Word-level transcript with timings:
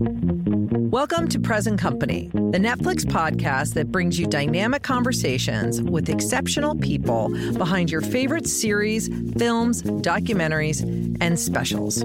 Welcome 0.00 1.26
to 1.30 1.40
Present 1.40 1.80
Company, 1.80 2.30
the 2.32 2.58
Netflix 2.58 3.04
podcast 3.04 3.74
that 3.74 3.90
brings 3.90 4.16
you 4.16 4.28
dynamic 4.28 4.84
conversations 4.84 5.82
with 5.82 6.08
exceptional 6.08 6.76
people 6.76 7.30
behind 7.54 7.90
your 7.90 8.00
favorite 8.00 8.46
series, 8.46 9.08
films, 9.36 9.82
documentaries, 9.82 10.82
and 11.20 11.36
specials. 11.36 12.04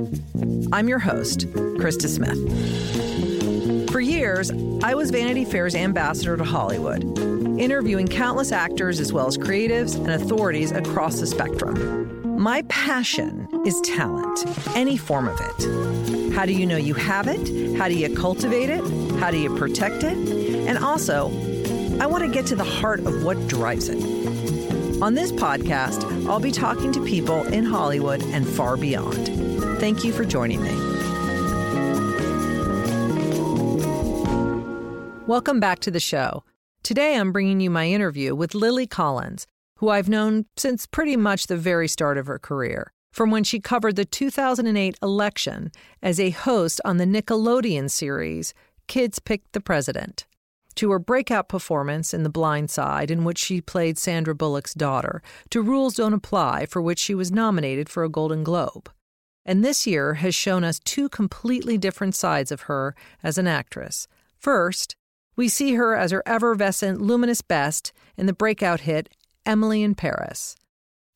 I'm 0.71 0.87
your 0.87 0.97
host, 0.97 1.41
Krista 1.77 2.07
Smith. 2.07 2.39
For 3.91 4.02
years, 4.02 4.50
I 4.82 4.96
was 4.96 5.12
Vanity 5.12 5.46
Fair's 5.46 5.75
ambassador 5.75 6.36
to 6.36 6.44
Hollywood, 6.44 7.04
interviewing 7.60 8.07
countless 8.07 8.52
actors 8.52 9.00
as 9.00 9.14
well 9.14 9.28
as 9.28 9.38
creatives 9.38 9.96
and 9.96 10.10
authorities 10.10 10.71
across 10.71 11.20
the 11.20 11.28
spectrum. 11.28 12.02
My 12.38 12.63
passion 12.68 13.47
is 13.65 13.79
talent, 13.81 14.45
any 14.75 14.97
form 14.97 15.27
of 15.27 15.39
it. 15.39 16.33
How 16.33 16.45
do 16.45 16.54
you 16.54 16.65
know 16.65 16.77
you 16.77 16.93
have 16.93 17.27
it? 17.27 17.77
How 17.77 17.88
do 17.88 17.93
you 17.93 18.13
cultivate 18.15 18.70
it? 18.70 18.83
How 19.19 19.32
do 19.32 19.37
you 19.37 19.56
protect 19.56 20.04
it? 20.04 20.18
And 20.68 20.78
also, 20.78 21.28
I 22.00 22.07
want 22.07 22.23
to 22.23 22.29
get 22.29 22.46
to 22.47 22.56
the 22.56 22.64
heart 22.64 23.01
of 23.01 23.23
what 23.23 23.47
drives 23.47 23.87
it. 23.87 24.01
On 25.01 25.14
this 25.14 25.32
podcast, 25.32 26.28
I'll 26.28 26.39
be 26.39 26.51
talking 26.51 26.92
to 26.93 27.06
people 27.06 27.43
in 27.43 27.65
Hollywood 27.65 28.23
and 28.23 28.47
far 28.47 28.78
beyond. 28.78 29.28
Thank 29.79 30.04
you 30.04 30.11
for 30.11 30.25
joining 30.25 30.61
me. 30.64 30.71
Welcome 35.28 35.59
back 35.59 35.80
to 35.80 35.92
the 35.92 36.00
show. 36.00 36.44
Today, 36.84 37.16
I'm 37.16 37.31
bringing 37.31 37.61
you 37.61 37.70
my 37.70 37.88
interview 37.88 38.36
with 38.36 38.53
Lily 38.53 38.88
Collins, 38.88 39.47
who 39.83 39.89
I've 39.89 40.08
known 40.08 40.45
since 40.55 40.86
pretty 40.86 41.17
much 41.17 41.47
the 41.47 41.58
very 41.58 41.89
start 41.89 42.17
of 42.17 42.25
her 42.28 42.39
career, 42.39 42.94
from 43.11 43.31
when 43.31 43.44
she 43.44 43.59
covered 43.59 43.97
the 43.97 44.06
2008 44.06 44.97
election 45.03 45.73
as 46.02 46.22
a 46.22 46.30
host 46.30 46.80
on 46.86 46.95
the 46.95 47.06
Nickelodeon 47.06 47.92
series 47.92 48.53
Kids 48.88 49.19
Pick 49.19 49.42
the 49.52 49.59
President, 49.59 50.25
to 50.75 50.89
her 50.92 51.00
breakout 51.00 51.50
performance 51.50 52.14
in 52.14 52.23
The 52.23 52.30
Blind 52.30 52.72
Side, 52.72 53.11
in 53.11 53.26
which 53.26 53.38
she 53.38 53.59
played 53.59 53.98
Sandra 53.98 54.34
Bullock's 54.34 54.73
daughter, 54.73 55.22
to 55.50 55.61
Rules 55.61 55.95
Don't 55.95 56.14
Apply, 56.14 56.66
for 56.66 56.81
which 56.81 57.00
she 57.00 57.14
was 57.14 57.30
nominated 57.30 57.89
for 57.89 58.06
a 58.06 58.09
Golden 58.09 58.45
Globe. 58.45 58.89
And 59.45 59.66
this 59.66 59.86
year 59.86 60.14
has 60.14 60.34
shown 60.34 60.64
us 60.64 60.80
two 60.80 61.09
completely 61.09 61.78
different 61.78 62.16
sides 62.16 62.54
of 62.54 62.61
her 62.61 62.95
as 63.22 63.38
an 63.38 63.48
actress. 63.48 64.08
First, 64.38 64.95
we 65.36 65.50
see 65.50 65.73
her 65.73 65.94
as 65.94 66.11
her 66.11 66.23
effervescent, 66.26 67.02
luminous 67.02 67.42
best 67.42 67.92
in 68.16 68.28
the 68.28 68.34
breakout 68.34 68.80
hit 68.81 69.09
Emily 69.45 69.83
in 69.83 69.95
Paris. 69.95 70.55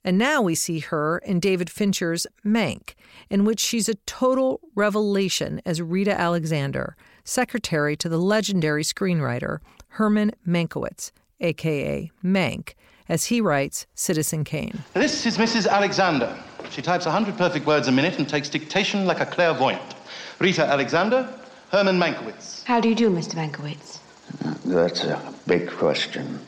And 0.04 0.18
now 0.18 0.42
we 0.42 0.56
see 0.56 0.80
her 0.80 1.18
in 1.20 1.40
David 1.40 1.70
Fincher's 1.70 2.26
Mank, 2.46 2.94
in 3.30 3.44
which 3.44 3.60
she's 3.60 3.90
a 3.90 3.96
total 4.06 4.62
revelation 4.74 5.62
as 5.66 5.82
Rita 5.82 6.18
Alexander, 6.18 6.96
secretary 7.26 7.98
to 7.98 8.08
the 8.08 8.18
legendary 8.18 8.84
screenwriter 8.84 9.60
Herman 9.90 10.32
Mankiewicz, 10.48 11.12
aka 11.42 12.10
Mank, 12.24 12.74
as 13.10 13.26
he 13.26 13.42
writes 13.42 13.86
Citizen 13.96 14.44
Kane. 14.44 14.80
This 14.94 15.26
is 15.26 15.38
Mrs. 15.38 15.68
Alexander. 15.68 16.38
She 16.70 16.82
types 16.82 17.06
100 17.06 17.38
perfect 17.38 17.66
words 17.66 17.88
a 17.88 17.92
minute 17.92 18.18
and 18.18 18.30
takes 18.30 18.48
dictation 18.48 19.06
like 19.06 19.20
a 19.20 19.26
clairvoyant. 19.26 19.96
Rita 20.40 20.66
Alexander, 20.66 21.28
Herman 21.70 21.98
Mankiewicz. 22.00 22.64
How 22.64 22.80
do 22.80 22.88
you 22.88 22.96
do, 22.96 23.10
Mr. 23.10 23.36
Mankiewicz? 23.36 24.00
That's 24.64 25.04
a 25.04 25.34
big 25.48 25.70
question. 25.70 26.40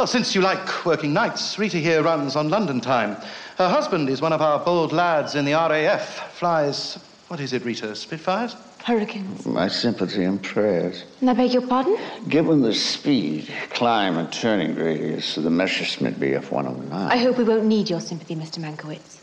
Well, 0.00 0.06
since 0.06 0.34
you 0.34 0.40
like 0.40 0.86
working 0.86 1.12
nights, 1.12 1.58
Rita 1.58 1.76
here 1.76 2.02
runs 2.02 2.34
on 2.34 2.48
London 2.48 2.80
time. 2.80 3.18
Her 3.58 3.68
husband 3.68 4.08
is 4.08 4.22
one 4.22 4.32
of 4.32 4.40
our 4.40 4.58
bold 4.58 4.94
lads 4.94 5.34
in 5.34 5.44
the 5.44 5.52
RAF. 5.52 6.32
Flies, 6.38 6.98
what 7.28 7.38
is 7.38 7.52
it, 7.52 7.66
Rita? 7.66 7.94
Spitfires? 7.94 8.56
Hurricanes. 8.82 9.44
My 9.44 9.68
sympathy 9.68 10.24
and 10.24 10.42
prayers. 10.42 11.04
And 11.20 11.28
I 11.28 11.34
beg 11.34 11.52
your 11.52 11.66
pardon? 11.66 11.98
Given 12.30 12.62
the 12.62 12.72
speed, 12.72 13.52
climb, 13.74 14.16
and 14.16 14.32
turning 14.32 14.74
radius 14.74 15.36
of 15.36 15.42
the 15.42 15.50
Messerschmitt 15.50 16.18
Bf 16.18 16.50
109. 16.50 17.12
I 17.12 17.18
hope 17.18 17.36
we 17.36 17.44
won't 17.44 17.66
need 17.66 17.90
your 17.90 18.00
sympathy, 18.00 18.34
Mr. 18.34 18.58
Mankiewicz. 18.58 19.18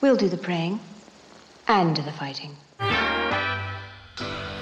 We'll 0.00 0.16
do 0.16 0.28
the 0.28 0.36
praying 0.36 0.80
and 1.68 1.96
the 1.96 2.10
fighting. 2.10 2.56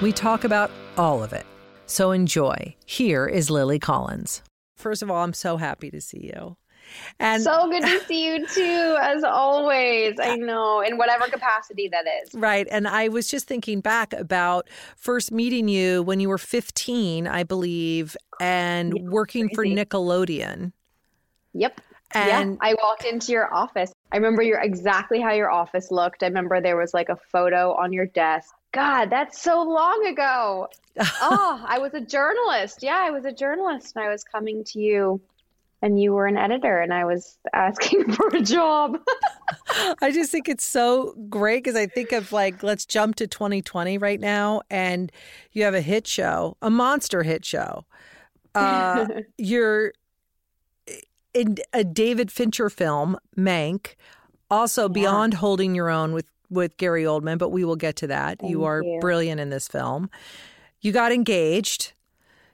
We 0.02 0.12
talk 0.12 0.44
about 0.44 0.70
all 0.98 1.24
of 1.24 1.32
it. 1.32 1.46
So 1.86 2.10
enjoy. 2.10 2.74
Here 2.84 3.26
is 3.26 3.48
Lily 3.48 3.78
Collins. 3.78 4.42
First 4.76 5.02
of 5.02 5.10
all, 5.10 5.22
I'm 5.22 5.32
so 5.32 5.56
happy 5.56 5.90
to 5.90 6.00
see 6.00 6.30
you. 6.34 6.56
And 7.18 7.42
so 7.42 7.68
good 7.68 7.82
to 7.82 8.00
see 8.04 8.26
you 8.26 8.46
too, 8.46 8.96
as 9.00 9.24
always. 9.24 10.16
I 10.20 10.36
know, 10.36 10.80
in 10.80 10.98
whatever 10.98 11.26
capacity 11.26 11.88
that 11.88 12.04
is. 12.22 12.34
Right. 12.34 12.66
And 12.70 12.86
I 12.86 13.08
was 13.08 13.28
just 13.28 13.46
thinking 13.48 13.80
back 13.80 14.12
about 14.12 14.68
first 14.96 15.32
meeting 15.32 15.68
you 15.68 16.02
when 16.02 16.20
you 16.20 16.28
were 16.28 16.38
15, 16.38 17.26
I 17.26 17.42
believe, 17.42 18.16
and 18.40 18.92
yeah, 18.96 19.02
working 19.08 19.48
crazy. 19.48 19.74
for 19.74 19.84
Nickelodeon. 19.84 20.72
Yep. 21.54 21.80
And 22.12 22.52
yeah, 22.52 22.68
I 22.68 22.74
walked 22.82 23.04
into 23.04 23.32
your 23.32 23.52
office. 23.52 23.92
I 24.12 24.16
remember 24.16 24.42
your 24.42 24.60
exactly 24.60 25.20
how 25.20 25.32
your 25.32 25.50
office 25.50 25.90
looked. 25.90 26.22
I 26.22 26.26
remember 26.26 26.60
there 26.60 26.76
was 26.76 26.94
like 26.94 27.08
a 27.08 27.16
photo 27.16 27.72
on 27.74 27.92
your 27.92 28.06
desk. 28.06 28.54
God, 28.76 29.08
that's 29.08 29.40
so 29.40 29.62
long 29.62 30.06
ago. 30.06 30.68
oh, 31.00 31.64
I 31.66 31.78
was 31.78 31.94
a 31.94 32.00
journalist. 32.00 32.82
Yeah, 32.82 32.98
I 32.98 33.10
was 33.10 33.24
a 33.24 33.32
journalist 33.32 33.96
and 33.96 34.04
I 34.04 34.10
was 34.10 34.22
coming 34.22 34.64
to 34.64 34.78
you 34.78 35.18
and 35.80 35.98
you 35.98 36.12
were 36.12 36.26
an 36.26 36.36
editor 36.36 36.82
and 36.82 36.92
I 36.92 37.06
was 37.06 37.38
asking 37.54 38.12
for 38.12 38.28
a 38.28 38.42
job. 38.42 38.98
I 40.02 40.10
just 40.10 40.30
think 40.30 40.46
it's 40.46 40.64
so 40.64 41.14
great 41.30 41.64
because 41.64 41.74
I 41.74 41.86
think 41.86 42.12
of 42.12 42.32
like, 42.32 42.62
let's 42.62 42.84
jump 42.84 43.16
to 43.16 43.26
2020 43.26 43.96
right 43.96 44.20
now 44.20 44.60
and 44.68 45.10
you 45.52 45.64
have 45.64 45.74
a 45.74 45.80
hit 45.80 46.06
show, 46.06 46.58
a 46.60 46.68
monster 46.68 47.22
hit 47.22 47.46
show. 47.46 47.86
Uh, 48.54 49.06
you're 49.38 49.94
in 51.32 51.56
a 51.72 51.82
David 51.82 52.30
Fincher 52.30 52.68
film, 52.68 53.16
Mank, 53.38 53.94
also 54.50 54.82
yeah. 54.82 54.88
beyond 54.92 55.34
holding 55.34 55.74
your 55.74 55.88
own 55.88 56.12
with 56.12 56.26
with 56.50 56.76
Gary 56.76 57.04
Oldman, 57.04 57.38
but 57.38 57.50
we 57.50 57.64
will 57.64 57.76
get 57.76 57.96
to 57.96 58.06
that. 58.08 58.40
Thank 58.40 58.50
you 58.50 58.64
are 58.64 58.82
you. 58.82 58.98
brilliant 59.00 59.40
in 59.40 59.50
this 59.50 59.68
film. 59.68 60.10
You 60.80 60.92
got 60.92 61.12
engaged. 61.12 61.92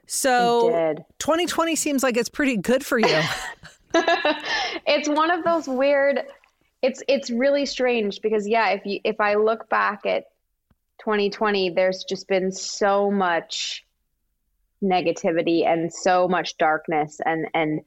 So 0.07 0.97
2020 1.19 1.77
seems 1.77 2.03
like 2.03 2.17
it's 2.17 2.29
pretty 2.29 2.57
good 2.57 2.85
for 2.85 2.99
you. 2.99 3.21
it's 3.95 5.09
one 5.09 5.31
of 5.31 5.45
those 5.45 5.69
weird 5.69 6.25
it's 6.83 7.01
it's 7.09 7.31
really 7.31 7.65
strange 7.65 8.21
because 8.21 8.47
yeah, 8.47 8.71
if 8.71 8.85
you 8.85 9.01
if 9.05 9.21
I 9.21 9.35
look 9.35 9.69
back 9.71 10.05
at 10.05 10.25
2020, 11.01 11.71
there's 11.71 12.05
just 12.05 12.29
been 12.29 12.51
so 12.51 13.11
much 13.11 13.85
negativity 14.83 15.65
and 15.65 15.93
so 15.93 16.27
much 16.29 16.59
darkness 16.59 17.21
and 17.25 17.47
and 17.55 17.81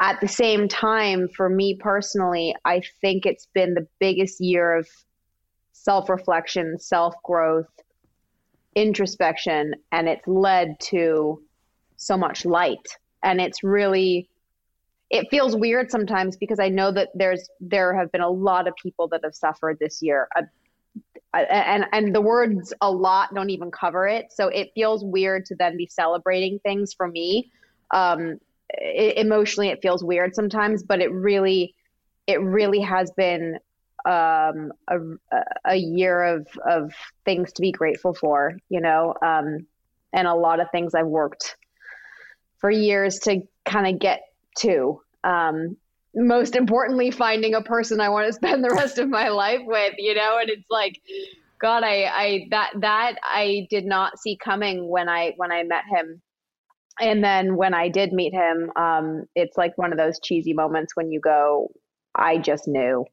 at 0.00 0.20
the 0.20 0.28
same 0.28 0.68
time, 0.68 1.28
for 1.28 1.48
me 1.48 1.76
personally, 1.76 2.54
I 2.64 2.82
think 3.00 3.26
it's 3.26 3.46
been 3.54 3.74
the 3.74 3.86
biggest 4.00 4.40
year 4.40 4.74
of 4.76 4.88
self 5.72 6.08
reflection, 6.08 6.78
self 6.78 7.14
growth, 7.22 7.70
introspection, 8.74 9.74
and 9.92 10.08
it's 10.08 10.26
led 10.26 10.78
to 10.80 11.40
so 11.96 12.16
much 12.16 12.44
light. 12.44 12.86
And 13.22 13.40
it's 13.40 13.62
really, 13.62 14.28
it 15.10 15.28
feels 15.30 15.56
weird 15.56 15.90
sometimes 15.90 16.36
because 16.36 16.58
I 16.58 16.68
know 16.68 16.90
that 16.90 17.10
there's 17.14 17.48
there 17.60 17.94
have 17.94 18.10
been 18.10 18.20
a 18.20 18.30
lot 18.30 18.66
of 18.66 18.74
people 18.82 19.06
that 19.08 19.20
have 19.22 19.34
suffered 19.34 19.78
this 19.78 20.02
year. 20.02 20.28
And 20.34 21.86
and 21.92 22.14
the 22.14 22.20
words 22.20 22.72
a 22.80 22.90
lot 22.90 23.34
don't 23.34 23.50
even 23.50 23.68
cover 23.72 24.06
it 24.06 24.26
so 24.30 24.46
it 24.46 24.70
feels 24.72 25.04
weird 25.04 25.44
to 25.44 25.56
then 25.56 25.76
be 25.76 25.88
celebrating 25.90 26.60
things 26.60 26.94
for 26.94 27.08
me 27.08 27.50
um, 27.90 28.38
it, 28.70 29.16
emotionally 29.18 29.68
it 29.68 29.80
feels 29.82 30.04
weird 30.04 30.34
sometimes, 30.34 30.82
but 30.82 31.00
it 31.00 31.12
really, 31.12 31.74
it 32.26 32.40
really 32.40 32.80
has 32.80 33.10
been 33.16 33.58
um, 34.06 34.72
a, 34.88 34.98
a 35.64 35.76
year 35.76 36.22
of, 36.22 36.46
of 36.68 36.92
things 37.24 37.52
to 37.54 37.62
be 37.62 37.72
grateful 37.72 38.14
for, 38.14 38.58
you 38.68 38.80
know, 38.80 39.14
um, 39.22 39.66
and 40.12 40.26
a 40.28 40.34
lot 40.34 40.60
of 40.60 40.70
things 40.70 40.94
I've 40.94 41.06
worked 41.06 41.56
for 42.58 42.70
years 42.70 43.18
to 43.20 43.42
kind 43.64 43.86
of 43.86 43.98
get 43.98 44.22
to. 44.58 45.00
Um, 45.24 45.76
most 46.14 46.54
importantly, 46.54 47.10
finding 47.10 47.54
a 47.54 47.62
person 47.62 48.00
I 48.00 48.10
want 48.10 48.26
to 48.26 48.32
spend 48.32 48.62
the 48.62 48.70
rest 48.70 48.98
of 48.98 49.08
my 49.08 49.28
life 49.28 49.60
with, 49.64 49.94
you 49.98 50.14
know, 50.14 50.38
and 50.38 50.50
it's 50.50 50.70
like, 50.70 51.00
God, 51.58 51.82
I, 51.82 52.04
I, 52.04 52.46
that, 52.50 52.72
that 52.80 53.16
I 53.24 53.66
did 53.70 53.86
not 53.86 54.18
see 54.18 54.36
coming 54.36 54.86
when 54.88 55.08
I, 55.08 55.32
when 55.36 55.50
I 55.50 55.62
met 55.62 55.84
him 55.90 56.20
and 57.00 57.24
then 57.24 57.56
when 57.56 57.74
I 57.74 57.88
did 57.88 58.12
meet 58.12 58.32
him, 58.32 58.70
um, 58.76 59.24
it's 59.34 59.56
like 59.56 59.76
one 59.76 59.92
of 59.92 59.98
those 59.98 60.20
cheesy 60.22 60.52
moments 60.52 60.94
when 60.94 61.10
you 61.10 61.20
go, 61.20 61.70
I 62.14 62.38
just 62.38 62.68
knew. 62.68 63.04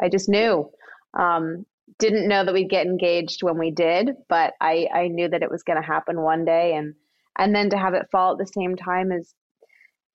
I 0.00 0.08
just 0.08 0.28
knew. 0.28 0.70
Um, 1.18 1.66
didn't 1.98 2.28
know 2.28 2.44
that 2.44 2.54
we'd 2.54 2.70
get 2.70 2.86
engaged 2.86 3.42
when 3.42 3.58
we 3.58 3.70
did, 3.70 4.10
but 4.28 4.54
I, 4.60 4.88
I 4.94 5.08
knew 5.08 5.28
that 5.28 5.42
it 5.42 5.50
was 5.50 5.62
going 5.62 5.80
to 5.80 5.86
happen 5.86 6.22
one 6.22 6.44
day. 6.44 6.74
And, 6.74 6.94
and 7.38 7.54
then 7.54 7.70
to 7.70 7.78
have 7.78 7.94
it 7.94 8.08
fall 8.10 8.32
at 8.32 8.38
the 8.38 8.46
same 8.46 8.76
time 8.76 9.12
as 9.12 9.34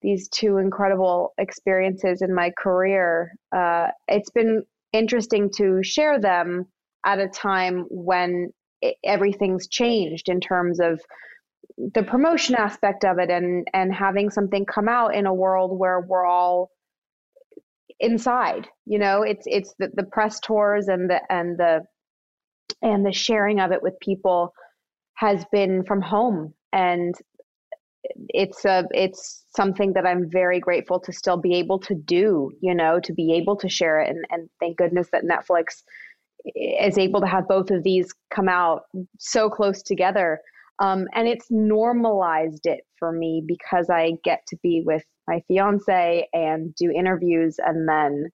these 0.02 0.28
two 0.30 0.58
incredible 0.58 1.34
experiences 1.38 2.22
in 2.22 2.34
my 2.34 2.52
career, 2.58 3.32
uh, 3.56 3.88
it's 4.08 4.30
been 4.32 4.64
interesting 4.92 5.50
to 5.58 5.82
share 5.84 6.20
them 6.20 6.66
at 7.06 7.20
a 7.20 7.28
time 7.28 7.86
when 7.90 8.50
it, 8.82 8.96
everything's 9.04 9.68
changed 9.68 10.30
in 10.30 10.40
terms 10.40 10.80
of 10.80 11.00
the 11.78 12.04
promotion 12.04 12.56
aspect 12.56 13.04
of 13.04 13.18
it 13.20 13.30
and 13.30 13.68
and 13.74 13.94
having 13.94 14.30
something 14.30 14.66
come 14.66 14.88
out 14.88 15.16
in 15.16 15.26
a 15.26 15.34
world 15.34 15.78
where 15.78 16.00
we're 16.02 16.26
all 16.26 16.70
inside 18.00 18.68
you 18.86 19.00
know 19.00 19.22
it's 19.22 19.46
it's 19.46 19.74
the, 19.80 19.90
the 19.96 20.04
press 20.04 20.40
tours 20.40 20.88
and 20.88 21.10
the 21.10 21.22
and 21.30 21.58
the 21.58 21.82
and 22.82 23.06
the 23.06 23.12
sharing 23.12 23.60
of 23.60 23.72
it 23.72 23.82
with 23.82 24.00
people 24.00 24.54
has 25.16 25.46
been 25.52 25.84
from 25.86 26.02
home 26.02 26.54
and 26.74 27.16
it's 28.30 28.66
a 28.66 28.86
it's 28.92 29.46
something 29.56 29.94
that 29.94 30.06
I'm 30.06 30.30
very 30.30 30.60
grateful 30.60 31.00
to 31.02 31.14
still 31.14 31.38
be 31.38 31.56
able 31.56 31.80
to 31.80 31.96
do, 31.96 32.52
you 32.62 32.76
know, 32.76 33.00
to 33.00 33.14
be 33.14 33.34
able 33.34 33.56
to 33.58 33.70
share 33.70 34.02
it 34.02 34.10
and, 34.10 34.26
and 34.30 34.50
thank 34.60 34.78
goodness 34.78 35.08
that 35.12 35.24
Netflix 35.24 35.84
is 36.56 36.98
able 36.98 37.22
to 37.22 37.28
have 37.28 37.48
both 37.48 37.72
of 37.72 37.84
these 37.84 38.14
come 38.34 38.50
out 38.50 38.84
so 39.18 39.50
close 39.50 39.82
together. 39.82 40.40
Um, 40.80 41.08
and 41.14 41.28
it's 41.28 41.48
normalized 41.50 42.66
it 42.66 42.82
for 42.98 43.12
me 43.12 43.44
because 43.46 43.90
I 43.90 44.14
get 44.24 44.42
to 44.48 44.58
be 44.64 44.82
with 44.86 45.04
my 45.28 45.42
fiance 45.48 46.28
and 46.34 46.74
do 46.76 46.92
interviews 46.92 47.58
and 47.64 47.88
then 47.88 48.30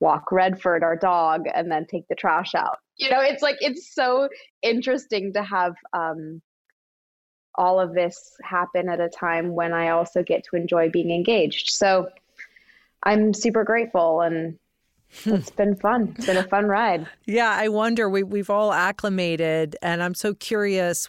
walk 0.00 0.32
Redford, 0.32 0.82
our 0.82 0.96
dog, 0.96 1.44
and 1.54 1.70
then 1.70 1.86
take 1.86 2.08
the 2.08 2.14
trash 2.14 2.54
out. 2.54 2.78
You 2.96 3.10
know, 3.10 3.20
it's 3.20 3.42
like 3.42 3.56
it's 3.60 3.94
so 3.94 4.28
interesting 4.62 5.32
to 5.34 5.42
have 5.42 5.74
um, 5.92 6.42
all 7.54 7.80
of 7.80 7.94
this 7.94 8.34
happen 8.42 8.88
at 8.88 9.00
a 9.00 9.08
time 9.08 9.54
when 9.54 9.72
I 9.72 9.90
also 9.90 10.22
get 10.22 10.44
to 10.50 10.56
enjoy 10.56 10.90
being 10.90 11.10
engaged. 11.10 11.70
So 11.70 12.08
I'm 13.02 13.32
super 13.34 13.64
grateful 13.64 14.20
and 14.20 14.58
it's 15.24 15.50
been 15.50 15.76
fun. 15.76 16.14
It's 16.16 16.26
been 16.26 16.36
a 16.36 16.48
fun 16.48 16.66
ride. 16.66 17.06
Yeah, 17.26 17.50
I 17.50 17.68
wonder 17.68 18.08
we 18.08 18.22
we've 18.22 18.50
all 18.50 18.72
acclimated 18.72 19.76
and 19.82 20.02
I'm 20.02 20.14
so 20.14 20.34
curious 20.34 21.08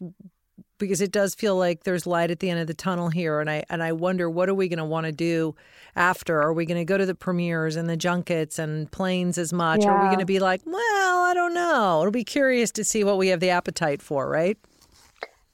because 0.77 1.01
it 1.01 1.11
does 1.11 1.35
feel 1.35 1.55
like 1.55 1.83
there's 1.83 2.05
light 2.05 2.31
at 2.31 2.39
the 2.39 2.49
end 2.49 2.59
of 2.59 2.67
the 2.67 2.73
tunnel 2.73 3.09
here 3.09 3.39
and 3.39 3.49
I 3.49 3.63
and 3.69 3.81
I 3.83 3.91
wonder 3.91 4.29
what 4.29 4.49
are 4.49 4.53
we 4.53 4.67
going 4.67 4.79
to 4.79 4.85
want 4.85 5.05
to 5.05 5.11
do 5.11 5.55
after? 5.95 6.41
Are 6.41 6.53
we 6.53 6.65
going 6.65 6.79
to 6.79 6.85
go 6.85 6.97
to 6.97 7.05
the 7.05 7.15
premieres 7.15 7.75
and 7.75 7.89
the 7.89 7.97
junkets 7.97 8.59
and 8.59 8.91
planes 8.91 9.37
as 9.37 9.53
much? 9.53 9.83
Yeah. 9.83 9.89
Or 9.89 9.91
are 9.93 10.03
we 10.03 10.07
going 10.07 10.19
to 10.19 10.25
be 10.25 10.39
like, 10.39 10.61
well, 10.65 11.23
I 11.23 11.33
don't 11.33 11.53
know. 11.53 12.01
It'll 12.01 12.11
be 12.11 12.23
curious 12.23 12.71
to 12.71 12.83
see 12.83 13.03
what 13.03 13.17
we 13.17 13.27
have 13.29 13.39
the 13.39 13.49
appetite 13.49 14.01
for, 14.01 14.29
right? 14.29 14.57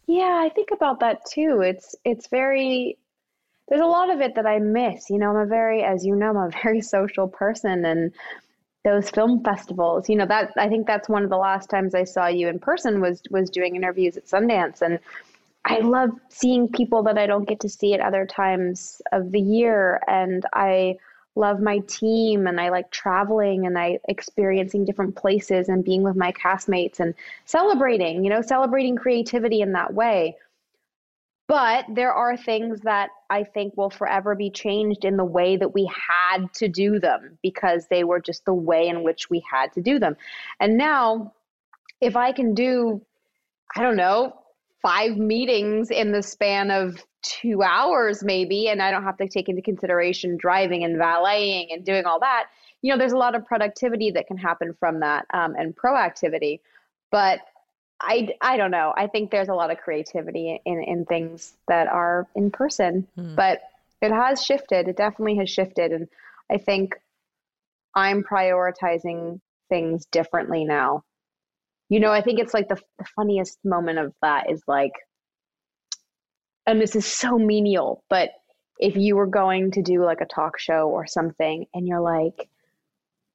Yeah, 0.07 0.41
I 0.43 0.49
think 0.49 0.69
about 0.71 1.01
that 1.01 1.25
too. 1.29 1.61
It's 1.61 1.95
it's 2.03 2.27
very 2.27 2.97
there's 3.67 3.81
a 3.81 3.85
lot 3.85 4.09
of 4.09 4.21
it 4.21 4.35
that 4.35 4.47
I 4.47 4.59
miss. 4.59 5.09
You 5.09 5.19
know, 5.19 5.29
I'm 5.29 5.35
a 5.35 5.45
very 5.45 5.83
as 5.83 6.05
you 6.05 6.15
know, 6.15 6.29
I'm 6.29 6.37
a 6.37 6.49
very 6.63 6.81
social 6.81 7.27
person 7.27 7.85
and 7.85 8.11
those 8.85 9.09
film 9.09 9.43
festivals, 9.43 10.09
you 10.09 10.15
know, 10.15 10.25
that 10.25 10.51
I 10.57 10.69
think 10.69 10.87
that's 10.87 11.09
one 11.09 11.23
of 11.23 11.29
the 11.29 11.37
last 11.37 11.69
times 11.69 11.93
I 11.93 12.05
saw 12.05 12.27
you 12.27 12.47
in 12.47 12.59
person 12.59 13.01
was 13.01 13.21
was 13.29 13.49
doing 13.49 13.75
interviews 13.75 14.17
at 14.17 14.25
Sundance. 14.25 14.81
And 14.81 14.99
I 15.65 15.79
love 15.79 16.11
seeing 16.29 16.69
people 16.69 17.03
that 17.03 17.17
I 17.17 17.27
don't 17.27 17.47
get 17.47 17.59
to 17.61 17.69
see 17.69 17.93
at 17.93 17.99
other 17.99 18.25
times 18.25 19.01
of 19.11 19.31
the 19.31 19.41
year. 19.41 20.01
And 20.07 20.45
I 20.53 20.97
love 21.35 21.59
my 21.59 21.79
team 21.87 22.47
and 22.47 22.59
I 22.59 22.69
like 22.69 22.91
traveling 22.91 23.65
and 23.65 23.77
I 23.77 23.99
experiencing 24.07 24.85
different 24.85 25.15
places 25.15 25.69
and 25.69 25.83
being 25.83 26.03
with 26.03 26.15
my 26.15 26.31
castmates 26.31 26.99
and 26.99 27.13
celebrating, 27.45 28.23
you 28.23 28.29
know, 28.29 28.41
celebrating 28.41 28.95
creativity 28.95 29.61
in 29.61 29.73
that 29.73 29.93
way. 29.93 30.37
But 31.49 31.85
there 31.89 32.13
are 32.13 32.37
things 32.37 32.81
that 32.81 33.09
I 33.31 33.43
think 33.43 33.75
will 33.75 33.89
forever 33.89 34.35
be 34.35 34.51
changed 34.51 35.03
in 35.03 35.17
the 35.17 35.25
way 35.25 35.57
that 35.57 35.73
we 35.73 35.91
had 36.07 36.53
to 36.53 36.67
do 36.67 36.99
them 36.99 37.39
because 37.41 37.87
they 37.89 38.03
were 38.03 38.19
just 38.19 38.45
the 38.45 38.53
way 38.53 38.87
in 38.87 39.01
which 39.01 39.31
we 39.31 39.43
had 39.51 39.73
to 39.73 39.81
do 39.81 39.97
them. 39.97 40.15
And 40.59 40.77
now, 40.77 41.33
if 42.01 42.15
I 42.15 42.33
can 42.33 42.53
do, 42.53 43.01
I 43.75 43.81
don't 43.81 43.95
know, 43.95 44.39
five 44.83 45.17
meetings 45.17 45.89
in 45.89 46.11
the 46.11 46.21
span 46.21 46.69
of 46.69 47.03
two 47.21 47.61
hours 47.61 48.23
maybe 48.23 48.69
and 48.69 48.81
i 48.81 48.89
don't 48.89 49.03
have 49.03 49.17
to 49.17 49.27
take 49.27 49.49
into 49.49 49.61
consideration 49.61 50.37
driving 50.37 50.85
and 50.85 50.97
valeting 50.97 51.67
and 51.69 51.83
doing 51.83 52.05
all 52.05 52.17
that 52.17 52.45
you 52.81 52.89
know 52.89 52.97
there's 52.97 53.11
a 53.11 53.17
lot 53.17 53.35
of 53.35 53.45
productivity 53.45 54.09
that 54.09 54.25
can 54.25 54.37
happen 54.37 54.73
from 54.79 55.01
that 55.01 55.25
um, 55.33 55.53
and 55.57 55.75
proactivity 55.75 56.61
but 57.11 57.41
I, 58.01 58.29
I 58.41 58.57
don't 58.57 58.71
know. 58.71 58.93
I 58.95 59.07
think 59.07 59.29
there's 59.29 59.49
a 59.49 59.53
lot 59.53 59.71
of 59.71 59.77
creativity 59.77 60.61
in, 60.65 60.83
in 60.83 61.05
things 61.05 61.53
that 61.67 61.87
are 61.87 62.27
in 62.35 62.51
person 62.51 63.07
hmm. 63.15 63.35
but 63.35 63.61
it 64.01 64.11
has 64.11 64.43
shifted. 64.43 64.87
It 64.87 64.95
definitely 64.95 65.37
has 65.37 65.49
shifted. 65.49 65.91
And 65.91 66.07
i 66.51 66.57
think 66.57 66.95
i'm 67.95 68.23
prioritizing 68.23 69.39
things 69.69 70.05
differently 70.07 70.65
now. 70.65 71.03
You 71.89 71.99
know 71.99 72.11
i 72.11 72.21
think 72.21 72.39
it's 72.39 72.53
like 72.53 72.69
the, 72.69 72.81
the 72.97 73.05
funniest 73.15 73.57
moment 73.63 73.99
of 73.99 74.13
that 74.21 74.49
is 74.49 74.61
like 74.67 74.93
and 76.69 76.79
this 76.79 76.95
is 76.95 77.05
so 77.05 77.39
menial, 77.39 78.03
but 78.11 78.29
if 78.79 78.95
you 78.95 79.15
were 79.15 79.25
going 79.25 79.71
to 79.71 79.81
do 79.81 80.05
like 80.05 80.21
a 80.21 80.25
talk 80.25 80.59
show 80.59 80.87
or 80.89 81.07
something 81.07 81.65
and 81.73 81.87
you're 81.87 81.99
like, 81.99 82.47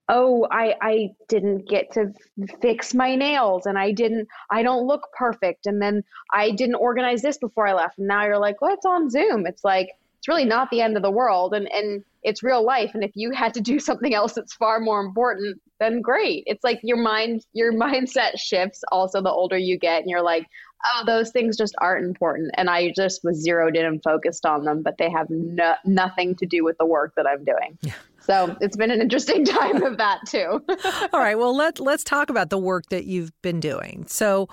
oh, 0.09 0.47
I, 0.51 0.75
I 0.83 1.11
didn't 1.29 1.69
get 1.69 1.93
to 1.93 2.13
fix 2.61 2.95
my 2.95 3.17
nails 3.17 3.67
and 3.67 3.79
I 3.79 3.93
didn't, 3.93 4.29
I 4.51 4.63
don't 4.63 4.87
look 4.87 5.09
perfect. 5.17 5.67
And 5.67 5.81
then 5.81 6.05
I 6.33 6.51
didn't 6.51 6.77
organize 6.77 7.23
this 7.23 7.39
before 7.39 7.67
I 7.67 7.73
left. 7.73 7.99
And 7.99 8.09
now 8.09 8.25
you're 8.25 8.39
like, 8.39 8.61
well, 8.61 8.75
it's 8.75 8.85
on 8.85 9.09
Zoom. 9.09 9.47
It's 9.47 9.65
like, 9.65 9.91
it's 10.19 10.29
really 10.29 10.45
not 10.45 10.71
the 10.71 10.81
end 10.81 10.97
of 10.97 11.03
the 11.03 11.11
world. 11.11 11.55
And, 11.55 11.71
and 11.73 12.05
it's 12.23 12.43
real 12.43 12.65
life. 12.65 12.91
And 12.95 13.03
if 13.03 13.13
you 13.15 13.31
had 13.31 13.55
to 13.55 13.61
do 13.61 13.79
something 13.79 14.15
else 14.15 14.35
that's 14.35 14.55
far 14.55 14.79
more 14.79 15.01
important, 15.01 15.61
then 15.81 16.03
great. 16.03 16.45
It's 16.47 16.65
like 16.65 16.81
your 16.83 16.99
mind, 16.99 17.47
your 17.53 17.73
mindset 17.73 18.39
shifts 18.39 18.85
also 18.93 19.23
the 19.23 19.31
older 19.31 19.57
you 19.57 19.79
get. 19.79 20.03
And 20.03 20.11
you're 20.11 20.23
like, 20.23 20.47
oh, 20.85 21.03
those 21.07 21.31
things 21.31 21.57
just 21.57 21.75
aren't 21.79 22.05
important. 22.05 22.51
And 22.55 22.69
I 22.69 22.93
just 22.95 23.25
was 23.25 23.43
zeroed 23.43 23.75
in 23.75 23.87
and 23.87 24.03
focused 24.03 24.45
on 24.45 24.65
them, 24.65 24.83
but 24.83 24.99
they 24.99 25.11
have 25.11 25.31
no, 25.31 25.77
nothing 25.87 26.35
to 26.37 26.47
do 26.47 26.63
with 26.63 26.77
the 26.77 26.85
work 26.85 27.15
that 27.17 27.27
I'm 27.27 27.43
doing. 27.45 27.79
Yeah. 27.81 27.95
So 28.25 28.57
it's 28.61 28.77
been 28.77 28.91
an 28.91 29.01
interesting 29.01 29.45
time 29.45 29.83
of 29.83 29.99
that 29.99 30.21
too. 30.27 30.65
All 31.13 31.21
right. 31.21 31.39
Well, 31.39 31.55
let, 31.55 31.79
let's 31.79 32.05
talk 32.05 32.31
about 32.31 32.51
the 32.51 32.59
work 32.59 32.87
that 32.91 33.05
you've 33.05 33.31
been 33.43 33.61
doing. 33.61 34.07
So 34.09 34.49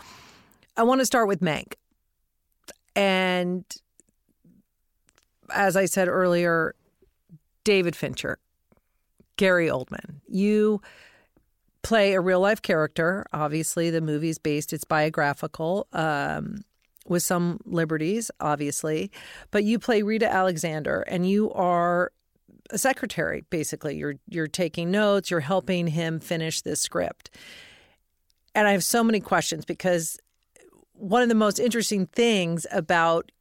I 0.78 0.84
want 0.84 1.00
to 1.00 1.06
start 1.06 1.28
with 1.28 1.42
Mank. 1.42 1.74
And 2.96 3.64
as 5.54 5.76
I 5.78 5.86
said 5.86 6.08
earlier, 6.08 6.76
David 7.64 7.96
Fincher, 7.96 8.40
Gary 9.38 9.68
Oldman, 9.68 10.22
you 10.28 10.82
play 11.84 12.14
a 12.14 12.22
real 12.22 12.40
life 12.40 12.62
character. 12.62 13.26
Obviously, 13.32 13.90
the 13.90 14.02
movie's 14.02 14.38
based, 14.38 14.74
it's 14.74 14.84
biographical. 14.84 15.88
Um, 15.94 16.64
with 17.08 17.24
some 17.24 17.60
liberties, 17.66 18.30
obviously, 18.40 19.12
but 19.50 19.64
you 19.64 19.80
play 19.80 20.04
Rita 20.04 20.32
Alexander, 20.32 21.02
and 21.02 21.28
you 21.28 21.52
are 21.52 22.12
a 22.72 22.78
secretary. 22.78 23.44
Basically, 23.50 23.96
you're 23.96 24.16
you're 24.28 24.48
taking 24.48 24.92
notes, 24.92 25.30
you're 25.30 25.42
helping 25.42 25.88
him 25.88 26.20
finish 26.20 26.62
this 26.62 26.82
script. 26.82 27.30
And 28.54 28.68
I 28.68 28.72
have 28.72 28.84
so 28.84 29.04
many 29.04 29.20
questions 29.20 29.66
because 29.66 30.18
one 30.94 31.22
of 31.22 31.30
the 31.30 31.36
most 31.36 31.60
interesting 31.60 32.06
things 32.08 32.68
about 32.72 33.32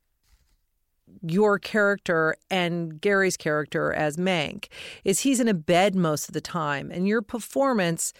your 1.22 1.58
character 1.58 2.36
and 2.50 3.00
Gary's 3.00 3.36
character 3.36 3.92
as 3.92 4.16
Mank 4.16 4.66
is 5.04 5.20
he's 5.20 5.40
in 5.40 5.48
a 5.48 5.54
bed 5.54 5.94
most 5.94 6.28
of 6.28 6.34
the 6.34 6.40
time, 6.40 6.90
and 6.90 7.06
your 7.06 7.22
performance 7.22 8.12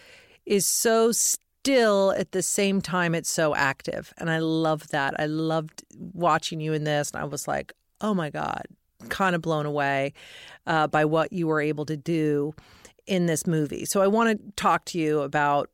is 0.45 0.67
so 0.67 1.13
still 1.13 2.13
at 2.13 2.33
the 2.33 2.43
same 2.43 2.81
time 2.81 3.15
it's 3.15 3.31
so 3.31 3.55
active. 3.55 4.13
And 4.19 4.31
I 4.31 4.39
love 4.39 4.89
that. 4.89 5.15
I 5.21 5.27
loved 5.27 5.85
watching 5.97 6.61
you 6.61 6.73
in 6.73 6.85
this, 6.85 7.11
and 7.11 7.21
I 7.21 7.25
was 7.25 7.47
like, 7.47 7.73
oh 8.01 8.15
my 8.15 8.31
God, 8.31 8.65
kind 9.09 9.35
of 9.35 9.43
blown 9.43 9.67
away 9.67 10.13
uh, 10.67 10.87
by 10.87 11.05
what 11.05 11.33
you 11.33 11.47
were 11.47 11.61
able 11.61 11.87
to 11.87 11.97
do 11.97 12.55
in 13.07 13.27
this 13.27 13.47
movie. 13.47 13.85
So 13.85 14.03
I 14.03 14.07
want 14.07 14.39
to 14.39 14.53
talk 14.57 14.85
to 14.87 14.99
you 14.99 15.21
about 15.21 15.71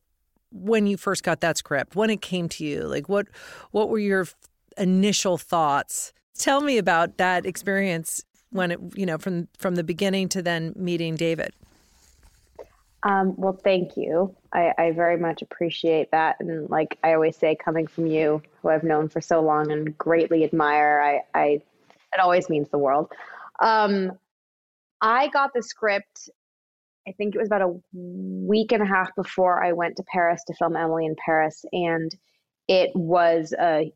when 0.52 0.86
you 0.86 0.96
first 0.96 1.22
got 1.22 1.40
that 1.40 1.58
script, 1.58 1.96
when 1.96 2.08
it 2.08 2.22
came 2.22 2.48
to 2.50 2.64
you, 2.64 2.82
like 2.82 3.08
what 3.08 3.26
what 3.72 3.88
were 3.88 3.98
your 3.98 4.26
initial 4.78 5.36
thoughts 5.36 6.12
Tell 6.38 6.60
me 6.60 6.78
about 6.78 7.16
that 7.16 7.46
experience 7.46 8.22
when 8.50 8.70
it, 8.70 8.80
you 8.94 9.06
know, 9.06 9.18
from 9.18 9.48
from 9.58 9.74
the 9.74 9.84
beginning 9.84 10.28
to 10.30 10.42
then 10.42 10.72
meeting 10.76 11.16
David. 11.16 11.52
Um, 13.02 13.34
well, 13.36 13.52
thank 13.52 13.96
you. 13.96 14.34
I, 14.52 14.72
I, 14.78 14.90
very 14.90 15.16
much 15.16 15.40
appreciate 15.40 16.10
that. 16.10 16.36
And 16.40 16.68
like 16.70 16.98
I 17.04 17.12
always 17.12 17.36
say, 17.36 17.54
coming 17.54 17.86
from 17.86 18.06
you, 18.06 18.42
who 18.60 18.68
I've 18.68 18.82
known 18.82 19.08
for 19.08 19.20
so 19.20 19.40
long 19.40 19.70
and 19.70 19.96
greatly 19.96 20.42
admire, 20.42 21.22
I, 21.34 21.38
I 21.38 21.62
it 22.16 22.22
always 22.22 22.48
means 22.48 22.68
the 22.70 22.78
world. 22.78 23.12
Um, 23.60 24.12
I 25.00 25.28
got 25.28 25.50
the 25.54 25.62
script. 25.62 26.30
I 27.06 27.12
think 27.12 27.34
it 27.34 27.38
was 27.38 27.48
about 27.48 27.62
a 27.62 27.74
week 27.92 28.72
and 28.72 28.82
a 28.82 28.86
half 28.86 29.14
before 29.14 29.62
I 29.62 29.72
went 29.72 29.96
to 29.96 30.04
Paris 30.12 30.42
to 30.46 30.54
film 30.54 30.76
Emily 30.76 31.06
in 31.06 31.14
Paris, 31.24 31.64
and 31.72 32.10
it 32.68 32.90
was 32.94 33.54
a 33.60 33.92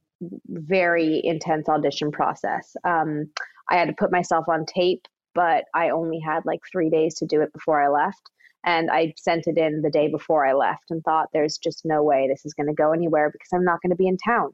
very 0.48 1.20
intense 1.24 1.68
audition 1.68 2.12
process. 2.12 2.76
Um, 2.84 3.30
I 3.68 3.76
had 3.76 3.88
to 3.88 3.94
put 3.98 4.12
myself 4.12 4.48
on 4.48 4.66
tape, 4.66 5.06
but 5.34 5.64
I 5.74 5.90
only 5.90 6.20
had 6.20 6.44
like 6.44 6.60
three 6.70 6.90
days 6.90 7.14
to 7.16 7.26
do 7.26 7.40
it 7.40 7.52
before 7.52 7.82
I 7.82 7.88
left. 7.88 8.30
And 8.64 8.90
I 8.90 9.14
sent 9.16 9.46
it 9.46 9.56
in 9.56 9.80
the 9.80 9.90
day 9.90 10.08
before 10.08 10.46
I 10.46 10.52
left 10.52 10.90
and 10.90 11.02
thought, 11.02 11.28
there's 11.32 11.56
just 11.56 11.84
no 11.84 12.02
way 12.02 12.28
this 12.28 12.44
is 12.44 12.52
going 12.52 12.66
to 12.66 12.74
go 12.74 12.92
anywhere 12.92 13.30
because 13.30 13.48
I'm 13.54 13.64
not 13.64 13.80
going 13.80 13.90
to 13.90 13.96
be 13.96 14.06
in 14.06 14.18
town. 14.18 14.50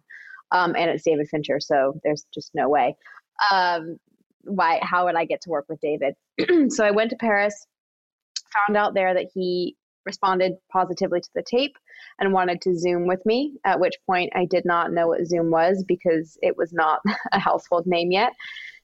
Um, 0.52 0.76
and 0.76 0.88
it's 0.88 1.02
David 1.02 1.28
Fincher, 1.28 1.58
so 1.58 2.00
there's 2.04 2.24
just 2.32 2.52
no 2.54 2.68
way. 2.68 2.96
Um, 3.50 3.98
why? 4.44 4.78
How 4.82 5.06
would 5.06 5.16
I 5.16 5.24
get 5.24 5.40
to 5.42 5.50
work 5.50 5.66
with 5.68 5.80
David? 5.80 6.14
so 6.72 6.84
I 6.84 6.90
went 6.90 7.10
to 7.10 7.16
Paris, 7.16 7.66
found 8.66 8.76
out 8.76 8.94
there 8.94 9.14
that 9.14 9.26
he 9.34 9.76
responded 10.04 10.52
positively 10.72 11.20
to 11.20 11.30
the 11.34 11.42
tape 11.42 11.76
and 12.18 12.32
wanted 12.32 12.60
to 12.62 12.78
Zoom 12.78 13.06
with 13.06 13.24
me, 13.26 13.54
at 13.64 13.80
which 13.80 13.96
point 14.06 14.32
I 14.34 14.46
did 14.46 14.64
not 14.64 14.92
know 14.92 15.08
what 15.08 15.26
Zoom 15.26 15.50
was 15.50 15.84
because 15.86 16.38
it 16.42 16.56
was 16.56 16.72
not 16.72 17.00
a 17.32 17.38
household 17.38 17.86
name 17.86 18.10
yet. 18.12 18.32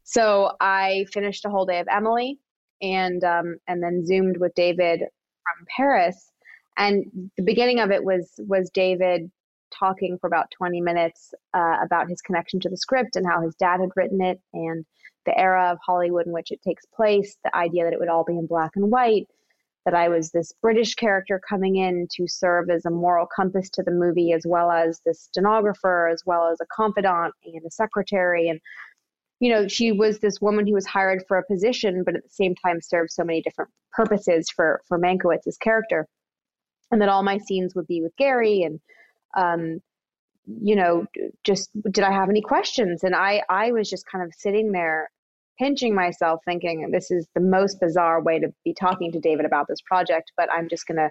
So 0.02 0.52
I 0.60 1.06
finished 1.12 1.44
a 1.44 1.50
whole 1.50 1.64
day 1.64 1.78
of 1.78 1.86
Emily 1.90 2.38
and 2.82 3.22
um, 3.22 3.56
and 3.68 3.82
then 3.82 4.04
Zoomed 4.04 4.36
with 4.38 4.52
David 4.54 4.98
from 5.00 5.66
Paris. 5.74 6.30
And 6.76 7.30
the 7.36 7.44
beginning 7.44 7.80
of 7.80 7.90
it 7.90 8.02
was 8.02 8.32
was 8.38 8.70
David 8.70 9.30
talking 9.78 10.18
for 10.20 10.26
about 10.26 10.50
20 10.56 10.80
minutes 10.80 11.34
uh, 11.54 11.76
about 11.82 12.08
his 12.08 12.20
connection 12.20 12.60
to 12.60 12.68
the 12.68 12.76
script 12.76 13.16
and 13.16 13.26
how 13.26 13.40
his 13.40 13.54
dad 13.56 13.80
had 13.80 13.90
written 13.96 14.20
it 14.20 14.40
and 14.52 14.84
the 15.26 15.38
era 15.38 15.70
of 15.70 15.78
Hollywood 15.84 16.26
in 16.26 16.32
which 16.32 16.50
it 16.50 16.62
takes 16.62 16.84
place, 16.86 17.36
the 17.44 17.54
idea 17.56 17.84
that 17.84 17.92
it 17.92 18.00
would 18.00 18.08
all 18.08 18.24
be 18.24 18.36
in 18.36 18.46
black 18.46 18.72
and 18.76 18.90
white, 18.90 19.28
that 19.84 19.94
I 19.94 20.08
was 20.08 20.30
this 20.30 20.52
British 20.62 20.94
character 20.94 21.40
coming 21.48 21.76
in 21.76 22.06
to 22.16 22.26
serve 22.28 22.70
as 22.70 22.84
a 22.84 22.90
moral 22.90 23.26
compass 23.26 23.68
to 23.70 23.82
the 23.82 23.90
movie, 23.90 24.32
as 24.32 24.44
well 24.46 24.70
as 24.70 25.00
the 25.04 25.14
stenographer, 25.14 26.08
as 26.08 26.22
well 26.24 26.48
as 26.48 26.60
a 26.60 26.66
confidant 26.74 27.34
and 27.44 27.64
a 27.66 27.70
secretary. 27.70 28.48
And, 28.48 28.60
you 29.40 29.52
know, 29.52 29.66
she 29.66 29.90
was 29.90 30.18
this 30.18 30.40
woman 30.40 30.66
who 30.66 30.74
was 30.74 30.86
hired 30.86 31.24
for 31.26 31.38
a 31.38 31.46
position, 31.46 32.04
but 32.04 32.14
at 32.14 32.22
the 32.22 32.30
same 32.30 32.54
time 32.54 32.80
served 32.80 33.10
so 33.10 33.24
many 33.24 33.42
different 33.42 33.70
purposes 33.92 34.48
for, 34.54 34.80
for 34.86 34.98
Mankiewicz's 34.98 35.58
character. 35.58 36.06
And 36.90 37.00
that 37.00 37.08
all 37.08 37.22
my 37.22 37.38
scenes 37.38 37.74
would 37.74 37.86
be 37.86 38.02
with 38.02 38.14
Gary 38.16 38.62
and, 38.62 38.80
um, 39.34 39.80
you 40.46 40.76
know, 40.76 41.06
just 41.44 41.70
did 41.90 42.04
I 42.04 42.12
have 42.12 42.28
any 42.28 42.40
questions? 42.40 43.04
And 43.04 43.14
I, 43.14 43.42
I 43.48 43.72
was 43.72 43.88
just 43.88 44.06
kind 44.06 44.24
of 44.24 44.32
sitting 44.36 44.72
there 44.72 45.10
pinching 45.58 45.94
myself 45.94 46.40
thinking 46.44 46.90
this 46.90 47.10
is 47.10 47.28
the 47.34 47.40
most 47.40 47.78
bizarre 47.80 48.20
way 48.20 48.38
to 48.38 48.52
be 48.64 48.74
talking 48.74 49.12
to 49.12 49.20
David 49.20 49.46
about 49.46 49.66
this 49.68 49.80
project, 49.82 50.32
but 50.36 50.50
I'm 50.50 50.68
just 50.68 50.86
going 50.86 50.96
to 50.96 51.10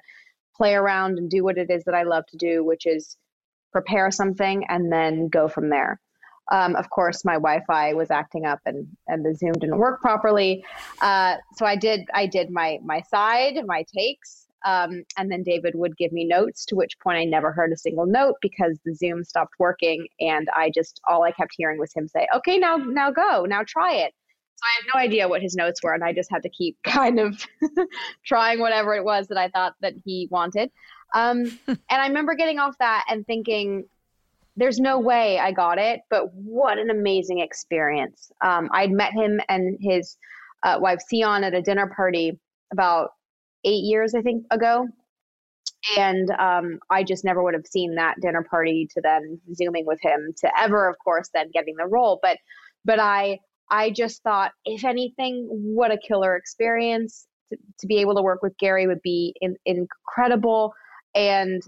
play 0.55 0.73
around 0.73 1.17
and 1.17 1.29
do 1.29 1.43
what 1.43 1.57
it 1.57 1.69
is 1.69 1.83
that 1.85 1.95
I 1.95 2.03
love 2.03 2.25
to 2.27 2.37
do, 2.37 2.63
which 2.63 2.85
is 2.85 3.17
prepare 3.71 4.11
something 4.11 4.65
and 4.67 4.91
then 4.91 5.29
go 5.29 5.47
from 5.47 5.69
there. 5.69 5.99
Um, 6.51 6.75
of 6.75 6.89
course, 6.89 7.23
my 7.23 7.35
Wi-Fi 7.35 7.93
was 7.93 8.11
acting 8.11 8.45
up 8.45 8.59
and, 8.65 8.85
and 9.07 9.23
the 9.23 9.33
Zoom 9.33 9.53
didn't 9.53 9.77
work 9.77 10.01
properly. 10.01 10.65
Uh, 11.01 11.37
so 11.55 11.65
I 11.65 11.77
did 11.77 12.01
I 12.13 12.25
did 12.25 12.49
my 12.49 12.79
my 12.83 13.01
side, 13.09 13.53
my 13.65 13.85
takes, 13.95 14.40
um, 14.65 15.03
and 15.17 15.31
then 15.31 15.43
David 15.43 15.73
would 15.75 15.97
give 15.97 16.11
me 16.11 16.25
notes. 16.25 16.65
To 16.65 16.75
which 16.75 16.97
point 16.99 17.17
I 17.17 17.25
never 17.25 17.51
heard 17.51 17.71
a 17.71 17.77
single 17.77 18.05
note 18.05 18.35
because 18.41 18.77
the 18.85 18.93
Zoom 18.93 19.23
stopped 19.23 19.55
working, 19.59 20.07
and 20.19 20.47
I 20.55 20.69
just 20.69 20.99
all 21.07 21.23
I 21.23 21.31
kept 21.31 21.51
hearing 21.57 21.79
was 21.79 21.93
him 21.93 22.07
say, 22.07 22.27
"Okay, 22.35 22.57
now 22.57 22.77
now 22.77 23.11
go, 23.11 23.45
now 23.45 23.63
try 23.65 23.93
it." 23.93 24.13
So 24.55 24.63
I 24.65 24.71
had 24.75 24.93
no 24.93 24.99
idea 24.99 25.27
what 25.27 25.41
his 25.41 25.55
notes 25.55 25.81
were, 25.81 25.93
and 25.93 26.03
I 26.03 26.13
just 26.13 26.31
had 26.31 26.43
to 26.43 26.49
keep 26.49 26.77
kind 26.83 27.19
of 27.19 27.45
trying 28.25 28.59
whatever 28.59 28.93
it 28.95 29.03
was 29.03 29.27
that 29.27 29.37
I 29.37 29.47
thought 29.49 29.75
that 29.81 29.93
he 30.05 30.27
wanted. 30.31 30.71
Um, 31.15 31.59
and 31.67 31.79
I 31.89 32.07
remember 32.07 32.35
getting 32.35 32.59
off 32.59 32.77
that 32.79 33.05
and 33.09 33.25
thinking, 33.25 33.85
there's 34.55 34.79
no 34.79 34.99
way 34.99 35.39
I 35.39 35.51
got 35.51 35.77
it, 35.77 36.01
but 36.09 36.33
what 36.33 36.77
an 36.77 36.89
amazing 36.89 37.39
experience. 37.39 38.31
Um, 38.41 38.69
I'd 38.73 38.91
met 38.91 39.13
him 39.13 39.39
and 39.49 39.77
his 39.79 40.17
uh, 40.63 40.77
wife 40.79 40.99
Ceán 41.11 41.43
at 41.43 41.53
a 41.53 41.61
dinner 41.61 41.91
party 41.95 42.39
about 42.71 43.11
eight 43.65 43.83
years, 43.83 44.15
I 44.15 44.21
think, 44.21 44.45
ago. 44.51 44.87
And 45.97 46.29
um, 46.39 46.79
I 46.91 47.03
just 47.03 47.25
never 47.25 47.41
would 47.41 47.55
have 47.55 47.65
seen 47.65 47.95
that 47.95 48.15
dinner 48.21 48.45
party 48.49 48.87
to 48.93 49.01
then 49.01 49.39
zooming 49.55 49.85
with 49.85 49.99
him 50.01 50.31
to 50.41 50.51
ever, 50.59 50.87
of 50.87 50.95
course, 51.03 51.29
then 51.33 51.49
getting 51.53 51.75
the 51.75 51.87
role. 51.87 52.19
But 52.21 52.37
but 52.85 52.99
I 52.99 53.39
I 53.69 53.89
just 53.89 54.21
thought, 54.21 54.51
if 54.65 54.83
anything, 54.83 55.47
what 55.49 55.91
a 55.91 55.97
killer 55.97 56.35
experience 56.35 57.25
to, 57.49 57.57
to 57.79 57.87
be 57.87 57.97
able 57.97 58.15
to 58.15 58.21
work 58.21 58.43
with 58.43 58.57
Gary 58.59 58.85
would 58.85 59.01
be 59.01 59.33
in, 59.41 59.55
incredible. 59.65 60.73
And 61.15 61.61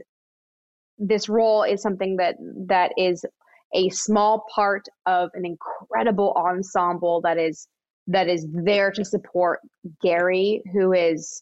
this 0.99 1.27
role 1.27 1.63
is 1.63 1.81
something 1.81 2.17
that 2.17 2.35
that 2.67 2.91
is 2.97 3.25
a 3.73 3.89
small 3.89 4.45
part 4.53 4.85
of 5.05 5.29
an 5.33 5.43
incredible 5.45 6.33
ensemble 6.37 7.21
that 7.21 7.37
is 7.37 7.67
that 8.07 8.27
is 8.27 8.45
there 8.51 8.91
to 8.91 9.05
support 9.05 9.59
Gary, 10.01 10.61
who 10.73 10.93
is 10.93 11.41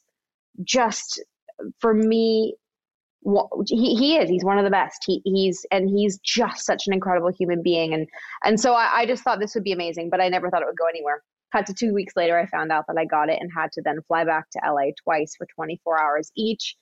just 0.63 1.21
for 1.79 1.93
me 1.93 2.55
he, 3.67 3.95
he 3.95 4.17
is 4.17 4.29
he's 4.29 4.43
one 4.43 4.57
of 4.57 4.63
the 4.63 4.71
best. 4.71 5.03
He, 5.05 5.21
he's 5.23 5.65
and 5.71 5.89
he's 5.89 6.17
just 6.19 6.65
such 6.65 6.87
an 6.87 6.93
incredible 6.93 7.31
human 7.31 7.61
being. 7.61 7.93
And 7.93 8.07
and 8.43 8.59
so 8.59 8.73
I, 8.73 9.01
I 9.01 9.05
just 9.05 9.23
thought 9.23 9.39
this 9.39 9.53
would 9.55 9.63
be 9.63 9.71
amazing 9.71 10.09
but 10.09 10.21
i 10.21 10.27
never 10.29 10.49
thought 10.49 10.61
it 10.61 10.67
would 10.67 10.77
go 10.77 10.87
anywhere. 10.89 11.21
Cut 11.51 11.65
to 11.67 11.73
two 11.73 11.93
weeks 11.93 12.13
later 12.15 12.39
i 12.39 12.45
found 12.45 12.71
out 12.71 12.85
that 12.87 12.97
i 12.97 13.05
got 13.05 13.29
it 13.29 13.39
and 13.41 13.51
had 13.55 13.71
to 13.73 13.81
then 13.83 13.99
fly 14.07 14.23
back 14.23 14.49
to 14.51 14.59
la 14.71 14.89
twice 15.03 15.35
for 15.37 15.45
24 15.53 16.01
hours 16.01 16.31
each 16.37 16.77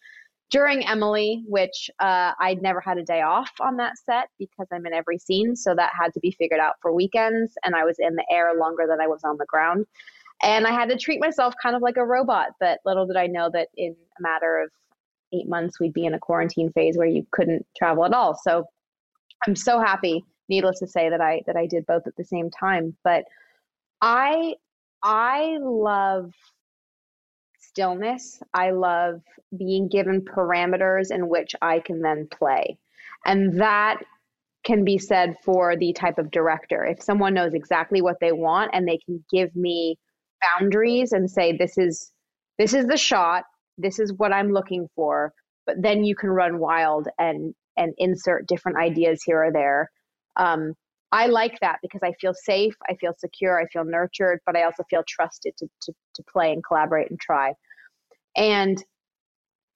during 0.51 0.87
emily 0.87 1.43
which 1.47 1.89
uh, 1.99 2.33
i'd 2.39 2.61
never 2.61 2.79
had 2.79 2.99
a 2.99 3.03
day 3.03 3.21
off 3.21 3.51
on 3.59 3.77
that 3.77 3.93
set 3.97 4.29
because 4.37 4.67
i'm 4.71 4.85
in 4.85 4.93
every 4.93 5.17
scene. 5.17 5.55
So 5.55 5.73
that 5.75 5.91
had 5.99 6.13
to 6.13 6.19
be 6.19 6.31
figured 6.31 6.59
out 6.59 6.75
for 6.81 6.93
weekends 6.93 7.53
and 7.63 7.75
i 7.75 7.83
was 7.83 7.97
in 7.97 8.15
the 8.15 8.25
air 8.31 8.53
longer 8.59 8.85
than 8.87 9.01
i 9.01 9.07
was 9.07 9.21
on 9.23 9.37
the 9.37 9.45
ground 9.47 9.87
and 10.41 10.65
i 10.65 10.71
had 10.71 10.89
to 10.89 10.97
treat 10.97 11.19
myself 11.19 11.53
kind 11.61 11.75
of 11.75 11.81
like 11.81 11.97
a 11.97 12.05
robot 12.05 12.49
but 12.59 12.79
little 12.85 13.05
did 13.05 13.17
i 13.17 13.27
know 13.27 13.49
that 13.51 13.67
in 13.77 13.95
a 14.17 14.21
matter 14.21 14.59
of 14.59 14.69
eight 15.33 15.47
months 15.47 15.79
we'd 15.79 15.93
be 15.93 16.05
in 16.05 16.13
a 16.13 16.19
quarantine 16.19 16.71
phase 16.71 16.97
where 16.97 17.07
you 17.07 17.25
couldn't 17.31 17.65
travel 17.77 18.05
at 18.05 18.13
all. 18.13 18.35
So 18.35 18.65
I'm 19.47 19.55
so 19.55 19.79
happy, 19.79 20.23
needless 20.49 20.79
to 20.79 20.87
say, 20.87 21.09
that 21.09 21.21
I 21.21 21.41
that 21.47 21.55
I 21.55 21.65
did 21.65 21.85
both 21.85 22.07
at 22.07 22.15
the 22.15 22.23
same 22.23 22.49
time. 22.49 22.95
But 23.03 23.25
I 24.01 24.55
I 25.03 25.57
love 25.61 26.33
stillness. 27.59 28.41
I 28.53 28.71
love 28.71 29.21
being 29.57 29.87
given 29.87 30.21
parameters 30.21 31.11
in 31.11 31.29
which 31.29 31.55
I 31.61 31.79
can 31.79 32.01
then 32.01 32.27
play. 32.31 32.77
And 33.25 33.59
that 33.61 33.97
can 34.65 34.83
be 34.83 34.97
said 34.97 35.35
for 35.43 35.77
the 35.77 35.93
type 35.93 36.17
of 36.17 36.31
director. 36.31 36.83
If 36.85 37.01
someone 37.01 37.33
knows 37.33 37.53
exactly 37.53 38.01
what 38.01 38.17
they 38.19 38.31
want 38.31 38.71
and 38.73 38.87
they 38.87 38.97
can 38.97 39.23
give 39.31 39.55
me 39.55 39.97
boundaries 40.41 41.11
and 41.11 41.29
say 41.29 41.55
this 41.55 41.77
is 41.77 42.11
this 42.57 42.73
is 42.73 42.85
the 42.87 42.97
shot 42.97 43.45
this 43.79 43.97
is 43.97 44.13
what 44.13 44.33
I'm 44.33 44.51
looking 44.51 44.87
for, 44.95 45.33
but 45.65 45.81
then 45.81 46.03
you 46.03 46.15
can 46.15 46.29
run 46.29 46.59
wild 46.59 47.07
and 47.17 47.55
and 47.77 47.93
insert 47.97 48.45
different 48.47 48.77
ideas 48.77 49.23
here 49.25 49.45
or 49.45 49.51
there. 49.51 49.89
Um, 50.35 50.73
I 51.11 51.27
like 51.27 51.59
that 51.61 51.79
because 51.81 52.01
I 52.03 52.11
feel 52.19 52.33
safe, 52.33 52.75
I 52.87 52.95
feel 52.95 53.13
secure, 53.17 53.59
I 53.59 53.65
feel 53.67 53.85
nurtured, 53.85 54.41
but 54.45 54.55
I 54.55 54.63
also 54.63 54.83
feel 54.89 55.03
trusted 55.07 55.53
to, 55.57 55.67
to, 55.83 55.93
to 56.15 56.23
play 56.31 56.51
and 56.51 56.63
collaborate 56.63 57.09
and 57.09 57.19
try. 57.19 57.53
And 58.35 58.83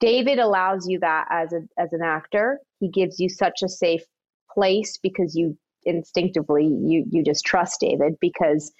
David 0.00 0.38
allows 0.38 0.86
you 0.86 1.00
that 1.00 1.26
as 1.30 1.52
a 1.52 1.62
as 1.78 1.92
an 1.92 2.02
actor. 2.02 2.60
He 2.78 2.88
gives 2.88 3.18
you 3.18 3.28
such 3.28 3.62
a 3.64 3.68
safe 3.68 4.04
place 4.52 4.98
because 5.02 5.34
you 5.34 5.56
instinctively 5.84 6.64
you 6.64 7.04
you 7.10 7.24
just 7.24 7.44
trust 7.44 7.80
David 7.80 8.16
because 8.20 8.70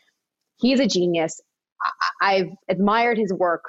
he's 0.58 0.80
a 0.80 0.86
genius. 0.86 1.40
I've 2.20 2.48
admired 2.68 3.18
his 3.18 3.32
work 3.32 3.64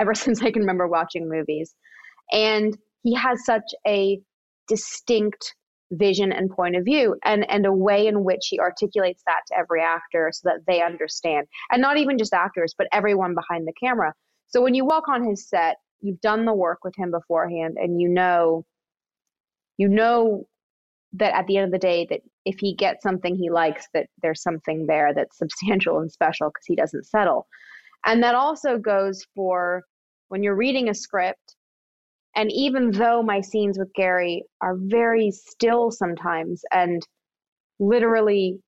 ever 0.00 0.14
since 0.14 0.42
I 0.42 0.50
can 0.50 0.62
remember 0.62 0.88
watching 0.88 1.28
movies. 1.28 1.74
And 2.32 2.76
he 3.02 3.14
has 3.14 3.44
such 3.44 3.64
a 3.86 4.20
distinct 4.68 5.54
vision 5.92 6.32
and 6.32 6.50
point 6.50 6.76
of 6.76 6.84
view 6.84 7.16
and 7.24 7.48
and 7.50 7.66
a 7.66 7.72
way 7.72 8.06
in 8.06 8.22
which 8.22 8.46
he 8.48 8.60
articulates 8.60 9.22
that 9.26 9.40
to 9.48 9.58
every 9.58 9.82
actor 9.82 10.30
so 10.32 10.48
that 10.48 10.60
they 10.66 10.80
understand 10.80 11.48
and 11.72 11.82
not 11.82 11.96
even 11.96 12.16
just 12.16 12.32
actors 12.32 12.74
but 12.78 12.86
everyone 12.92 13.34
behind 13.34 13.66
the 13.66 13.72
camera 13.82 14.14
so 14.46 14.62
when 14.62 14.72
you 14.72 14.84
walk 14.84 15.08
on 15.08 15.28
his 15.28 15.48
set 15.48 15.78
you've 16.00 16.20
done 16.20 16.44
the 16.44 16.54
work 16.54 16.78
with 16.84 16.94
him 16.96 17.10
beforehand 17.10 17.76
and 17.76 18.00
you 18.00 18.08
know 18.08 18.64
you 19.78 19.88
know 19.88 20.44
that 21.14 21.34
at 21.34 21.48
the 21.48 21.56
end 21.56 21.66
of 21.66 21.72
the 21.72 21.78
day 21.78 22.06
that 22.08 22.20
if 22.44 22.56
he 22.58 22.74
gets 22.74 23.02
something 23.02 23.36
he 23.36 23.50
likes 23.50 23.86
that 23.94 24.06
there's 24.22 24.42
something 24.42 24.86
there 24.86 25.12
that's 25.14 25.38
substantial 25.38 25.98
and 25.98 26.10
special 26.10 26.48
because 26.48 26.64
he 26.66 26.74
doesn't 26.74 27.04
settle 27.04 27.46
and 28.04 28.22
that 28.22 28.34
also 28.34 28.78
goes 28.78 29.24
for 29.34 29.82
when 30.28 30.42
you're 30.42 30.56
reading 30.56 30.88
a 30.88 30.94
script. 30.94 31.56
And 32.36 32.50
even 32.52 32.92
though 32.92 33.22
my 33.22 33.40
scenes 33.40 33.78
with 33.78 33.92
Gary 33.94 34.44
are 34.62 34.76
very 34.78 35.30
still 35.32 35.90
sometimes 35.90 36.62
and 36.72 37.02
literally 37.78 38.60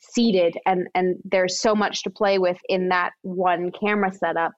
seated 0.00 0.56
and 0.64 0.86
and 0.94 1.16
there's 1.24 1.60
so 1.60 1.74
much 1.74 2.02
to 2.02 2.10
play 2.10 2.38
with 2.38 2.56
in 2.68 2.88
that 2.88 3.10
one 3.22 3.72
camera 3.72 4.12
setup 4.12 4.52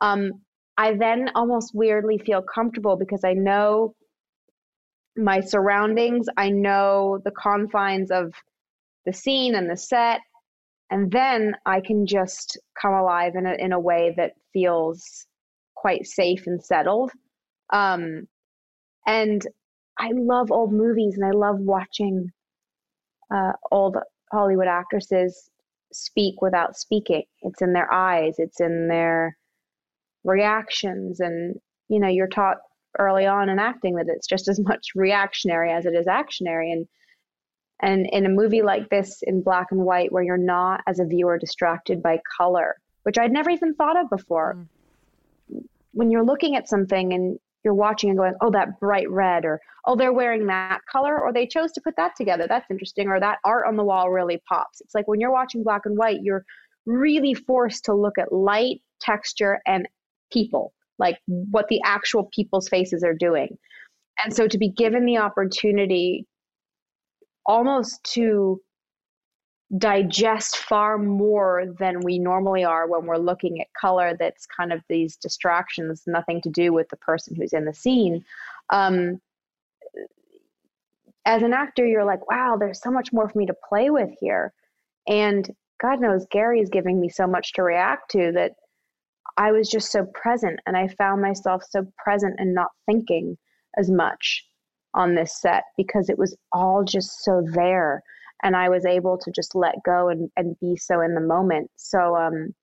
um, 0.00 0.30
i 0.78 0.94
then 0.94 1.28
almost 1.34 1.72
weirdly 1.74 2.16
feel 2.24 2.40
comfortable 2.54 2.96
because 2.96 3.22
i 3.24 3.32
know 3.32 3.92
my 5.16 5.40
surroundings 5.40 6.26
i 6.36 6.48
know 6.48 7.20
the 7.24 7.30
confines 7.32 8.10
of 8.10 8.32
the 9.06 9.12
scene 9.12 9.54
and 9.54 9.70
the 9.70 9.76
set 9.76 10.20
and 10.90 11.10
then 11.10 11.54
I 11.66 11.80
can 11.80 12.06
just 12.06 12.58
come 12.80 12.92
alive 12.92 13.32
in 13.34 13.46
a 13.46 13.54
in 13.54 13.72
a 13.72 13.80
way 13.80 14.14
that 14.16 14.32
feels 14.52 15.26
quite 15.74 16.06
safe 16.06 16.46
and 16.46 16.62
settled. 16.62 17.10
Um, 17.72 18.28
and 19.06 19.46
I 19.98 20.10
love 20.14 20.50
old 20.50 20.72
movies 20.72 21.16
and 21.16 21.24
I 21.24 21.36
love 21.36 21.58
watching 21.58 22.30
uh, 23.34 23.52
old 23.72 23.96
Hollywood 24.32 24.68
actresses 24.68 25.50
speak 25.92 26.40
without 26.40 26.76
speaking. 26.76 27.24
It's 27.42 27.62
in 27.62 27.72
their 27.72 27.92
eyes, 27.92 28.34
it's 28.38 28.60
in 28.60 28.88
their 28.88 29.36
reactions. 30.24 31.20
And, 31.20 31.56
you 31.88 32.00
know, 32.00 32.08
you're 32.08 32.28
taught 32.28 32.58
early 32.98 33.26
on 33.26 33.48
in 33.48 33.58
acting 33.58 33.94
that 33.96 34.08
it's 34.08 34.26
just 34.26 34.48
as 34.48 34.60
much 34.60 34.88
reactionary 34.94 35.72
as 35.72 35.86
it 35.86 35.94
is 35.94 36.06
actionary. 36.06 36.72
And 36.72 36.86
and 37.82 38.06
in 38.12 38.24
a 38.24 38.30
movie 38.30 38.62
like 38.62 38.88
this 38.88 39.22
in 39.22 39.42
black 39.42 39.66
and 39.70 39.84
white, 39.84 40.12
where 40.12 40.22
you're 40.22 40.36
not 40.36 40.80
as 40.86 41.00
a 41.00 41.04
viewer 41.04 41.38
distracted 41.38 42.02
by 42.02 42.20
color, 42.36 42.76
which 43.02 43.18
I'd 43.18 43.32
never 43.32 43.50
even 43.50 43.74
thought 43.74 44.00
of 44.00 44.08
before. 44.08 44.56
Mm. 45.52 45.64
When 45.92 46.10
you're 46.10 46.24
looking 46.24 46.56
at 46.56 46.68
something 46.68 47.12
and 47.12 47.38
you're 47.64 47.74
watching 47.74 48.10
and 48.10 48.18
going, 48.18 48.34
oh, 48.40 48.50
that 48.50 48.78
bright 48.78 49.10
red, 49.10 49.44
or 49.44 49.60
oh, 49.86 49.96
they're 49.96 50.12
wearing 50.12 50.46
that 50.46 50.80
color, 50.90 51.20
or 51.20 51.32
they 51.32 51.46
chose 51.46 51.72
to 51.72 51.80
put 51.80 51.96
that 51.96 52.14
together. 52.16 52.46
That's 52.48 52.70
interesting. 52.70 53.08
Or 53.08 53.18
that 53.18 53.38
art 53.44 53.66
on 53.66 53.76
the 53.76 53.84
wall 53.84 54.10
really 54.10 54.40
pops. 54.48 54.80
It's 54.80 54.94
like 54.94 55.08
when 55.08 55.20
you're 55.20 55.32
watching 55.32 55.62
black 55.62 55.82
and 55.84 55.96
white, 55.96 56.22
you're 56.22 56.44
really 56.86 57.34
forced 57.34 57.84
to 57.86 57.94
look 57.94 58.18
at 58.18 58.32
light, 58.32 58.82
texture, 59.00 59.60
and 59.66 59.88
people, 60.32 60.74
like 60.98 61.18
what 61.26 61.66
the 61.68 61.80
actual 61.84 62.28
people's 62.34 62.68
faces 62.68 63.02
are 63.02 63.14
doing. 63.14 63.56
And 64.22 64.34
so 64.34 64.46
to 64.46 64.58
be 64.58 64.68
given 64.68 65.04
the 65.04 65.18
opportunity 65.18 66.26
almost 67.46 68.02
to 68.14 68.60
digest 69.78 70.58
far 70.58 70.98
more 70.98 71.64
than 71.78 72.00
we 72.00 72.18
normally 72.18 72.64
are 72.64 72.86
when 72.86 73.06
we're 73.06 73.16
looking 73.16 73.60
at 73.60 73.66
color 73.78 74.14
that's 74.18 74.46
kind 74.46 74.72
of 74.72 74.80
these 74.88 75.16
distractions 75.16 76.02
nothing 76.06 76.40
to 76.40 76.50
do 76.50 76.72
with 76.72 76.88
the 76.90 76.96
person 76.98 77.34
who's 77.34 77.52
in 77.52 77.64
the 77.64 77.72
scene 77.72 78.24
um, 78.70 79.20
as 81.24 81.42
an 81.42 81.52
actor 81.52 81.84
you're 81.84 82.04
like 82.04 82.30
wow 82.30 82.56
there's 82.58 82.80
so 82.80 82.90
much 82.90 83.12
more 83.12 83.28
for 83.28 83.38
me 83.38 83.46
to 83.46 83.54
play 83.68 83.90
with 83.90 84.10
here 84.20 84.52
and 85.08 85.50
god 85.80 85.98
knows 85.98 86.26
gary 86.30 86.60
is 86.60 86.68
giving 86.68 87.00
me 87.00 87.08
so 87.08 87.26
much 87.26 87.52
to 87.54 87.62
react 87.62 88.10
to 88.10 88.30
that 88.32 88.52
i 89.36 89.52
was 89.52 89.68
just 89.68 89.90
so 89.90 90.04
present 90.14 90.58
and 90.66 90.76
i 90.76 90.88
found 90.88 91.20
myself 91.20 91.62
so 91.68 91.86
present 92.02 92.34
and 92.38 92.54
not 92.54 92.70
thinking 92.86 93.36
as 93.78 93.90
much 93.90 94.44
on 94.94 95.14
this 95.14 95.40
set 95.40 95.64
because 95.76 96.08
it 96.08 96.18
was 96.18 96.36
all 96.52 96.84
just 96.84 97.24
so 97.24 97.42
there 97.52 98.02
and 98.44 98.54
I 98.54 98.68
was 98.68 98.84
able 98.84 99.16
to 99.18 99.30
just 99.30 99.54
let 99.54 99.74
go 99.84 100.08
and, 100.08 100.30
and 100.36 100.58
be 100.60 100.76
so 100.76 101.00
in 101.00 101.14
the 101.14 101.20
moment. 101.20 101.70
So 101.76 102.14
um, 102.14 102.54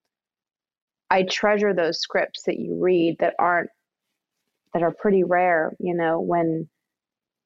I 1.10 1.24
treasure 1.24 1.74
those 1.74 2.00
scripts 2.00 2.44
that 2.44 2.60
you 2.60 2.78
read 2.80 3.18
that 3.20 3.34
aren't 3.40 3.70
that 4.74 4.84
are 4.84 4.94
pretty 4.94 5.24
rare, 5.26 5.74
you 5.80 5.94
know, 5.94 6.22
when 6.22 6.70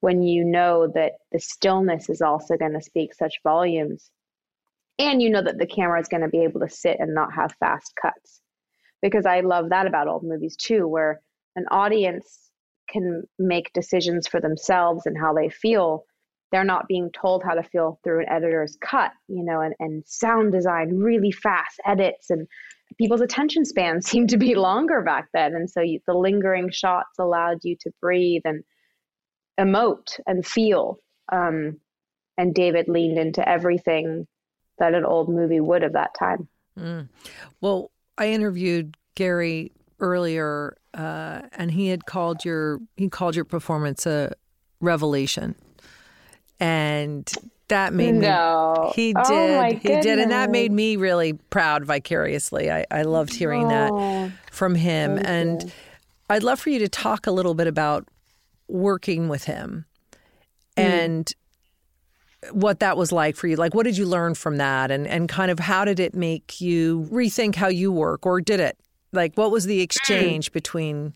when 0.02 0.22
you 0.22 0.44
know 0.44 0.92
that 0.94 1.14
the 1.32 1.40
stillness 1.40 2.10
is 2.10 2.22
also 2.22 2.58
going 2.58 2.74
to 2.74 2.82
speak 2.82 3.14
such 3.14 3.40
volumes. 3.44 4.12
And 5.00 5.22
you 5.22 5.30
know 5.30 5.42
that 5.42 5.58
the 5.58 5.66
camera 5.66 6.00
is 6.00 6.08
going 6.08 6.22
to 6.22 6.30
be 6.30 6.44
able 6.44 6.60
to 6.60 6.70
sit 6.70 6.98
and 7.00 7.14
not 7.14 7.34
have 7.34 7.56
fast 7.60 7.94
cuts. 8.00 8.42
Because 9.02 9.26
I 9.26 9.42
love 9.42 9.70
that 9.70 9.88
about 9.88 10.08
old 10.08 10.24
movies 10.24 10.56
too, 10.56 10.88
where 10.88 11.22
an 11.56 11.66
audience 11.72 12.52
can 12.90 13.24
make 13.40 13.74
decisions 13.74 14.28
for 14.28 14.40
themselves 14.40 15.06
and 15.06 15.18
how 15.18 15.34
they 15.34 15.50
feel 15.50 16.06
they're 16.52 16.64
not 16.64 16.88
being 16.88 17.10
told 17.12 17.44
how 17.44 17.54
to 17.54 17.64
feel 17.64 18.00
through 18.04 18.22
an 18.22 18.30
editor's 18.30 18.78
cut, 18.80 19.12
you 19.28 19.44
know, 19.44 19.62
and, 19.62 19.74
and 19.80 20.04
sound 20.06 20.52
design, 20.52 20.96
really 20.96 21.32
fast 21.32 21.80
edits, 21.86 22.30
and 22.30 22.48
people's 22.98 23.22
attention 23.22 23.66
spans 23.66 24.06
seem 24.10 24.28
to 24.28 24.38
be 24.38 24.56
longer 24.56 25.02
back 25.02 25.28
then. 25.34 25.56
And 25.56 25.70
so 25.70 25.82
you, 25.82 26.00
the 26.08 26.14
lingering 26.14 26.70
shots 26.72 27.20
allowed 27.20 27.58
you 27.64 27.76
to 27.82 27.92
breathe 28.02 28.44
and 28.46 28.64
emote 29.60 30.20
and 30.28 30.46
feel. 30.46 31.00
Um, 31.32 31.80
and 32.38 32.54
David 32.54 32.88
leaned 32.88 33.18
into 33.18 33.48
everything 33.48 34.28
that 34.78 34.94
an 34.94 35.06
old 35.06 35.30
movie 35.30 35.62
would 35.62 35.84
of 35.84 35.94
that 35.94 36.12
time. 36.18 36.48
Mm. 36.78 37.10
Well, 37.62 37.92
I 38.18 38.30
interviewed 38.30 38.98
Gary 39.16 39.72
earlier, 40.00 40.78
uh, 40.94 41.42
and 41.54 41.72
he 41.72 41.88
had 41.88 42.06
called 42.06 42.46
your 42.46 42.80
he 42.96 43.10
called 43.10 43.36
your 43.36 43.46
performance 43.46 44.06
a 44.06 44.34
revelation 44.80 45.56
and 46.60 47.34
that 47.68 47.94
made 47.94 48.14
no. 48.14 48.86
me 48.88 48.92
he 48.96 49.14
oh 49.16 49.30
did 49.30 49.58
oh 49.58 49.80
he 49.80 50.02
did 50.02 50.20
and 50.20 50.32
that 50.32 50.52
made 50.52 50.72
me 50.72 50.96
really 50.96 51.34
proud 51.34 51.84
vicariously 51.84 52.72
i, 52.72 52.86
I 52.92 53.02
loved 53.02 53.34
hearing 53.34 53.66
oh, 53.66 53.70
that 53.70 54.32
from 54.52 54.76
him 54.76 55.18
and 55.18 55.64
you. 55.64 55.72
i'd 56.30 56.44
love 56.44 56.60
for 56.60 56.70
you 56.70 56.80
to 56.80 56.88
talk 56.88 57.28
a 57.28 57.32
little 57.32 57.56
bit 57.56 57.68
about 57.68 58.08
working 58.68 59.28
with 59.28 59.46
him 59.46 59.86
mm. 60.78 60.84
and 60.84 61.34
what 62.52 62.80
that 62.80 62.98
was 62.98 63.12
like 63.12 63.36
for 63.36 63.48
you? 63.48 63.56
Like 63.56 63.74
what 63.74 63.84
did 63.84 63.98
you 63.98 64.06
learn 64.06 64.36
from 64.36 64.58
that? 64.58 64.92
And 64.92 65.08
and 65.08 65.30
kind 65.30 65.52
of 65.52 65.60
how 65.60 65.86
did 65.86 66.00
it 66.00 66.16
make 66.16 66.62
you 66.62 67.08
rethink 67.12 67.56
how 67.56 67.68
you 67.68 67.92
work 67.92 68.26
or 68.26 68.42
did 68.42 68.60
it? 68.60 68.78
Like 69.12 69.36
what 69.36 69.52
was 69.52 69.66
the 69.66 69.82
exchange 69.82 70.52
between 70.52 71.14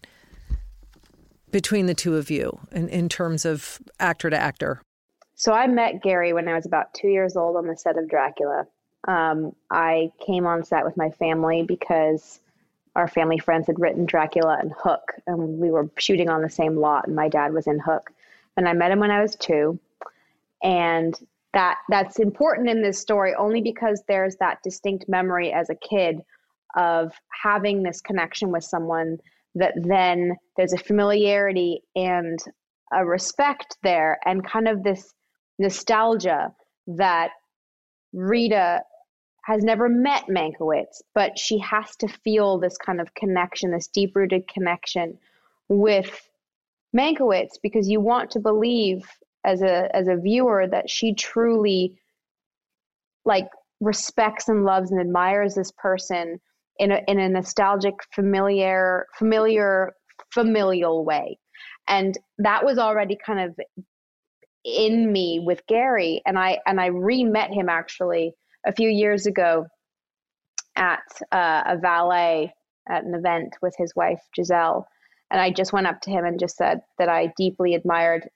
between 1.51 1.87
the 1.87 1.93
two 1.93 2.15
of 2.15 2.29
you 2.29 2.59
in, 2.71 2.89
in 2.89 3.09
terms 3.09 3.45
of 3.45 3.79
actor 3.99 4.29
to 4.29 4.37
actor? 4.37 4.81
So 5.35 5.53
I 5.53 5.67
met 5.67 6.01
Gary 6.03 6.33
when 6.33 6.47
I 6.47 6.53
was 6.53 6.65
about 6.65 6.93
two 6.93 7.07
years 7.07 7.37
old 7.37 7.55
on 7.55 7.65
the 7.65 7.75
set 7.75 7.97
of 7.97 8.09
Dracula. 8.09 8.67
Um, 9.07 9.55
I 9.71 10.11
came 10.25 10.45
on 10.45 10.63
set 10.63 10.83
with 10.83 10.97
my 10.97 11.09
family 11.11 11.63
because 11.63 12.41
our 12.95 13.07
family 13.07 13.39
friends 13.39 13.67
had 13.67 13.79
written 13.79 14.05
Dracula 14.05 14.57
and 14.59 14.73
Hook, 14.77 15.13
and 15.25 15.59
we 15.59 15.71
were 15.71 15.89
shooting 15.97 16.29
on 16.29 16.41
the 16.41 16.49
same 16.49 16.75
lot, 16.75 17.07
and 17.07 17.15
my 17.15 17.29
dad 17.29 17.53
was 17.53 17.67
in 17.67 17.79
Hook. 17.79 18.11
And 18.57 18.67
I 18.67 18.73
met 18.73 18.91
him 18.91 18.99
when 18.99 19.11
I 19.11 19.21
was 19.21 19.37
two, 19.37 19.79
and 20.63 21.15
that 21.54 21.78
that's 21.89 22.19
important 22.19 22.69
in 22.69 22.82
this 22.82 23.00
story 23.00 23.34
only 23.36 23.62
because 23.62 24.04
there's 24.08 24.36
that 24.38 24.62
distinct 24.63 25.06
memory 25.08 25.52
as 25.52 25.69
a 25.69 25.76
kid 25.76 26.22
of 26.76 27.12
having 27.43 27.82
this 27.82 28.02
connection 28.02 28.52
with 28.52 28.63
someone 28.63 29.17
that 29.56 29.74
then 29.76 30.36
there's 30.58 30.74
a 30.74 30.78
familiarity 30.78 31.82
and 31.95 32.39
a 32.93 33.06
respect 33.06 33.78
there 33.84 34.19
and 34.26 34.45
kind 34.45 34.67
of 34.67 34.84
this 34.84 35.13
nostalgia 35.58 36.54
that 36.88 37.32
Rita 38.13 38.82
has 39.43 39.63
never 39.63 39.89
met 39.89 40.26
Mankiewicz, 40.28 41.02
but 41.15 41.38
she 41.38 41.58
has 41.60 41.95
to 41.98 42.08
feel 42.08 42.60
this 42.60 42.78
kind 42.78 43.02
of 43.02 43.13
connection, 43.15 43.72
this 43.72 43.88
deep 43.88 44.15
rooted 44.15 44.48
connection 44.48 45.17
with 45.67 46.30
Mankiewicz 46.95 47.60
because 47.62 47.89
you 47.89 48.00
want 48.00 48.32
to 48.32 48.39
believe 48.39 49.08
as 49.45 49.62
a 49.62 49.93
as 49.95 50.08
a 50.08 50.17
viewer 50.17 50.67
that 50.67 50.89
she 50.89 51.13
truly 51.13 51.97
like 53.25 53.47
respects 53.80 54.49
and 54.49 54.65
loves 54.65 54.91
and 54.91 54.99
admires 54.99 55.56
this 55.56 55.71
person 55.78 56.39
in 56.78 56.91
a 56.91 57.02
in 57.08 57.19
a 57.19 57.30
nostalgic 57.30 57.95
familiar 58.13 59.06
familiar 59.17 59.93
familial 60.34 61.06
way. 61.06 61.38
And 61.88 62.17
that 62.38 62.63
was 62.63 62.78
already 62.78 63.17
kind 63.25 63.39
of 63.39 63.56
in 64.65 65.12
me 65.12 65.41
with 65.43 65.65
Gary, 65.67 66.21
and 66.25 66.38
I 66.38 66.60
and 66.65 66.80
I 66.80 66.88
re-met 66.88 67.52
him 67.52 67.69
actually 67.69 68.34
a 68.65 68.73
few 68.73 68.89
years 68.89 69.25
ago 69.25 69.67
at 70.75 70.99
uh, 71.32 71.63
a 71.65 71.78
valet 71.78 72.54
at 72.89 73.04
an 73.04 73.13
event 73.13 73.56
with 73.62 73.73
his 73.78 73.95
wife 73.95 74.21
Gisele, 74.36 74.86
and 75.32 75.39
I 75.39 75.52
just 75.52 75.73
went 75.73 75.88
up 75.88 76.02
to 76.02 76.12
him 76.12 76.25
and 76.25 76.39
just 76.39 76.58
said 76.58 76.82
that 76.97 77.10
I 77.10 77.32
deeply 77.38 77.75
admired 77.75 78.30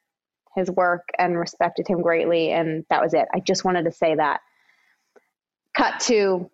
his 0.55 0.69
work 0.71 1.07
and 1.17 1.37
respected 1.37 1.87
him 1.87 2.01
greatly, 2.01 2.51
and 2.51 2.85
that 2.89 3.01
was 3.01 3.13
it. 3.13 3.27
I 3.33 3.39
just 3.39 3.65
wanted 3.65 3.85
to 3.85 3.91
say 3.91 4.15
that. 4.15 4.41
Cut 5.75 5.99
to, 6.01 6.49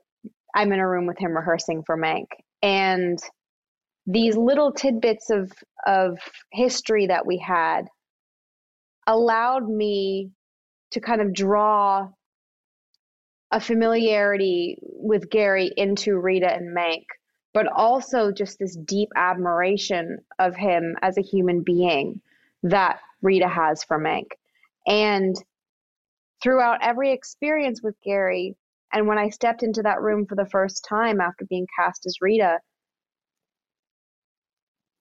I'm 0.55 0.71
in 0.71 0.79
a 0.79 0.87
room 0.87 1.05
with 1.05 1.17
him 1.17 1.35
rehearsing 1.35 1.83
for 1.85 1.97
Mank, 1.97 2.27
and 2.61 3.19
these 4.07 4.35
little 4.35 4.71
tidbits 4.71 5.29
of 5.29 5.51
of 5.85 6.17
history 6.51 7.07
that 7.07 7.25
we 7.25 7.37
had 7.37 7.87
allowed 9.05 9.67
me 9.67 10.31
to 10.91 10.99
kind 10.99 11.21
of 11.21 11.33
draw 11.33 12.09
a 13.51 13.59
familiarity 13.59 14.77
with 14.81 15.29
Gary 15.29 15.71
into 15.75 16.17
Rita 16.17 16.51
and 16.51 16.75
Mank, 16.75 17.05
but 17.53 17.67
also 17.67 18.31
just 18.31 18.59
this 18.59 18.75
deep 18.75 19.09
admiration 19.15 20.19
of 20.37 20.55
him 20.55 20.95
as 21.01 21.17
a 21.17 21.21
human 21.21 21.63
being 21.63 22.21
that 22.63 22.99
Rita 23.21 23.47
has 23.47 23.83
for 23.83 23.99
Mank. 23.99 24.27
And 24.87 25.35
throughout 26.41 26.79
every 26.81 27.11
experience 27.11 27.81
with 27.83 27.95
Gary, 28.03 28.55
and 28.93 29.07
when 29.07 29.17
I 29.17 29.29
stepped 29.29 29.63
into 29.63 29.83
that 29.83 30.01
room 30.01 30.25
for 30.25 30.35
the 30.35 30.49
first 30.49 30.85
time 30.87 31.21
after 31.21 31.45
being 31.45 31.67
cast 31.77 32.05
as 32.05 32.17
Rita, 32.21 32.59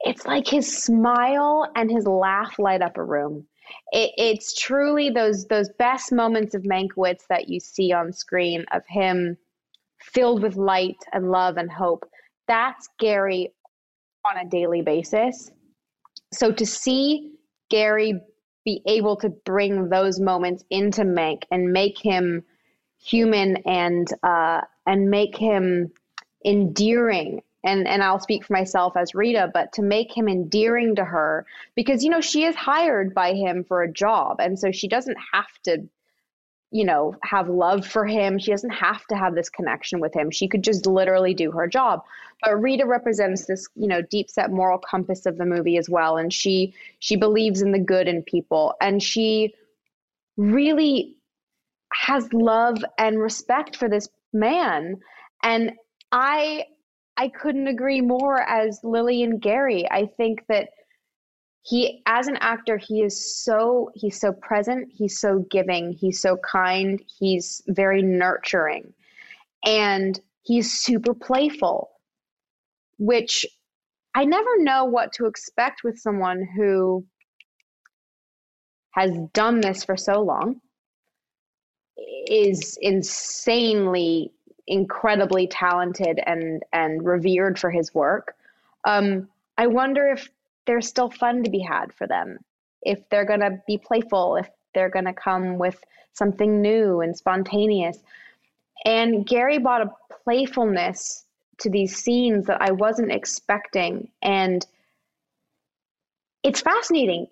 it's 0.01 0.27
like 0.27 0.47
his 0.47 0.83
smile 0.83 1.71
and 1.75 1.90
his 1.90 2.07
laugh 2.07 2.59
light 2.59 2.83
up 2.83 2.97
a 2.97 3.03
room 3.05 3.47
it, 3.92 4.12
it's 4.16 4.55
truly 4.55 5.11
those 5.11 5.47
those 5.47 5.68
best 5.79 6.12
moments 6.12 6.55
of 6.55 6.62
Mankiewicz 6.62 7.27
that 7.29 7.49
you 7.49 7.61
see 7.61 7.92
on 7.92 8.12
screen 8.12 8.64
of 8.73 8.83
him 8.87 9.37
filled 10.01 10.42
with 10.42 10.57
light 10.57 10.99
and 11.12 11.31
love 11.31 11.57
and 11.57 11.71
hope. 11.71 12.09
That's 12.47 12.88
Gary 12.99 13.53
on 14.25 14.38
a 14.38 14.49
daily 14.49 14.83
basis. 14.83 15.51
So 16.33 16.53
to 16.53 16.66
see 16.66 17.33
Gary 17.69 18.21
be 18.65 18.83
able 18.87 19.17
to 19.17 19.29
bring 19.29 19.89
those 19.89 20.21
moments 20.21 20.65
into 20.71 21.03
Mank 21.03 21.45
and 21.51 21.73
make 21.73 21.99
him 21.99 22.45
human 23.03 23.57
and 23.67 24.09
uh, 24.23 24.61
and 24.87 25.11
make 25.11 25.37
him 25.37 25.91
endearing. 26.45 27.43
And 27.65 27.89
and 27.89 28.03
I'll 28.03 28.21
speak 28.21 28.45
for 28.45 28.53
myself 28.53 28.97
as 28.97 29.15
Rita, 29.15 29.51
but 29.53 29.73
to 29.75 29.83
make 29.83 30.17
him 30.17 30.29
endearing 30.29 30.95
to 30.97 31.05
her 31.05 31.47
because 31.75 32.05
you 32.05 32.11
know 32.11 32.21
she 32.21 32.45
is 32.45 32.55
hired 32.55 33.15
by 33.15 33.35
him 33.35 33.65
for 33.65 33.83
a 33.83 33.93
job, 33.93 34.41
and 34.41 34.59
so 34.59 34.71
she 34.71 34.89
doesn't 34.89 35.17
have 35.33 35.51
to, 35.65 35.89
you 36.71 36.85
know, 36.85 37.15
have 37.23 37.49
love 37.49 37.87
for 37.87 38.05
him. 38.05 38.39
She 38.39 38.51
doesn't 38.51 38.71
have 38.71 39.05
to 39.07 39.17
have 39.17 39.35
this 39.35 39.49
connection 39.49 40.01
with 40.01 40.15
him. 40.15 40.31
She 40.31 40.49
could 40.49 40.63
just 40.63 40.87
literally 40.87 41.33
do 41.33 41.51
her 41.53 41.67
job. 41.67 42.05
But 42.43 42.61
Rita 42.61 42.87
represents 42.87 43.47
this, 43.47 43.67
you 43.75 43.89
know, 43.89 44.03
deep 44.03 44.31
set 44.31 44.51
moral 44.51 44.79
compass 44.79 45.27
of 45.27 45.39
the 45.39 45.47
movie 45.47 45.79
as 45.79 45.89
well, 45.89 46.19
and 46.19 46.33
she 46.33 46.75
she 46.99 47.17
believes 47.17 47.63
in 47.63 47.73
the 47.73 47.79
good 47.79 48.07
in 48.07 48.23
people, 48.23 48.75
and 48.81 49.03
she 49.03 49.55
really 50.37 51.17
has 51.93 52.33
love 52.33 52.85
and 52.99 53.19
respect 53.19 53.77
for 53.77 53.89
this 53.89 54.09
man, 54.33 54.97
and 55.43 55.73
I 56.13 56.67
I 57.17 57.29
couldn't 57.29 57.67
agree 57.67 58.01
more 58.01 58.41
as 58.41 58.81
Lily 58.85 59.23
and 59.25 59.41
Gary. 59.41 59.91
I 59.91 60.07
think 60.07 60.47
that 60.49 60.69
he 61.69 62.03
as 62.07 62.29
an 62.29 62.39
actor 62.41 62.79
he 62.79 63.03
is 63.03 63.37
so 63.45 63.91
he's 63.95 64.19
so 64.19 64.33
present, 64.33 64.89
he's 64.91 65.21
so 65.21 65.45
giving, 65.51 65.93
he's 65.93 66.21
so 66.21 66.39
kind, 66.39 67.03
he's 67.19 67.63
very 67.69 68.01
nurturing. 68.01 68.93
And 69.67 70.19
he's 70.43 70.73
super 70.73 71.13
playful, 71.13 71.91
which 72.99 73.45
I 74.15 74.25
never 74.25 74.63
know 74.63 74.87
what 74.87 75.13
to 75.15 75.27
expect 75.27 75.85
with 75.85 75.99
someone 75.99 76.49
who 76.57 77.05
has 78.93 79.11
done 79.35 79.61
this 79.61 79.85
for 79.85 79.97
so 79.97 80.23
long 80.23 80.61
is 82.29 82.79
insanely 82.81 84.33
incredibly 84.67 85.47
talented 85.49 86.21
and 86.25 86.63
and 86.73 87.05
revered 87.05 87.59
for 87.59 87.71
his 87.71 87.95
work. 87.95 88.35
Um, 88.85 89.29
I 89.59 89.67
wonder 89.67 90.07
if 90.09 90.31
there's 90.69 90.87
still 90.87 91.11
fun 91.11 91.43
to 91.43 91.51
be 91.51 91.59
had 91.59 91.93
for 91.93 92.07
them, 92.07 92.39
if 92.83 93.01
they're 93.09 93.25
going 93.25 93.41
to 93.41 93.61
be 93.67 93.79
playful, 93.79 94.37
if 94.37 94.49
they're 94.75 94.89
going 94.89 95.07
to 95.07 95.13
come 95.13 95.59
with 95.59 95.83
something 96.13 96.63
new 96.63 97.01
and 97.01 97.17
spontaneous. 97.17 97.99
And 98.85 99.27
Gary 99.27 99.59
brought 99.59 99.83
a 99.83 99.91
playfulness 100.23 101.25
to 101.59 101.71
these 101.71 101.97
scenes 101.97 102.47
that 102.47 102.63
I 102.63 102.71
wasn't 102.71 103.11
expecting, 103.11 104.09
and 104.23 104.65
it's 106.45 106.61
fascinating. 106.61 107.27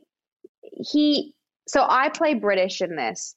He 0.72 1.33
so 1.68 1.87
I 1.88 2.09
play 2.09 2.35
British 2.35 2.81
in 2.81 2.96
this, 2.96 3.37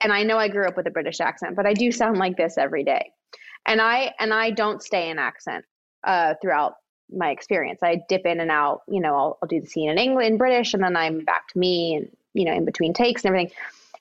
and 0.00 0.10
I 0.12 0.22
know 0.22 0.38
I 0.38 0.48
grew 0.48 0.66
up 0.66 0.78
with 0.78 0.86
a 0.86 0.90
British 0.90 1.20
accent, 1.20 1.56
but 1.56 1.66
I 1.66 1.74
do 1.74 1.92
sound 1.92 2.16
like 2.16 2.38
this 2.38 2.56
every 2.56 2.84
day 2.84 3.10
and 3.66 3.80
I 3.80 4.12
and 4.18 4.32
I 4.32 4.50
don't 4.50 4.82
stay 4.82 5.10
in 5.10 5.18
accent 5.18 5.64
uh, 6.04 6.34
throughout 6.40 6.74
my 7.14 7.30
experience. 7.30 7.80
I 7.82 8.02
dip 8.08 8.26
in 8.26 8.40
and 8.40 8.50
out. 8.50 8.82
You 8.88 9.00
know, 9.00 9.14
I'll, 9.14 9.38
I'll 9.42 9.48
do 9.48 9.60
the 9.60 9.66
scene 9.66 9.90
in 9.90 9.98
English, 9.98 10.26
and 10.26 10.38
British, 10.38 10.74
and 10.74 10.82
then 10.82 10.96
I'm 10.96 11.24
back 11.24 11.48
to 11.48 11.58
me, 11.58 11.94
and 11.94 12.08
you 12.34 12.44
know, 12.44 12.52
in 12.52 12.64
between 12.64 12.94
takes 12.94 13.24
and 13.24 13.34
everything. 13.34 13.54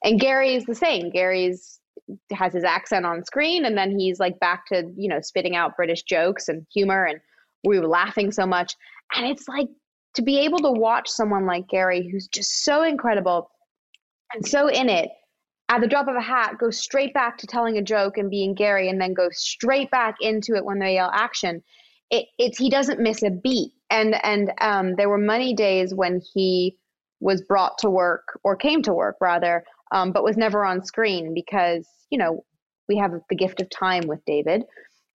And 0.04 0.20
Gary 0.20 0.56
is 0.56 0.66
the 0.66 0.76
same. 0.76 1.10
Gary's 1.10 1.80
has 2.32 2.54
his 2.54 2.64
accent 2.64 3.06
on 3.06 3.24
screen, 3.24 3.66
and 3.66 3.78
then 3.78 3.98
he's 3.98 4.20
like 4.20 4.40
back 4.40 4.68
to 4.68 4.92
you 4.96 5.08
know 5.08 5.22
spitting 5.22 5.56
out 5.56 5.78
British 5.78 6.04
jokes 6.04 6.48
and 6.48 6.66
humor, 6.74 7.06
and 7.06 7.20
we 7.64 7.80
were 7.80 7.88
laughing 7.88 8.32
so 8.32 8.46
much. 8.46 8.76
And 9.16 9.26
it's 9.26 9.48
like 9.48 9.68
to 10.16 10.22
be 10.22 10.40
able 10.40 10.60
to 10.60 10.72
watch 10.72 11.10
someone 11.10 11.46
like 11.46 11.68
Gary, 11.68 12.08
who's 12.10 12.28
just 12.28 12.64
so 12.64 12.84
incredible 12.84 13.50
and 14.34 14.46
so 14.46 14.68
in 14.68 14.90
it, 14.90 15.10
at 15.70 15.82
the 15.82 15.88
drop 15.88 16.08
of 16.08 16.16
a 16.16 16.22
hat, 16.22 16.58
go 16.60 16.70
straight 16.70 17.14
back 17.14 17.38
to 17.38 17.48
telling 17.48 17.78
a 17.78 17.82
joke 17.82 18.18
and 18.18 18.30
being 18.30 18.54
Gary, 18.54 18.90
and 18.90 19.00
then 19.00 19.14
go 19.14 19.30
straight 19.32 19.90
back 19.92 20.16
into 20.22 20.56
it 20.56 20.66
when 20.66 20.80
they 20.80 20.96
yell 20.96 21.12
action. 21.14 21.64
It, 22.12 22.28
it's 22.38 22.58
he 22.58 22.70
doesn't 22.70 23.00
miss 23.00 23.24
a 23.24 23.30
beat. 23.30 23.72
And 23.90 24.24
and 24.24 24.52
um, 24.62 24.96
there 24.96 25.10
were 25.10 25.18
many 25.18 25.54
days 25.54 25.94
when 25.94 26.22
he 26.34 26.78
was 27.20 27.42
brought 27.42 27.78
to 27.80 27.90
work 27.90 28.40
or 28.44 28.56
came 28.56 28.82
to 28.84 28.94
work 28.94 29.18
rather, 29.22 29.64
um, 29.92 30.12
but 30.12 30.24
was 30.24 30.38
never 30.38 30.64
on 30.66 30.84
screen 30.84 31.34
because 31.34 31.88
you 32.10 32.18
know 32.18 32.44
we 32.88 32.98
have 32.98 33.12
the 33.30 33.36
gift 33.36 33.62
of 33.62 33.70
time 33.70 34.08
with 34.08 34.24
David. 34.26 34.64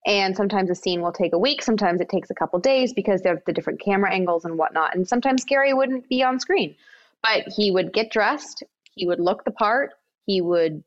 And 0.07 0.37
sometimes 0.37 0.71
a 0.71 0.75
scene 0.75 1.03
will 1.03 1.13
take 1.13 1.33
a 1.33 1.39
week, 1.39 1.63
sometimes 1.63 2.01
it 2.01 2.09
takes 2.09 2.31
a 2.31 2.35
couple 2.35 2.61
days 2.61 2.93
because 2.93 3.23
of 3.27 3.43
the 3.45 3.53
different 3.53 3.81
camera 3.81 4.13
angles 4.13 4.45
and 4.45 4.57
whatnot. 4.57 4.95
And 4.95 5.07
sometimes 5.07 5.45
Gary 5.45 5.75
wouldn't 5.75 6.09
be 6.09 6.23
on 6.23 6.39
screen, 6.39 6.77
but 7.25 7.53
he 7.53 7.73
would 7.73 7.93
get 7.93 8.13
dressed, 8.13 8.63
he 8.95 9.05
would 9.05 9.19
look 9.19 9.45
the 9.45 9.51
part, 9.51 9.95
he 10.25 10.41
would 10.41 10.85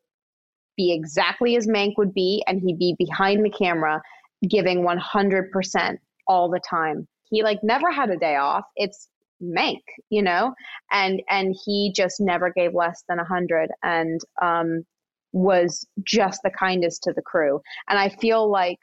be 0.77 0.93
exactly 0.93 1.57
as 1.57 1.67
Mank 1.67 1.97
would 1.97 2.13
be, 2.13 2.41
and 2.47 2.61
he'd 2.61 2.79
be 2.79 2.95
behind 2.97 3.43
the 3.43 3.49
camera 3.49 4.01
giving 4.47 4.85
100% 4.85 5.97
all 6.27 6.49
the 6.49 6.59
time. 6.59 7.07
He 7.29 7.43
like 7.43 7.59
never 7.63 7.91
had 7.91 8.09
a 8.09 8.17
day 8.17 8.35
off. 8.35 8.65
It's 8.75 9.09
Mank, 9.41 9.81
you 10.09 10.21
know, 10.21 10.53
and 10.91 11.21
and 11.29 11.55
he 11.65 11.93
just 11.95 12.19
never 12.19 12.51
gave 12.51 12.73
less 12.73 13.03
than 13.07 13.19
a 13.19 13.23
hundred, 13.23 13.69
and 13.83 14.19
um, 14.41 14.83
was 15.31 15.87
just 16.03 16.41
the 16.43 16.49
kindest 16.49 17.03
to 17.03 17.13
the 17.13 17.21
crew. 17.21 17.61
And 17.87 17.97
I 17.97 18.09
feel 18.09 18.49
like 18.49 18.79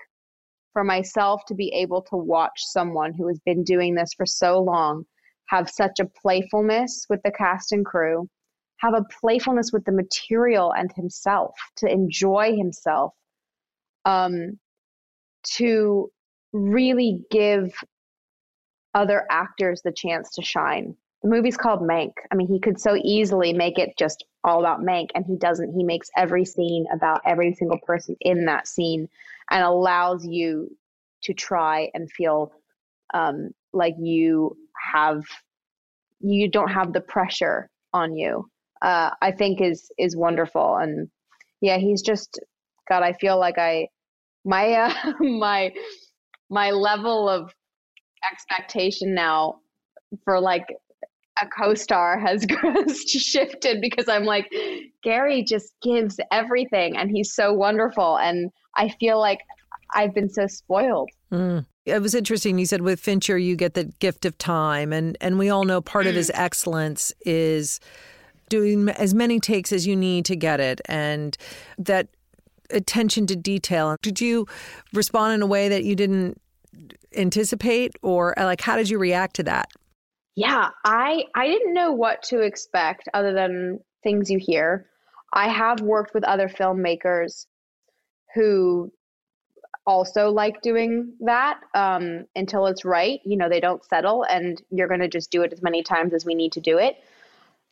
for 0.73 0.83
myself 0.85 1.43
to 1.49 1.55
be 1.55 1.73
able 1.75 2.03
to 2.03 2.17
watch 2.17 2.59
someone 2.59 3.13
who 3.13 3.29
has 3.29 3.39
been 3.41 3.65
doing 3.65 3.95
this 3.95 4.11
for 4.17 4.25
so 4.27 4.59
long 4.59 5.05
have 5.49 5.69
such 5.69 6.01
a 6.01 6.09
playfulness 6.23 7.07
with 7.11 7.21
the 7.23 7.31
cast 7.31 7.73
and 7.73 7.85
crew 7.85 8.29
have 8.79 8.95
a 8.95 9.05
playfulness 9.21 9.73
with 9.73 9.85
the 9.85 9.93
material 9.93 10.73
and 10.73 10.93
himself, 10.93 11.55
to 11.77 11.91
enjoy 11.91 12.55
himself, 12.57 13.15
um, 14.05 14.59
to 15.57 16.11
really 16.53 17.25
give 17.31 17.73
other 18.95 19.27
actors 19.31 19.83
the 19.83 19.93
chance 19.93 20.31
to 20.31 20.43
shine. 20.43 20.97
The 21.23 21.29
movie's 21.29 21.57
called 21.57 21.81
Mank. 21.81 22.13
I 22.31 22.35
mean, 22.35 22.47
he 22.49 22.61
could 22.61 22.81
so 22.81 22.97
easily 23.03 23.53
make 23.53 23.79
it 23.79 23.97
just 23.99 24.25
all 24.45 24.61
about 24.61 24.81
Mank, 24.81 25.09
and 25.15 25.25
he 25.27 25.37
doesn't. 25.37 25.73
He 25.73 25.83
makes 25.83 26.09
every 26.17 26.45
scene 26.45 26.87
about 26.93 27.21
every 27.27 27.53
single 27.55 27.79
person 27.79 28.17
in 28.21 28.45
that 28.47 28.69
scene 28.69 29.09
and 29.51 29.63
allows 29.63 30.25
you 30.27 30.77
to 31.23 31.35
try 31.35 31.91
and 31.95 32.11
feel 32.11 32.53
um, 33.15 33.51
like 33.73 33.95
you 33.99 34.57
have 34.93 35.23
you 36.21 36.49
don't 36.49 36.71
have 36.71 36.93
the 36.93 37.01
pressure 37.01 37.69
on 37.93 38.17
you 38.17 38.49
uh, 38.83 39.11
I 39.23 39.33
think 39.33 39.61
is 39.61 39.91
is 39.99 40.17
wonderful. 40.17 40.77
And 40.77 41.09
yeah, 41.61 41.79
he's 41.79 42.03
just 42.03 42.39
God. 42.89 43.03
I 43.03 43.13
feel 43.15 43.39
like 43.39 43.59
I 43.59 43.89
my 44.47 44.73
uh, 44.73 45.13
my 45.21 45.73
my 46.49 46.71
level 46.71 47.29
of 47.29 47.53
expectation 48.31 49.15
now 49.15 49.57
for 50.25 50.41
like 50.41 50.67
a 51.43 51.47
co-star 51.47 52.19
has 52.19 52.47
shifted 53.07 53.83
because 53.83 54.09
I'm 54.09 54.25
like 54.25 54.51
Gary 55.03 55.43
just 55.43 55.75
gives 55.83 56.19
everything 56.33 56.97
and 56.97 57.11
he's 57.11 57.35
so 57.35 57.53
wonderful 57.53 58.17
and 58.17 58.51
I 58.75 58.89
feel 58.89 59.19
like 59.19 59.41
I've 59.95 60.15
been 60.15 60.31
so 60.31 60.47
spoiled. 60.47 61.11
Mm. 61.31 61.67
It 61.85 62.03
was 62.03 62.15
interesting. 62.15 62.59
You 62.59 62.67
said 62.67 62.81
with 62.83 62.99
Fincher, 62.99 63.39
you 63.39 63.55
get 63.55 63.75
the 63.75 63.85
gift 63.85 64.25
of 64.25 64.37
time, 64.39 64.93
and 64.93 65.17
and 65.21 65.39
we 65.39 65.51
all 65.51 65.65
know 65.65 65.81
part 65.81 66.09
of 66.09 66.17
his 66.17 66.31
excellence 66.35 67.13
is 67.25 67.79
doing 68.49 68.89
as 68.89 69.15
many 69.15 69.39
takes 69.39 69.73
as 69.73 69.87
you 69.87 69.95
need 69.97 70.25
to 70.25 70.37
get 70.37 70.61
it 70.61 70.81
and 70.87 71.37
that 71.79 72.09
attention 72.71 73.27
to 73.27 73.37
detail. 73.37 73.97
Did 74.03 74.21
you 74.21 74.47
respond 74.93 75.35
in 75.35 75.43
a 75.43 75.47
way 75.47 75.69
that 75.69 75.85
you 75.85 75.95
didn't 75.97 76.41
anticipate 77.17 77.93
or 78.03 78.35
like 78.37 78.61
how 78.61 78.77
did 78.77 78.89
you 78.89 78.99
react 78.99 79.37
to 79.37 79.43
that? 79.45 79.71
Yeah, 80.35 80.69
I 80.85 81.25
I 81.35 81.47
didn't 81.47 81.73
know 81.73 81.93
what 81.93 82.23
to 82.25 82.41
expect 82.41 83.09
other 83.15 83.33
than 83.33 83.81
things 84.03 84.31
you 84.31 84.39
hear. 84.39 84.87
I 85.33 85.49
have 85.49 85.81
worked 85.81 86.15
with 86.15 86.25
other 86.25 86.49
filmmakers 86.49 87.47
who 88.35 88.93
also 89.87 90.31
like 90.31 90.61
doing 90.63 91.15
that 91.21 91.61
um, 91.75 92.27
until 92.35 92.67
it's 92.67 92.85
right. 92.85 93.21
You 93.25 93.37
know, 93.37 93.49
they 93.49 93.61
don't 93.61 93.85
settle, 93.85 94.25
and 94.25 94.61
you're 94.71 94.89
going 94.89 95.01
to 95.01 95.09
just 95.09 95.31
do 95.31 95.43
it 95.43 95.53
as 95.53 95.63
many 95.63 95.83
times 95.83 96.13
as 96.13 96.27
we 96.27 96.35
need 96.35 96.53
to 96.53 96.61
do 96.61 96.79
it 96.79 96.97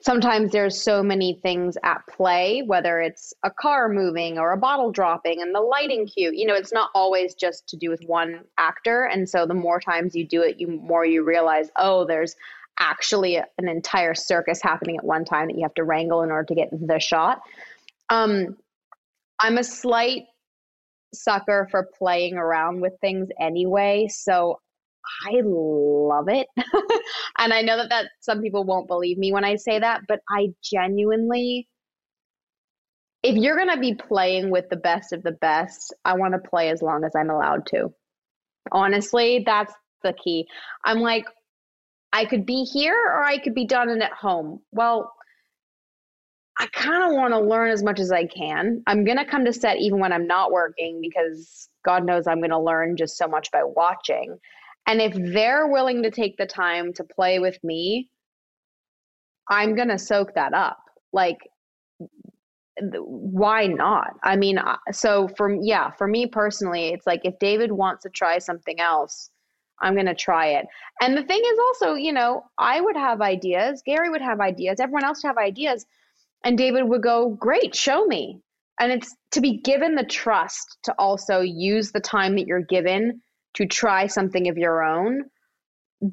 sometimes 0.04 0.52
there's 0.52 0.80
so 0.80 1.02
many 1.02 1.38
things 1.42 1.76
at 1.82 2.06
play 2.06 2.62
whether 2.66 3.00
it's 3.00 3.32
a 3.42 3.50
car 3.50 3.88
moving 3.88 4.38
or 4.38 4.52
a 4.52 4.56
bottle 4.56 4.92
dropping 4.92 5.40
and 5.40 5.54
the 5.54 5.60
lighting 5.60 6.06
cue 6.06 6.30
you 6.34 6.46
know 6.46 6.54
it's 6.54 6.72
not 6.72 6.90
always 6.94 7.34
just 7.34 7.66
to 7.68 7.76
do 7.76 7.90
with 7.90 8.02
one 8.04 8.40
actor. 8.58 9.04
And 9.04 9.28
so 9.28 9.46
the 9.46 9.54
more 9.54 9.80
times 9.80 10.14
you 10.14 10.26
do 10.26 10.42
it 10.42 10.60
you 10.60 10.68
more 10.68 11.06
you 11.06 11.24
realize 11.24 11.70
oh 11.76 12.04
there's 12.04 12.36
actually 12.78 13.36
an 13.36 13.68
entire 13.68 14.14
circus 14.14 14.60
happening 14.60 14.96
at 14.96 15.04
one 15.04 15.24
time 15.24 15.46
that 15.48 15.56
you 15.56 15.62
have 15.62 15.74
to 15.74 15.84
wrangle 15.84 16.22
in 16.22 16.30
order 16.30 16.46
to 16.46 16.54
get 16.54 16.68
the 16.70 16.98
shot. 16.98 17.40
Um, 18.10 18.56
i'm 19.40 19.58
a 19.58 19.64
slight 19.64 20.24
sucker 21.14 21.68
for 21.70 21.88
playing 21.96 22.36
around 22.36 22.80
with 22.80 22.92
things 23.00 23.28
anyway. 23.40 24.08
So 24.10 24.60
I 25.26 25.40
love 25.44 26.28
it. 26.28 26.48
and 27.38 27.52
I 27.52 27.62
know 27.62 27.76
that, 27.76 27.90
that 27.90 28.10
some 28.20 28.40
people 28.40 28.64
won't 28.64 28.88
believe 28.88 29.18
me 29.18 29.32
when 29.32 29.44
I 29.44 29.56
say 29.56 29.78
that, 29.78 30.02
but 30.08 30.20
I 30.28 30.48
genuinely, 30.62 31.68
if 33.22 33.36
you're 33.36 33.56
going 33.56 33.70
to 33.70 33.80
be 33.80 33.94
playing 33.94 34.50
with 34.50 34.68
the 34.70 34.76
best 34.76 35.12
of 35.12 35.22
the 35.22 35.32
best, 35.32 35.94
I 36.04 36.14
want 36.14 36.34
to 36.34 36.48
play 36.48 36.70
as 36.70 36.82
long 36.82 37.04
as 37.04 37.12
I'm 37.16 37.30
allowed 37.30 37.66
to. 37.66 37.92
Honestly, 38.72 39.42
that's 39.44 39.74
the 40.02 40.12
key. 40.12 40.46
I'm 40.84 41.00
like, 41.00 41.26
I 42.12 42.24
could 42.24 42.46
be 42.46 42.64
here 42.64 42.94
or 42.94 43.22
I 43.22 43.38
could 43.38 43.54
be 43.54 43.66
done 43.66 43.88
and 43.88 44.02
at 44.02 44.12
home. 44.12 44.60
Well, 44.72 45.12
I 46.58 46.66
kind 46.68 47.02
of 47.02 47.16
want 47.16 47.32
to 47.32 47.40
learn 47.40 47.70
as 47.70 47.82
much 47.82 47.98
as 47.98 48.12
I 48.12 48.26
can. 48.26 48.82
I'm 48.86 49.04
going 49.04 49.16
to 49.16 49.24
come 49.24 49.44
to 49.44 49.52
set 49.52 49.78
even 49.78 49.98
when 49.98 50.12
I'm 50.12 50.28
not 50.28 50.52
working 50.52 51.00
because 51.00 51.68
God 51.84 52.04
knows 52.04 52.26
I'm 52.26 52.38
going 52.38 52.50
to 52.50 52.58
learn 52.58 52.96
just 52.96 53.16
so 53.16 53.26
much 53.26 53.50
by 53.50 53.62
watching. 53.64 54.38
And 54.86 55.00
if 55.00 55.14
they're 55.14 55.66
willing 55.66 56.02
to 56.02 56.10
take 56.10 56.36
the 56.36 56.46
time 56.46 56.92
to 56.94 57.04
play 57.04 57.38
with 57.38 57.62
me, 57.64 58.10
I'm 59.48 59.74
going 59.74 59.88
to 59.88 59.98
soak 59.98 60.34
that 60.34 60.54
up. 60.54 60.78
Like, 61.12 61.38
why 62.80 63.66
not? 63.66 64.14
I 64.22 64.36
mean, 64.36 64.58
uh, 64.58 64.76
so 64.92 65.28
for, 65.28 65.54
yeah, 65.62 65.90
for 65.90 66.06
me 66.06 66.26
personally, 66.26 66.88
it's 66.88 67.06
like 67.06 67.20
if 67.24 67.38
David 67.38 67.70
wants 67.72 68.02
to 68.02 68.10
try 68.10 68.38
something 68.38 68.80
else, 68.80 69.30
I'm 69.80 69.94
going 69.94 70.06
to 70.06 70.14
try 70.14 70.48
it. 70.48 70.66
And 71.00 71.16
the 71.16 71.24
thing 71.24 71.40
is 71.44 71.58
also, 71.58 71.94
you 71.94 72.12
know, 72.12 72.44
I 72.58 72.80
would 72.80 72.96
have 72.96 73.20
ideas, 73.20 73.82
Gary 73.84 74.10
would 74.10 74.22
have 74.22 74.40
ideas, 74.40 74.80
everyone 74.80 75.04
else 75.04 75.22
would 75.22 75.30
have 75.30 75.38
ideas. 75.38 75.86
And 76.44 76.58
David 76.58 76.84
would 76.84 77.02
go, 77.02 77.30
Great, 77.30 77.74
show 77.74 78.04
me. 78.04 78.40
And 78.78 78.92
it's 78.92 79.14
to 79.32 79.40
be 79.40 79.58
given 79.58 79.94
the 79.94 80.04
trust 80.04 80.78
to 80.84 80.94
also 80.98 81.40
use 81.40 81.92
the 81.92 82.00
time 82.00 82.36
that 82.36 82.46
you're 82.46 82.60
given 82.60 83.22
to 83.54 83.66
try 83.66 84.06
something 84.06 84.48
of 84.48 84.58
your 84.58 84.82
own. 84.82 85.24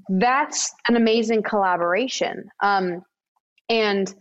That's 0.10 0.74
an 0.88 0.96
amazing 0.96 1.44
collaboration. 1.44 2.46
Um, 2.62 3.02
and 3.70 4.14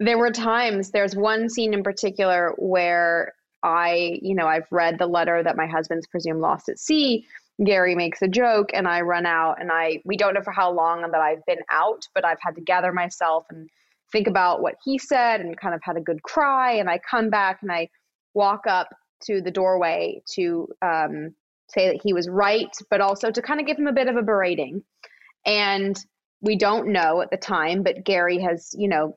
there 0.00 0.18
were 0.18 0.30
times, 0.30 0.90
there's 0.90 1.16
one 1.16 1.48
scene 1.48 1.74
in 1.74 1.82
particular 1.82 2.54
where 2.58 3.32
I, 3.62 4.18
you 4.22 4.34
know, 4.34 4.46
I've 4.46 4.66
read 4.70 4.98
the 4.98 5.06
letter 5.06 5.42
that 5.42 5.56
my 5.56 5.66
husband's 5.66 6.06
presumed 6.06 6.40
lost 6.40 6.68
at 6.68 6.78
sea. 6.78 7.26
Gary 7.64 7.94
makes 7.94 8.20
a 8.20 8.28
joke 8.28 8.70
and 8.74 8.88
I 8.88 9.00
run 9.02 9.26
out 9.26 9.60
and 9.60 9.70
I 9.72 10.00
we 10.04 10.16
don't 10.16 10.34
know 10.34 10.42
for 10.42 10.52
how 10.52 10.72
long 10.72 11.02
that 11.02 11.20
I've 11.20 11.44
been 11.46 11.60
out, 11.70 12.02
but 12.14 12.24
I've 12.24 12.40
had 12.40 12.56
to 12.56 12.60
gather 12.60 12.92
myself 12.92 13.46
and 13.48 13.68
think 14.10 14.26
about 14.26 14.60
what 14.60 14.74
he 14.84 14.98
said 14.98 15.40
and 15.40 15.58
kind 15.58 15.74
of 15.74 15.80
had 15.82 15.96
a 15.96 16.00
good 16.00 16.22
cry. 16.22 16.72
And 16.72 16.90
I 16.90 16.98
come 16.98 17.30
back 17.30 17.60
and 17.62 17.70
I 17.70 17.88
walk 18.34 18.66
up 18.66 18.88
to 19.26 19.40
the 19.40 19.50
doorway 19.50 20.20
to 20.34 20.68
um, 20.82 21.34
say 21.68 21.88
that 21.88 22.00
he 22.02 22.12
was 22.12 22.28
right, 22.28 22.70
but 22.90 23.00
also 23.00 23.30
to 23.30 23.42
kind 23.42 23.60
of 23.60 23.66
give 23.66 23.78
him 23.78 23.86
a 23.86 23.92
bit 23.92 24.08
of 24.08 24.16
a 24.16 24.22
berating. 24.22 24.82
And 25.46 25.98
we 26.40 26.56
don't 26.56 26.88
know 26.88 27.20
at 27.20 27.30
the 27.30 27.36
time, 27.36 27.82
but 27.82 28.04
Gary 28.04 28.40
has, 28.40 28.74
you 28.76 28.88
know, 28.88 29.16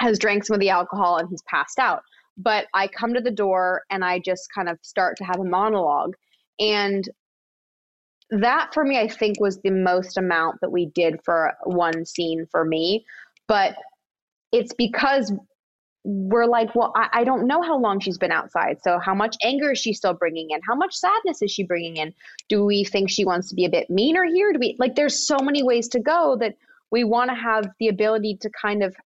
has 0.00 0.18
drank 0.18 0.44
some 0.44 0.54
of 0.54 0.60
the 0.60 0.70
alcohol 0.70 1.18
and 1.18 1.28
he's 1.28 1.42
passed 1.42 1.78
out. 1.78 2.02
But 2.36 2.66
I 2.72 2.88
come 2.88 3.14
to 3.14 3.20
the 3.20 3.30
door 3.30 3.82
and 3.90 4.04
I 4.04 4.18
just 4.18 4.48
kind 4.54 4.68
of 4.68 4.78
start 4.82 5.16
to 5.18 5.24
have 5.24 5.38
a 5.38 5.44
monologue. 5.44 6.14
And 6.58 7.08
that 8.30 8.72
for 8.72 8.84
me, 8.84 8.98
I 8.98 9.08
think 9.08 9.40
was 9.40 9.58
the 9.58 9.70
most 9.70 10.16
amount 10.16 10.60
that 10.62 10.70
we 10.70 10.86
did 10.86 11.20
for 11.24 11.52
one 11.64 12.06
scene 12.06 12.46
for 12.50 12.64
me. 12.64 13.04
But 13.46 13.76
it's 14.52 14.72
because 14.72 15.32
we're 16.04 16.46
like, 16.46 16.74
well, 16.74 16.92
I, 16.96 17.08
I, 17.12 17.24
don't 17.24 17.46
know 17.46 17.60
how 17.60 17.78
long 17.78 18.00
she's 18.00 18.16
been 18.16 18.32
outside. 18.32 18.78
So, 18.82 18.98
how 18.98 19.14
much 19.14 19.36
anger 19.42 19.72
is 19.72 19.78
she 19.78 19.92
still 19.92 20.14
bringing 20.14 20.50
in? 20.50 20.60
How 20.66 20.74
much 20.74 20.94
sadness 20.94 21.42
is 21.42 21.50
she 21.50 21.62
bringing 21.62 21.96
in? 21.96 22.14
Do 22.48 22.64
we 22.64 22.84
think 22.84 23.10
she 23.10 23.24
wants 23.24 23.50
to 23.50 23.54
be 23.54 23.66
a 23.66 23.70
bit 23.70 23.90
meaner 23.90 24.24
here? 24.24 24.52
Do 24.52 24.58
we 24.58 24.76
like, 24.78 24.94
there's 24.94 25.26
so 25.26 25.36
many 25.42 25.62
ways 25.62 25.88
to 25.88 26.00
go 26.00 26.36
that 26.40 26.56
we 26.90 27.04
want 27.04 27.30
to 27.30 27.34
have 27.34 27.68
the 27.78 27.88
ability 27.88 28.38
to 28.40 28.50
kind 28.50 28.82
of 28.82 28.96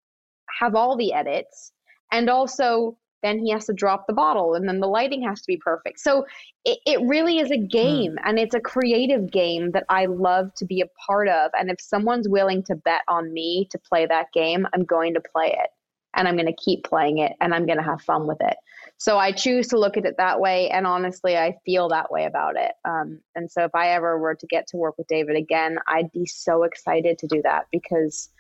have 0.61 0.74
all 0.76 0.96
the 0.96 1.12
edits 1.12 1.72
and 2.12 2.30
also 2.30 2.96
then 3.24 3.38
he 3.38 3.50
has 3.50 3.64
to 3.66 3.72
drop 3.72 4.07
the 4.07 4.12
bottle 4.12 4.54
and 4.54 4.68
then 4.68 4.80
the 4.80 4.87
lighting 4.87 5.22
has 5.22 5.40
to 5.40 5.46
be 5.46 5.57
perfect. 5.57 5.98
So 5.98 6.26
it, 6.64 6.78
it 6.85 7.00
really 7.00 7.38
is 7.38 7.50
a 7.50 7.57
hmm. 7.57 7.66
game 7.66 8.18
and 8.22 8.38
it's 8.38 8.54
a 8.54 8.61
creative 8.61 9.33
game 9.33 9.70
that 9.72 9.85
I 9.88 10.07
love 10.07 10.54
to 10.57 10.66
be 10.66 10.83
a 10.83 10.88
part 11.07 11.28
of. 11.28 11.50
And 11.59 11.70
if 11.70 11.80
someone's 11.80 12.28
willing 12.28 12.62
to 12.64 12.76
bet 12.76 13.00
on 13.09 13.33
me 13.33 13.66
to 13.70 13.78
play 13.78 14.07
that 14.07 14.26
game, 14.33 14.66
I'm 14.74 14.85
going 14.85 15.14
to 15.14 15.20
play 15.20 15.57
it 15.59 15.70
and 16.14 16.29
I'm 16.29 16.37
going 16.37 16.46
to 16.46 16.53
keep 16.53 16.85
playing 16.85 17.18
it 17.18 17.33
and 17.40 17.55
I'm 17.55 17.66
going 17.66 17.79
to 17.79 17.85
have 17.85 18.03
fun 18.03 18.27
with 18.27 18.38
it. 18.40 18.57
So 18.96 19.18
I 19.18 19.33
choose 19.33 19.68
to 19.68 19.79
look 19.79 19.96
at 19.96 20.05
it 20.05 20.16
that 20.18 20.40
way. 20.40 20.70
And 20.70 20.87
honestly, 20.87 21.37
I 21.37 21.57
feel 21.64 21.88
that 21.88 22.11
way 22.11 22.24
about 22.24 22.57
it. 22.57 22.72
Um, 22.85 23.20
and 23.35 23.50
so 23.50 23.64
if 23.64 23.74
I 23.74 23.90
ever 23.90 24.18
were 24.18 24.35
to 24.35 24.46
get 24.46 24.66
to 24.68 24.77
work 24.77 24.96
with 24.96 25.09
David 25.09 25.37
again, 25.37 25.79
I'd 25.87 26.12
be 26.12 26.27
so 26.27 26.62
excited 26.62 27.18
to 27.18 27.27
do 27.27 27.42
that 27.42 27.66
because 27.72 28.31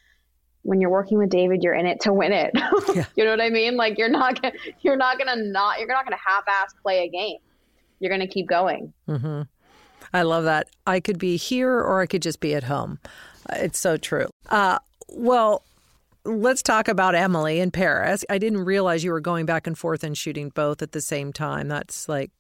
when 0.62 0.80
you're 0.80 0.90
working 0.90 1.18
with 1.18 1.28
David, 1.28 1.62
you're 1.62 1.74
in 1.74 1.86
it 1.86 2.00
to 2.00 2.12
win 2.12 2.32
it. 2.32 2.52
Yeah. 2.94 3.04
you 3.16 3.24
know 3.24 3.30
what 3.30 3.40
I 3.40 3.50
mean? 3.50 3.76
Like 3.76 3.98
you're 3.98 4.08
not 4.08 4.40
gonna, 4.40 4.54
you're 4.82 4.96
not 4.96 5.18
gonna 5.18 5.36
not 5.36 5.80
you're 5.80 5.88
not 5.88 6.04
gonna 6.04 6.16
half-ass 6.24 6.74
play 6.80 7.04
a 7.04 7.08
game. 7.08 7.38
You're 7.98 8.10
gonna 8.10 8.28
keep 8.28 8.46
going. 8.46 8.92
Mm-hmm. 9.08 9.42
I 10.12 10.22
love 10.22 10.44
that. 10.44 10.68
I 10.86 11.00
could 11.00 11.18
be 11.18 11.36
here 11.36 11.72
or 11.72 12.00
I 12.00 12.06
could 12.06 12.22
just 12.22 12.38
be 12.38 12.54
at 12.54 12.64
home. 12.64 13.00
It's 13.50 13.78
so 13.80 13.96
true. 13.96 14.28
Uh, 14.48 14.78
well, 15.08 15.64
let's 16.24 16.62
talk 16.62 16.88
about 16.88 17.14
Emily 17.14 17.60
in 17.60 17.70
Paris. 17.70 18.24
I 18.28 18.38
didn't 18.38 18.64
realize 18.64 19.04
you 19.04 19.12
were 19.12 19.20
going 19.20 19.46
back 19.46 19.66
and 19.66 19.76
forth 19.76 20.04
and 20.04 20.16
shooting 20.16 20.50
both 20.50 20.82
at 20.82 20.92
the 20.92 21.00
same 21.00 21.32
time. 21.32 21.68
That's 21.68 22.08
like 22.08 22.30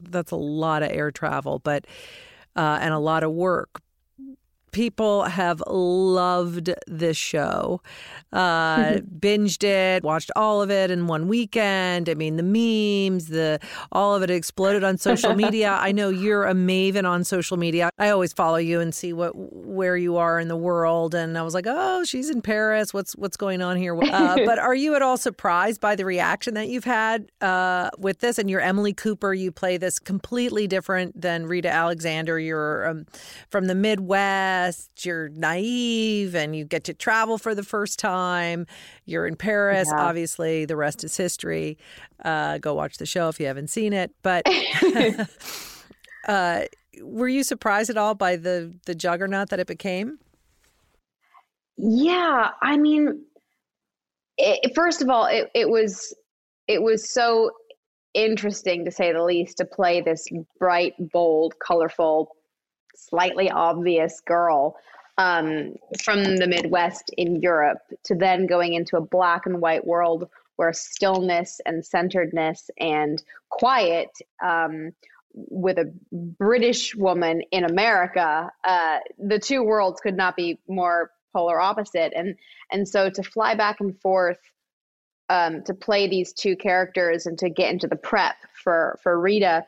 that's 0.00 0.30
a 0.30 0.36
lot 0.36 0.82
of 0.82 0.90
air 0.90 1.10
travel, 1.10 1.58
but 1.58 1.86
uh, 2.56 2.78
and 2.80 2.92
a 2.92 2.98
lot 2.98 3.22
of 3.22 3.32
work 3.32 3.80
people 4.72 5.24
have 5.24 5.62
loved 5.66 6.74
this 6.86 7.16
show. 7.16 7.80
Uh, 8.32 8.94
binged 9.18 9.62
it, 9.62 10.02
watched 10.02 10.30
all 10.34 10.62
of 10.62 10.70
it 10.70 10.90
in 10.90 11.06
one 11.06 11.28
weekend. 11.28 12.08
I 12.08 12.14
mean, 12.14 12.36
the 12.36 12.42
memes, 12.42 13.28
the 13.28 13.60
all 13.92 14.16
of 14.16 14.22
it 14.22 14.30
exploded 14.30 14.82
on 14.82 14.96
social 14.98 15.34
media. 15.34 15.72
I 15.80 15.92
know 15.92 16.08
you're 16.08 16.46
a 16.46 16.54
maven 16.54 17.08
on 17.08 17.24
social 17.24 17.56
media. 17.56 17.90
I 17.98 18.08
always 18.08 18.32
follow 18.32 18.56
you 18.56 18.80
and 18.80 18.94
see 18.94 19.12
what 19.12 19.32
where 19.36 19.96
you 19.96 20.16
are 20.16 20.40
in 20.40 20.48
the 20.48 20.56
world. 20.56 21.14
And 21.14 21.36
I 21.36 21.42
was 21.42 21.54
like, 21.54 21.66
oh, 21.68 22.04
she's 22.04 22.30
in 22.30 22.42
Paris. 22.42 22.94
What's 22.94 23.14
what's 23.14 23.36
going 23.36 23.60
on 23.60 23.76
here? 23.76 23.94
Uh, 23.94 24.36
but 24.46 24.58
are 24.58 24.74
you 24.74 24.94
at 24.94 25.02
all 25.02 25.18
surprised 25.18 25.80
by 25.80 25.94
the 25.94 26.04
reaction 26.04 26.54
that 26.54 26.68
you've 26.68 26.84
had 26.84 27.30
uh, 27.42 27.90
with 27.98 28.20
this? 28.20 28.38
And 28.38 28.48
you're 28.48 28.60
Emily 28.60 28.94
Cooper. 28.94 29.34
You 29.34 29.52
play 29.52 29.76
this 29.76 29.98
completely 29.98 30.66
different 30.66 31.20
than 31.20 31.46
Rita 31.46 31.68
Alexander. 31.68 32.38
You're 32.38 32.88
um, 32.88 33.06
from 33.50 33.66
the 33.66 33.74
Midwest 33.74 34.61
you're 35.00 35.28
naive 35.30 36.34
and 36.34 36.54
you 36.54 36.64
get 36.64 36.84
to 36.84 36.94
travel 36.94 37.38
for 37.38 37.54
the 37.54 37.62
first 37.62 37.98
time. 37.98 38.66
You're 39.04 39.26
in 39.26 39.36
Paris. 39.36 39.88
Yeah. 39.90 40.00
Obviously, 40.00 40.64
the 40.64 40.76
rest 40.76 41.04
is 41.04 41.16
history. 41.16 41.78
Uh, 42.24 42.58
go 42.58 42.74
watch 42.74 42.98
the 42.98 43.06
show 43.06 43.28
if 43.28 43.40
you 43.40 43.46
haven't 43.46 43.68
seen 43.68 43.92
it. 43.92 44.12
But 44.22 44.46
uh, 46.28 46.62
were 47.00 47.28
you 47.28 47.44
surprised 47.44 47.90
at 47.90 47.96
all 47.96 48.14
by 48.14 48.36
the 48.36 48.74
the 48.86 48.94
juggernaut 48.94 49.50
that 49.50 49.60
it 49.60 49.66
became? 49.66 50.18
Yeah, 51.76 52.50
I 52.60 52.76
mean, 52.76 53.24
it, 54.38 54.74
first 54.74 55.02
of 55.02 55.08
all, 55.08 55.26
it, 55.26 55.50
it 55.54 55.68
was 55.68 56.14
it 56.68 56.82
was 56.82 57.12
so 57.12 57.50
interesting 58.14 58.84
to 58.84 58.90
say 58.90 59.12
the 59.12 59.22
least 59.22 59.56
to 59.58 59.64
play 59.64 60.00
this 60.00 60.28
bright, 60.58 60.94
bold, 60.98 61.54
colorful 61.58 62.36
slightly 63.08 63.50
obvious 63.50 64.20
girl 64.20 64.76
um, 65.18 65.74
from 66.02 66.36
the 66.36 66.46
Midwest 66.46 67.10
in 67.16 67.40
Europe 67.40 67.78
to 68.04 68.14
then 68.14 68.46
going 68.46 68.74
into 68.74 68.96
a 68.96 69.00
black 69.00 69.46
and 69.46 69.60
white 69.60 69.86
world 69.86 70.28
where 70.56 70.72
stillness 70.72 71.60
and 71.66 71.84
centeredness 71.84 72.70
and 72.78 73.22
quiet 73.50 74.10
um, 74.42 74.92
with 75.34 75.78
a 75.78 75.92
British 76.12 76.94
woman 76.94 77.42
in 77.52 77.64
America, 77.64 78.50
uh, 78.64 78.98
the 79.18 79.38
two 79.38 79.62
worlds 79.62 80.00
could 80.00 80.16
not 80.16 80.36
be 80.36 80.58
more 80.68 81.10
polar 81.32 81.60
opposite. 81.60 82.12
And 82.14 82.36
and 82.70 82.86
so 82.86 83.08
to 83.10 83.22
fly 83.22 83.54
back 83.54 83.80
and 83.80 83.98
forth 84.00 84.38
um, 85.30 85.62
to 85.64 85.74
play 85.74 86.06
these 86.06 86.32
two 86.32 86.56
characters 86.56 87.26
and 87.26 87.38
to 87.38 87.48
get 87.48 87.70
into 87.70 87.88
the 87.88 87.96
prep 87.96 88.36
for 88.62 88.98
for 89.02 89.18
Rita, 89.18 89.64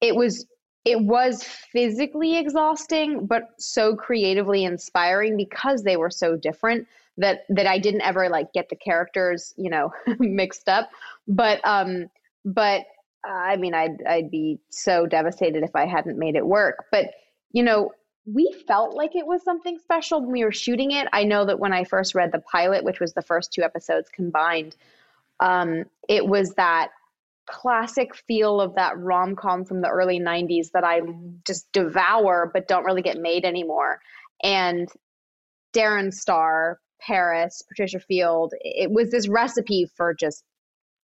it 0.00 0.14
was 0.14 0.46
it 0.84 1.00
was 1.00 1.42
physically 1.42 2.38
exhausting 2.38 3.26
but 3.26 3.50
so 3.58 3.94
creatively 3.94 4.64
inspiring 4.64 5.36
because 5.36 5.82
they 5.82 5.96
were 5.96 6.10
so 6.10 6.36
different 6.36 6.86
that 7.18 7.44
that 7.48 7.66
I 7.66 7.78
didn't 7.78 8.00
ever 8.00 8.28
like 8.28 8.52
get 8.52 8.68
the 8.68 8.76
characters 8.76 9.54
you 9.56 9.70
know 9.70 9.92
mixed 10.18 10.68
up. 10.68 10.90
But 11.28 11.60
um 11.64 12.10
but 12.44 12.82
uh, 13.28 13.32
I 13.32 13.56
mean 13.56 13.74
I'd 13.74 14.02
I'd 14.08 14.30
be 14.30 14.58
so 14.70 15.06
devastated 15.06 15.62
if 15.62 15.76
I 15.76 15.86
hadn't 15.86 16.18
made 16.18 16.34
it 16.34 16.46
work. 16.46 16.86
But 16.90 17.12
you 17.52 17.62
know 17.62 17.92
we 18.26 18.54
felt 18.66 18.94
like 18.94 19.16
it 19.16 19.26
was 19.26 19.42
something 19.42 19.78
special 19.78 20.20
when 20.20 20.30
we 20.30 20.44
were 20.44 20.52
shooting 20.52 20.92
it. 20.92 21.08
I 21.12 21.24
know 21.24 21.44
that 21.46 21.58
when 21.58 21.72
I 21.72 21.84
first 21.84 22.14
read 22.14 22.32
the 22.32 22.40
pilot 22.40 22.84
which 22.84 23.00
was 23.00 23.12
the 23.12 23.22
first 23.22 23.52
two 23.52 23.62
episodes 23.62 24.08
combined 24.08 24.76
um 25.40 25.84
it 26.08 26.26
was 26.26 26.54
that 26.54 26.90
classic 27.50 28.14
feel 28.14 28.60
of 28.60 28.74
that 28.76 28.96
rom 28.98 29.34
com 29.34 29.64
from 29.64 29.80
the 29.80 29.88
early 29.88 30.20
90s 30.20 30.70
that 30.72 30.84
I 30.84 31.00
just 31.46 31.70
devour 31.72 32.50
but 32.52 32.68
don't 32.68 32.84
really 32.84 33.02
get 33.02 33.18
made 33.18 33.44
anymore. 33.44 34.00
And 34.42 34.88
Darren 35.74 36.12
Star, 36.12 36.78
Paris, 37.00 37.62
Patricia 37.68 38.00
Field, 38.00 38.54
it 38.60 38.90
was 38.90 39.10
this 39.10 39.28
recipe 39.28 39.90
for 39.96 40.14
just 40.14 40.44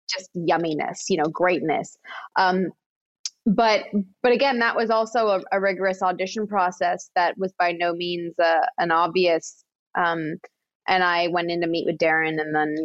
just 0.09 0.29
yumminess, 0.35 1.09
you 1.09 1.17
know, 1.17 1.29
greatness. 1.29 1.97
Um, 2.37 2.67
but 3.45 3.85
but 4.23 4.31
again, 4.31 4.59
that 4.59 4.75
was 4.75 4.89
also 4.89 5.27
a, 5.27 5.41
a, 5.51 5.59
rigorous 5.59 6.01
audition 6.01 6.47
process 6.47 7.09
that 7.15 7.37
was 7.37 7.53
by 7.59 7.73
no 7.73 7.93
means 7.93 8.33
uh, 8.39 8.65
an 8.77 8.91
obvious. 8.91 9.63
Um, 9.95 10.35
and 10.87 11.03
I 11.03 11.27
went 11.27 11.51
in 11.51 11.61
to 11.61 11.67
meet 11.67 11.85
with 11.85 11.97
Darren, 11.97 12.39
and 12.39 12.55
then 12.55 12.75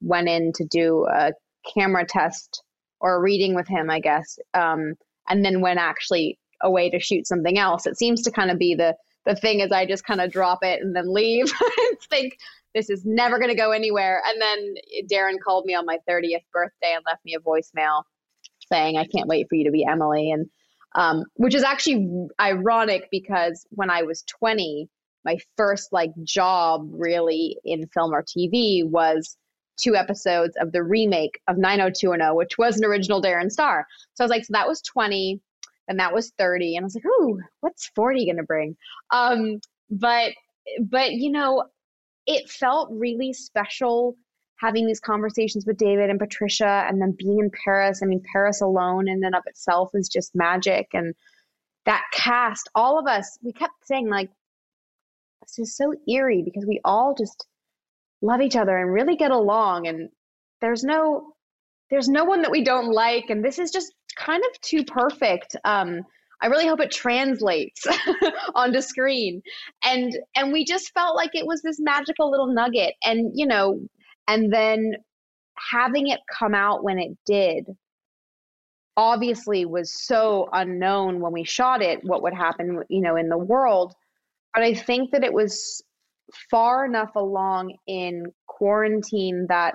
went 0.00 0.28
in 0.28 0.52
to 0.54 0.64
do 0.64 1.06
a 1.06 1.32
camera 1.74 2.04
test 2.06 2.62
or 3.00 3.22
reading 3.22 3.54
with 3.54 3.68
him, 3.68 3.90
I 3.90 4.00
guess. 4.00 4.38
Um, 4.54 4.94
and 5.28 5.44
then 5.44 5.60
when 5.60 5.78
actually 5.78 6.38
away 6.62 6.90
to 6.90 7.00
shoot 7.00 7.26
something 7.26 7.58
else. 7.58 7.86
It 7.86 7.98
seems 7.98 8.22
to 8.22 8.30
kind 8.30 8.50
of 8.50 8.58
be 8.58 8.74
the 8.74 8.94
the 9.26 9.34
thing 9.34 9.60
is 9.60 9.70
I 9.70 9.84
just 9.84 10.04
kind 10.04 10.20
of 10.20 10.32
drop 10.32 10.60
it 10.62 10.80
and 10.80 10.96
then 10.96 11.12
leave 11.12 11.44
and 11.60 12.00
think 12.08 12.38
this 12.74 12.88
is 12.88 13.04
never 13.04 13.38
going 13.38 13.50
to 13.50 13.56
go 13.56 13.70
anywhere. 13.70 14.22
And 14.26 14.40
then 14.40 14.74
Darren 15.12 15.34
called 15.44 15.66
me 15.66 15.74
on 15.74 15.84
my 15.84 15.98
30th 16.08 16.44
birthday 16.52 16.94
and 16.94 17.04
left 17.06 17.24
me 17.24 17.34
a 17.34 17.40
voicemail 17.40 18.04
saying, 18.72 18.96
I 18.96 19.06
can't 19.06 19.28
wait 19.28 19.46
for 19.48 19.56
you 19.56 19.64
to 19.64 19.70
be 19.70 19.84
Emily. 19.84 20.30
And 20.30 20.46
um, 20.94 21.24
which 21.34 21.54
is 21.54 21.62
actually 21.62 22.28
ironic 22.40 23.08
because 23.10 23.66
when 23.70 23.90
I 23.90 24.02
was 24.02 24.22
20, 24.22 24.88
my 25.24 25.36
first 25.56 25.92
like 25.92 26.10
job 26.22 26.88
really 26.92 27.58
in 27.64 27.86
film 27.88 28.12
or 28.12 28.24
TV 28.24 28.88
was 28.88 29.36
two 29.80 29.96
episodes 29.96 30.56
of 30.60 30.72
the 30.72 30.82
remake 30.82 31.40
of 31.48 31.58
90210, 31.58 32.36
which 32.36 32.58
was 32.58 32.76
an 32.76 32.84
original 32.84 33.22
Darren 33.22 33.50
Star. 33.50 33.86
So 34.14 34.24
I 34.24 34.26
was 34.26 34.30
like, 34.30 34.44
so 34.44 34.52
that 34.52 34.68
was 34.68 34.82
20 34.82 35.40
and 35.88 35.98
that 35.98 36.14
was 36.14 36.32
30. 36.38 36.76
And 36.76 36.84
I 36.84 36.86
was 36.86 36.94
like, 36.94 37.06
ooh, 37.06 37.40
what's 37.60 37.90
40 37.94 38.26
going 38.26 38.36
to 38.36 38.42
bring? 38.42 38.76
Um, 39.10 39.60
but, 39.90 40.32
but, 40.80 41.12
you 41.12 41.30
know, 41.30 41.64
it 42.26 42.48
felt 42.48 42.90
really 42.92 43.32
special 43.32 44.16
having 44.60 44.86
these 44.86 45.00
conversations 45.00 45.64
with 45.66 45.78
David 45.78 46.10
and 46.10 46.18
Patricia 46.18 46.84
and 46.86 47.00
then 47.00 47.16
being 47.18 47.38
in 47.38 47.50
Paris. 47.64 48.00
I 48.02 48.06
mean, 48.06 48.22
Paris 48.32 48.60
alone 48.60 49.08
in 49.08 49.24
and 49.24 49.34
of 49.34 49.42
itself 49.46 49.90
is 49.94 50.08
just 50.08 50.34
magic. 50.34 50.88
And 50.92 51.14
that 51.86 52.04
cast, 52.12 52.68
all 52.74 52.98
of 52.98 53.06
us, 53.06 53.38
we 53.42 53.52
kept 53.52 53.72
saying, 53.84 54.08
like, 54.08 54.30
this 55.42 55.58
is 55.58 55.76
so 55.76 55.94
eerie 56.06 56.42
because 56.44 56.66
we 56.66 56.80
all 56.84 57.14
just 57.18 57.46
love 58.22 58.40
each 58.40 58.56
other 58.56 58.76
and 58.76 58.92
really 58.92 59.16
get 59.16 59.30
along. 59.30 59.86
And 59.86 60.08
there's 60.60 60.84
no, 60.84 61.32
there's 61.90 62.08
no 62.08 62.24
one 62.24 62.42
that 62.42 62.50
we 62.50 62.62
don't 62.62 62.92
like. 62.92 63.30
And 63.30 63.44
this 63.44 63.58
is 63.58 63.70
just 63.70 63.92
kind 64.16 64.42
of 64.42 64.60
too 64.60 64.84
perfect. 64.84 65.56
Um, 65.64 66.02
I 66.42 66.46
really 66.46 66.66
hope 66.66 66.80
it 66.80 66.90
translates 66.90 67.86
onto 68.54 68.80
screen. 68.80 69.42
And 69.84 70.16
and 70.34 70.52
we 70.52 70.64
just 70.64 70.92
felt 70.92 71.14
like 71.14 71.30
it 71.34 71.46
was 71.46 71.60
this 71.62 71.78
magical 71.78 72.30
little 72.30 72.52
nugget. 72.52 72.94
And 73.04 73.32
you 73.34 73.46
know, 73.46 73.80
and 74.26 74.52
then 74.52 74.94
having 75.70 76.08
it 76.08 76.20
come 76.38 76.54
out 76.54 76.82
when 76.82 76.98
it 76.98 77.10
did 77.26 77.66
obviously 78.96 79.64
was 79.64 80.04
so 80.06 80.48
unknown 80.52 81.20
when 81.20 81.32
we 81.32 81.44
shot 81.44 81.82
it 81.82 82.00
what 82.02 82.22
would 82.22 82.34
happen 82.34 82.82
you 82.88 83.00
know 83.00 83.16
in 83.16 83.28
the 83.28 83.38
world 83.38 83.94
but 84.52 84.62
i 84.62 84.74
think 84.74 85.10
that 85.10 85.24
it 85.24 85.32
was 85.32 85.82
far 86.50 86.84
enough 86.84 87.14
along 87.16 87.74
in 87.86 88.24
quarantine 88.46 89.46
that 89.48 89.74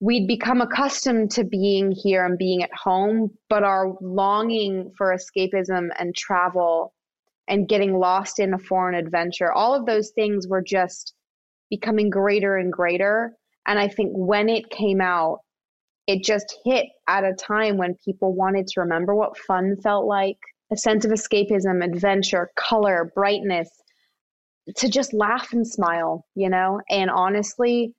we'd 0.00 0.26
become 0.26 0.60
accustomed 0.60 1.30
to 1.30 1.44
being 1.44 1.92
here 1.92 2.24
and 2.24 2.38
being 2.38 2.62
at 2.62 2.72
home, 2.72 3.30
but 3.48 3.62
our 3.62 3.94
longing 4.00 4.90
for 4.96 5.14
escapism 5.14 5.88
and 5.98 6.14
travel 6.14 6.94
and 7.48 7.68
getting 7.68 7.98
lost 7.98 8.38
in 8.38 8.54
a 8.54 8.58
foreign 8.58 8.94
adventure, 8.94 9.52
all 9.52 9.74
of 9.74 9.86
those 9.86 10.10
things 10.10 10.48
were 10.48 10.62
just 10.62 11.14
becoming 11.68 12.08
greater 12.08 12.56
and 12.56 12.72
greater. 12.72 13.34
And 13.66 13.78
I 13.78 13.88
think 13.88 14.12
when 14.14 14.48
it 14.48 14.70
came 14.70 15.00
out, 15.00 15.40
it 16.06 16.24
just 16.24 16.56
hit 16.64 16.86
at 17.06 17.24
a 17.24 17.34
time 17.34 17.76
when 17.76 17.94
people 18.04 18.34
wanted 18.34 18.66
to 18.68 18.80
remember 18.80 19.14
what 19.14 19.36
fun 19.38 19.76
felt 19.82 20.06
like 20.06 20.38
a 20.72 20.76
sense 20.76 21.04
of 21.04 21.10
escapism, 21.10 21.84
adventure, 21.84 22.50
color, 22.56 23.12
brightness, 23.14 23.68
to 24.76 24.88
just 24.88 25.12
laugh 25.12 25.52
and 25.52 25.66
smile, 25.66 26.26
you 26.34 26.48
know? 26.48 26.80
And 26.90 27.10
honestly, 27.10 27.94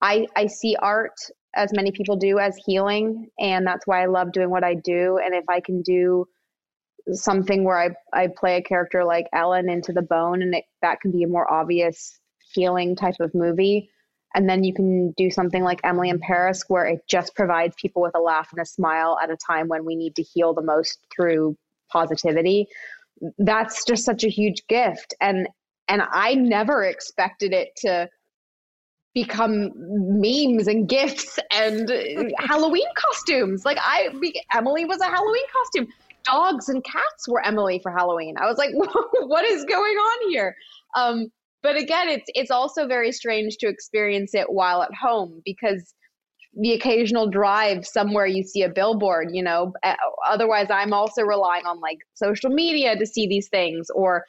I, 0.00 0.26
I 0.36 0.46
see 0.46 0.76
art 0.76 1.14
as 1.54 1.72
many 1.72 1.90
people 1.90 2.16
do 2.16 2.38
as 2.38 2.56
healing 2.66 3.28
and 3.38 3.66
that's 3.66 3.86
why 3.86 4.02
I 4.02 4.06
love 4.06 4.32
doing 4.32 4.50
what 4.50 4.64
I 4.64 4.74
do. 4.74 5.18
And 5.24 5.34
if 5.34 5.44
I 5.48 5.60
can 5.60 5.82
do 5.82 6.26
something 7.12 7.64
where 7.64 7.78
I, 7.78 7.90
I 8.12 8.28
play 8.36 8.56
a 8.56 8.62
character 8.62 9.04
like 9.04 9.26
Ellen 9.32 9.68
into 9.68 9.92
the 9.92 10.02
bone 10.02 10.42
and 10.42 10.54
it, 10.54 10.64
that 10.82 11.00
can 11.00 11.12
be 11.12 11.22
a 11.22 11.28
more 11.28 11.50
obvious 11.50 12.18
healing 12.52 12.94
type 12.94 13.16
of 13.20 13.34
movie. 13.34 13.88
And 14.34 14.48
then 14.48 14.64
you 14.64 14.74
can 14.74 15.12
do 15.16 15.30
something 15.30 15.62
like 15.62 15.80
Emily 15.82 16.10
in 16.10 16.18
Paris 16.18 16.64
where 16.68 16.84
it 16.84 17.00
just 17.08 17.34
provides 17.34 17.74
people 17.80 18.02
with 18.02 18.14
a 18.14 18.20
laugh 18.20 18.48
and 18.52 18.60
a 18.60 18.66
smile 18.66 19.16
at 19.22 19.30
a 19.30 19.36
time 19.36 19.68
when 19.68 19.84
we 19.86 19.96
need 19.96 20.14
to 20.16 20.22
heal 20.22 20.52
the 20.52 20.62
most 20.62 20.98
through 21.14 21.56
positivity 21.90 22.66
that's 23.38 23.84
just 23.84 24.04
such 24.04 24.24
a 24.24 24.28
huge 24.28 24.66
gift 24.68 25.14
and 25.20 25.48
and 25.88 26.02
I 26.12 26.34
never 26.34 26.82
expected 26.82 27.52
it 27.52 27.70
to 27.78 28.08
become 29.16 29.72
memes 29.74 30.68
and 30.68 30.86
gifts 30.86 31.38
and 31.50 31.90
Halloween 32.38 32.86
costumes. 32.94 33.64
Like 33.64 33.78
I, 33.80 34.10
Emily 34.52 34.84
was 34.84 35.00
a 35.00 35.06
Halloween 35.06 35.44
costume. 35.52 35.88
Dogs 36.24 36.68
and 36.68 36.84
cats 36.84 37.26
were 37.26 37.42
Emily 37.42 37.80
for 37.82 37.92
Halloween. 37.92 38.34
I 38.36 38.46
was 38.46 38.58
like, 38.58 38.70
what 38.74 39.44
is 39.46 39.64
going 39.64 39.94
on 39.94 40.30
here? 40.30 40.54
Um, 40.94 41.28
but 41.62 41.76
again, 41.76 42.08
it's 42.08 42.26
it's 42.34 42.50
also 42.50 42.86
very 42.86 43.10
strange 43.10 43.56
to 43.58 43.68
experience 43.68 44.34
it 44.34 44.52
while 44.52 44.82
at 44.82 44.94
home 44.94 45.40
because 45.46 45.94
the 46.58 46.72
occasional 46.72 47.28
drive 47.28 47.86
somewhere 47.86 48.26
you 48.26 48.42
see 48.42 48.62
a 48.62 48.68
billboard, 48.68 49.28
you 49.32 49.42
know. 49.42 49.72
Otherwise, 50.26 50.68
I'm 50.70 50.92
also 50.92 51.22
relying 51.22 51.66
on 51.66 51.80
like 51.80 51.98
social 52.14 52.50
media 52.50 52.96
to 52.96 53.06
see 53.06 53.26
these 53.26 53.48
things 53.48 53.88
or 53.94 54.24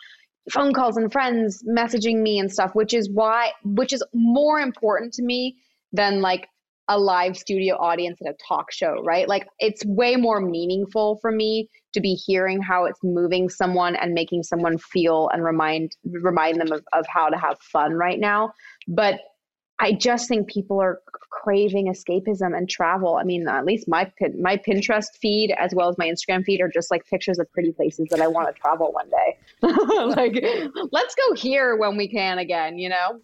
phone 0.52 0.74
calls 0.74 0.98
and 0.98 1.12
friends 1.12 1.63
messaging 1.68 2.22
me 2.22 2.40
and 2.40 2.52
stuff, 2.52 2.72
which 2.74 2.94
is 2.94 3.10
why, 3.10 3.52
which 3.63 3.94
is 3.94 4.04
more 4.13 4.60
important 4.60 5.13
to 5.13 5.24
me 5.24 5.56
than 5.94 6.22
like 6.22 6.48
a 6.90 6.98
live 6.98 7.38
studio 7.38 7.76
audience 7.76 8.20
at 8.26 8.32
a 8.32 8.36
talk 8.48 8.72
show, 8.72 9.02
right? 9.04 9.28
Like 9.28 9.46
it's 9.60 9.86
way 9.86 10.16
more 10.16 10.40
meaningful 10.40 11.18
for 11.22 11.32
me 11.32 11.70
to 11.94 12.00
be 12.00 12.13
hearing 12.13 12.62
how 12.62 12.86
it's 12.86 13.00
moving 13.04 13.50
someone 13.50 13.96
and 13.96 14.13
making 14.13 14.44
someone 14.44 14.78
feel 14.78 15.30
and 15.34 15.44
remind 15.44 15.96
remind 16.06 16.62
them 16.62 16.72
of, 16.72 16.84
of 16.94 17.06
how 17.08 17.30
to 17.30 17.38
have 17.38 17.58
fun 17.60 17.94
right 17.94 18.20
now. 18.20 18.54
But 18.88 19.20
I 19.80 19.94
just 19.94 20.28
think 20.28 20.48
people 20.48 20.82
are 20.82 21.02
craving 21.30 21.88
escapism 21.88 22.58
and 22.58 22.70
travel. 22.70 23.16
I 23.16 23.24
mean, 23.24 23.48
at 23.48 23.66
least 23.66 23.88
my 23.88 24.12
my 24.40 24.58
Pinterest 24.58 25.16
feed 25.20 25.52
as 25.52 25.74
well 25.74 25.90
as 25.90 25.98
my 25.98 26.08
Instagram 26.08 26.44
feed 26.44 26.62
are 26.62 26.70
just 26.70 26.90
like 26.90 27.06
pictures 27.08 27.40
of 27.40 27.52
pretty 27.52 27.72
places 27.72 28.08
that 28.10 28.22
I 28.22 28.28
want 28.28 28.54
to 28.54 28.60
travel 28.60 28.92
one 28.92 29.10
day. 29.10 29.38
like, 29.62 30.44
let's 30.92 31.16
go 31.16 31.36
here 31.36 31.76
when 31.76 31.96
we 31.96 32.08
can 32.08 32.40
again, 32.40 32.80
you 32.80 32.90
know. 32.90 33.22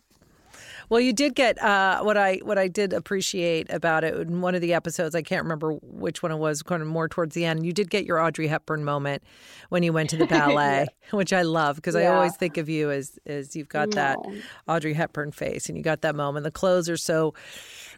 Well, 0.94 1.02
you 1.02 1.12
did 1.12 1.34
get 1.34 1.60
uh, 1.60 2.04
what 2.04 2.18
I 2.18 2.36
what 2.44 2.60
I 2.60 2.68
did 2.68 2.94
appreciate 2.94 3.66
about 3.74 4.04
it 4.04 4.14
in 4.14 4.42
one 4.42 4.54
of 4.54 4.62
the 4.62 4.76
episodes. 4.76 5.16
I 5.16 5.24
can't 5.24 5.42
remember 5.42 5.72
which 5.82 6.22
one 6.22 6.32
it 6.32 6.36
was, 6.36 6.62
kind 6.62 6.84
of 6.84 6.88
more 6.88 7.10
towards 7.10 7.34
the 7.34 7.46
end. 7.46 7.66
You 7.66 7.74
did 7.74 7.90
get 7.90 8.06
your 8.06 8.20
Audrey 8.20 8.46
Hepburn 8.46 8.84
moment 8.84 9.24
when 9.70 9.82
you 9.82 9.92
went 9.92 10.12
to 10.12 10.18
the 10.18 10.28
ballet, 10.28 10.86
yeah. 10.88 11.18
which 11.18 11.34
I 11.34 11.42
love 11.42 11.78
because 11.78 11.96
yeah. 11.96 12.02
I 12.02 12.16
always 12.16 12.36
think 12.38 12.58
of 12.58 12.70
you 12.70 12.92
as 12.92 13.18
as 13.26 13.56
you've 13.56 13.70
got 13.70 13.90
no. 13.90 13.96
that 13.96 14.20
Audrey 14.68 14.94
Hepburn 14.94 15.32
face, 15.32 15.68
and 15.68 15.76
you 15.76 15.84
got 15.84 16.02
that 16.02 16.16
moment. 16.16 16.44
The 16.44 16.52
clothes 16.52 16.88
are 16.92 16.98
so 16.98 17.34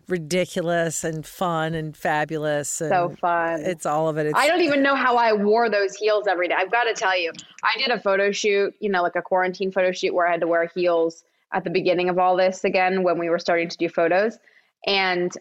ridiculous 0.07 1.03
and 1.03 1.25
fun 1.25 1.73
and 1.73 1.97
fabulous. 1.97 2.79
And 2.79 2.91
so 2.91 3.13
fun. 3.19 3.59
It's 3.59 3.85
all 3.85 4.07
of 4.07 4.17
it. 4.17 4.27
It's, 4.27 4.39
I 4.39 4.47
don't 4.47 4.61
even 4.61 4.81
know 4.81 4.95
how 4.95 5.17
I 5.17 5.33
wore 5.33 5.69
those 5.69 5.97
heels 5.97 6.27
every 6.29 6.47
day. 6.47 6.55
I've 6.57 6.71
got 6.71 6.85
to 6.85 6.93
tell 6.93 7.19
you, 7.19 7.33
I 7.61 7.77
did 7.77 7.89
a 7.89 7.99
photo 7.99 8.31
shoot, 8.31 8.73
you 8.79 8.87
know, 8.87 9.03
like 9.03 9.17
a 9.17 9.21
quarantine 9.21 9.73
photo 9.73 9.91
shoot 9.91 10.13
where 10.13 10.25
I 10.25 10.31
had 10.31 10.39
to 10.39 10.47
wear 10.47 10.71
heels 10.73 11.25
at 11.53 11.63
the 11.63 11.69
beginning 11.69 12.09
of 12.09 12.19
all 12.19 12.35
this 12.35 12.63
again 12.63 13.03
when 13.03 13.17
we 13.17 13.29
were 13.29 13.39
starting 13.39 13.69
to 13.69 13.77
do 13.77 13.89
photos. 13.89 14.37
And 14.87 15.31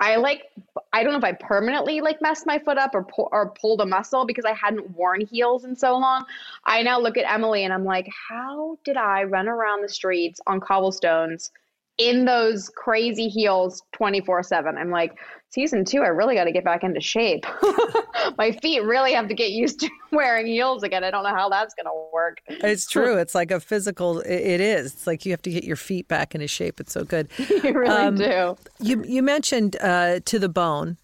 I 0.00 0.16
like 0.16 0.44
I 0.92 1.02
don't 1.02 1.12
know 1.12 1.18
if 1.18 1.24
I 1.24 1.32
permanently 1.32 2.00
like 2.00 2.22
messed 2.22 2.46
my 2.46 2.58
foot 2.58 2.78
up 2.78 2.94
or 2.94 3.04
pu- 3.04 3.28
or 3.32 3.50
pulled 3.60 3.80
a 3.80 3.86
muscle 3.86 4.24
because 4.24 4.44
I 4.44 4.52
hadn't 4.52 4.96
worn 4.96 5.20
heels 5.20 5.64
in 5.64 5.74
so 5.74 5.96
long. 5.96 6.24
I 6.64 6.82
now 6.82 7.00
look 7.00 7.16
at 7.16 7.30
Emily 7.30 7.64
and 7.64 7.72
I'm 7.72 7.84
like, 7.84 8.08
how 8.28 8.78
did 8.84 8.96
I 8.96 9.24
run 9.24 9.48
around 9.48 9.82
the 9.82 9.88
streets 9.88 10.40
on 10.46 10.60
cobblestones 10.60 11.50
in 11.98 12.24
those 12.24 12.70
crazy 12.70 13.28
heels 13.28 13.82
24 13.92 14.44
7. 14.44 14.78
I'm 14.78 14.90
like, 14.90 15.18
season 15.50 15.84
two, 15.84 16.02
I 16.02 16.08
really 16.08 16.34
got 16.34 16.44
to 16.44 16.52
get 16.52 16.64
back 16.64 16.84
into 16.84 17.00
shape. 17.00 17.44
My 18.38 18.52
feet 18.62 18.82
really 18.82 19.12
have 19.12 19.28
to 19.28 19.34
get 19.34 19.50
used 19.50 19.80
to 19.80 19.90
wearing 20.12 20.46
heels 20.46 20.82
again. 20.82 21.04
I 21.04 21.10
don't 21.10 21.24
know 21.24 21.34
how 21.34 21.48
that's 21.48 21.74
going 21.74 21.86
to 21.86 22.08
work. 22.12 22.40
It's 22.48 22.86
true. 22.86 23.16
It's 23.18 23.34
like 23.34 23.50
a 23.50 23.60
physical, 23.60 24.20
it 24.20 24.60
is. 24.60 24.94
It's 24.94 25.06
like 25.06 25.26
you 25.26 25.32
have 25.32 25.42
to 25.42 25.50
get 25.50 25.64
your 25.64 25.76
feet 25.76 26.08
back 26.08 26.34
into 26.34 26.48
shape. 26.48 26.80
It's 26.80 26.92
so 26.92 27.04
good. 27.04 27.28
you 27.38 27.72
really 27.72 27.88
um, 27.88 28.14
do. 28.16 28.56
You, 28.80 29.02
you 29.04 29.22
mentioned 29.22 29.76
uh, 29.80 30.20
To 30.24 30.38
the 30.38 30.48
Bone. 30.48 30.96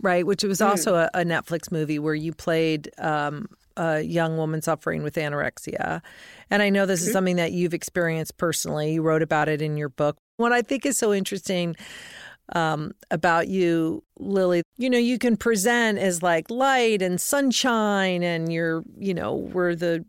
right? 0.00 0.26
Which 0.26 0.42
was 0.42 0.60
also 0.60 0.96
a, 0.96 1.10
a 1.14 1.24
Netflix 1.24 1.70
movie 1.70 1.98
where 1.98 2.14
you 2.14 2.32
played 2.32 2.90
um, 2.98 3.48
a 3.76 4.00
young 4.00 4.36
woman 4.36 4.62
suffering 4.62 5.02
with 5.02 5.14
anorexia. 5.14 6.02
And 6.50 6.62
I 6.62 6.70
know 6.70 6.86
this 6.86 7.06
is 7.06 7.12
something 7.12 7.36
that 7.36 7.52
you've 7.52 7.74
experienced 7.74 8.36
personally. 8.36 8.94
You 8.94 9.02
wrote 9.02 9.22
about 9.22 9.48
it 9.48 9.62
in 9.62 9.76
your 9.76 9.88
book. 9.88 10.18
What 10.42 10.52
I 10.52 10.60
think 10.60 10.84
is 10.84 10.98
so 10.98 11.14
interesting 11.14 11.76
um, 12.54 12.92
about 13.10 13.48
you, 13.48 14.02
Lily, 14.18 14.62
you 14.76 14.90
know, 14.90 14.98
you 14.98 15.18
can 15.18 15.36
present 15.36 15.98
as 15.98 16.22
like 16.22 16.50
light 16.50 17.00
and 17.00 17.20
sunshine, 17.20 18.22
and 18.22 18.52
you're, 18.52 18.82
you 18.98 19.14
know, 19.14 19.34
we're 19.34 19.74
the 19.74 20.04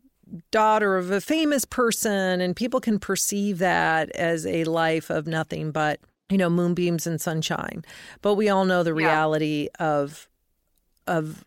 daughter 0.52 0.98
of 0.98 1.12
a 1.12 1.22
famous 1.22 1.64
person, 1.64 2.42
and 2.42 2.56
people 2.56 2.82
can 2.82 2.98
perceive 3.00 3.60
that 3.60 4.10
as 4.12 4.46
a 4.48 4.64
life 4.66 5.10
of 5.12 5.28
nothing 5.28 5.72
but, 5.72 6.00
you 6.30 6.38
know, 6.38 6.50
moonbeams 6.50 7.06
and 7.06 7.22
sunshine. 7.22 7.86
But 8.22 8.34
we 8.34 8.50
all 8.50 8.66
know 8.66 8.82
the 8.84 8.94
Yeah. 8.96 9.06
reality 9.08 9.70
of 9.80 10.28
of 11.06 11.46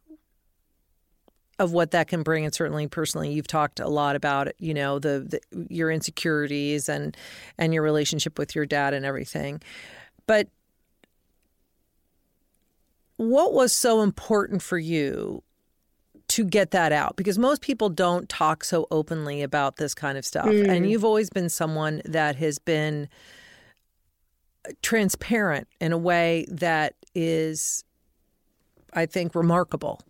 of 1.58 1.72
what 1.72 1.90
that 1.92 2.08
can 2.08 2.22
bring 2.22 2.44
and 2.44 2.54
certainly 2.54 2.86
personally 2.86 3.32
you've 3.32 3.46
talked 3.46 3.80
a 3.80 3.88
lot 3.88 4.14
about 4.14 4.48
you 4.58 4.74
know 4.74 4.98
the, 4.98 5.40
the 5.50 5.66
your 5.74 5.90
insecurities 5.90 6.88
and 6.88 7.16
and 7.58 7.72
your 7.72 7.82
relationship 7.82 8.38
with 8.38 8.54
your 8.54 8.66
dad 8.66 8.94
and 8.94 9.04
everything. 9.04 9.60
But 10.26 10.48
what 13.16 13.52
was 13.52 13.72
so 13.72 14.02
important 14.02 14.60
for 14.60 14.78
you 14.78 15.42
to 16.28 16.44
get 16.44 16.72
that 16.72 16.92
out? 16.92 17.16
Because 17.16 17.38
most 17.38 17.62
people 17.62 17.88
don't 17.88 18.28
talk 18.28 18.64
so 18.64 18.86
openly 18.90 19.42
about 19.42 19.76
this 19.76 19.94
kind 19.94 20.18
of 20.18 20.24
stuff. 20.24 20.46
And 20.46 20.84
mm. 20.84 20.90
you've 20.90 21.04
always 21.04 21.30
been 21.30 21.48
someone 21.48 22.02
that 22.04 22.36
has 22.36 22.58
been 22.58 23.08
transparent 24.82 25.68
in 25.80 25.92
a 25.92 25.98
way 25.98 26.46
that 26.48 26.94
is 27.14 27.84
i 28.92 29.06
think 29.06 29.34
remarkable 29.34 30.00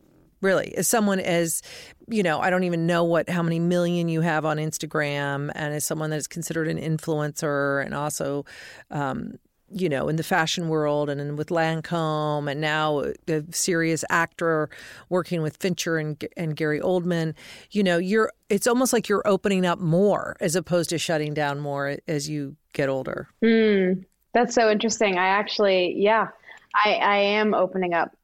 really 0.40 0.74
as 0.76 0.86
someone 0.86 1.20
as 1.20 1.62
you 2.08 2.22
know 2.22 2.40
i 2.40 2.50
don't 2.50 2.64
even 2.64 2.86
know 2.86 3.04
what 3.04 3.28
how 3.28 3.42
many 3.42 3.58
million 3.58 4.08
you 4.08 4.20
have 4.20 4.44
on 4.44 4.58
instagram 4.58 5.50
and 5.54 5.74
as 5.74 5.84
someone 5.84 6.10
that 6.10 6.16
is 6.16 6.26
considered 6.26 6.68
an 6.68 6.78
influencer 6.78 7.84
and 7.84 7.94
also 7.94 8.44
um, 8.90 9.34
you 9.70 9.88
know 9.88 10.08
in 10.08 10.16
the 10.16 10.22
fashion 10.22 10.68
world 10.68 11.10
and 11.10 11.20
in, 11.20 11.36
with 11.36 11.48
lancome 11.48 12.50
and 12.50 12.60
now 12.60 13.04
a 13.28 13.42
serious 13.50 14.04
actor 14.10 14.68
working 15.08 15.42
with 15.42 15.56
fincher 15.56 15.98
and, 15.98 16.24
and 16.36 16.56
gary 16.56 16.80
oldman 16.80 17.34
you 17.70 17.82
know 17.82 17.98
you're 17.98 18.30
it's 18.48 18.66
almost 18.66 18.92
like 18.92 19.08
you're 19.08 19.26
opening 19.26 19.66
up 19.66 19.78
more 19.78 20.36
as 20.40 20.54
opposed 20.54 20.90
to 20.90 20.98
shutting 20.98 21.34
down 21.34 21.58
more 21.58 21.96
as 22.06 22.28
you 22.28 22.56
get 22.72 22.88
older 22.88 23.28
Mm, 23.42 24.04
that's 24.36 24.54
so 24.54 24.70
interesting. 24.70 25.16
I 25.16 25.28
actually, 25.28 25.94
yeah, 25.96 26.28
I, 26.74 26.92
I 26.96 27.16
am 27.16 27.54
opening 27.54 27.94
up 27.94 28.14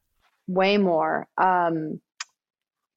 way 0.47 0.77
more. 0.77 1.27
Um, 1.37 1.99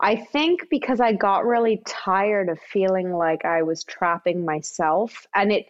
I 0.00 0.16
think 0.16 0.68
because 0.70 1.00
I 1.00 1.12
got 1.12 1.46
really 1.46 1.82
tired 1.86 2.48
of 2.48 2.58
feeling 2.60 3.12
like 3.12 3.44
I 3.44 3.62
was 3.62 3.84
trapping 3.84 4.44
myself, 4.44 5.26
and 5.34 5.52
it, 5.52 5.66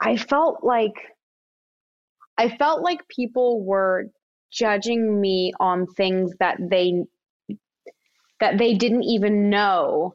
I 0.00 0.16
felt 0.16 0.64
like, 0.64 0.94
I 2.38 2.48
felt 2.56 2.82
like 2.82 3.08
people 3.08 3.62
were 3.62 4.10
judging 4.50 5.20
me 5.20 5.52
on 5.60 5.86
things 5.86 6.32
that 6.38 6.56
they 6.60 7.04
that 8.38 8.58
they 8.58 8.74
didn't 8.74 9.02
even 9.04 9.48
know 9.48 10.14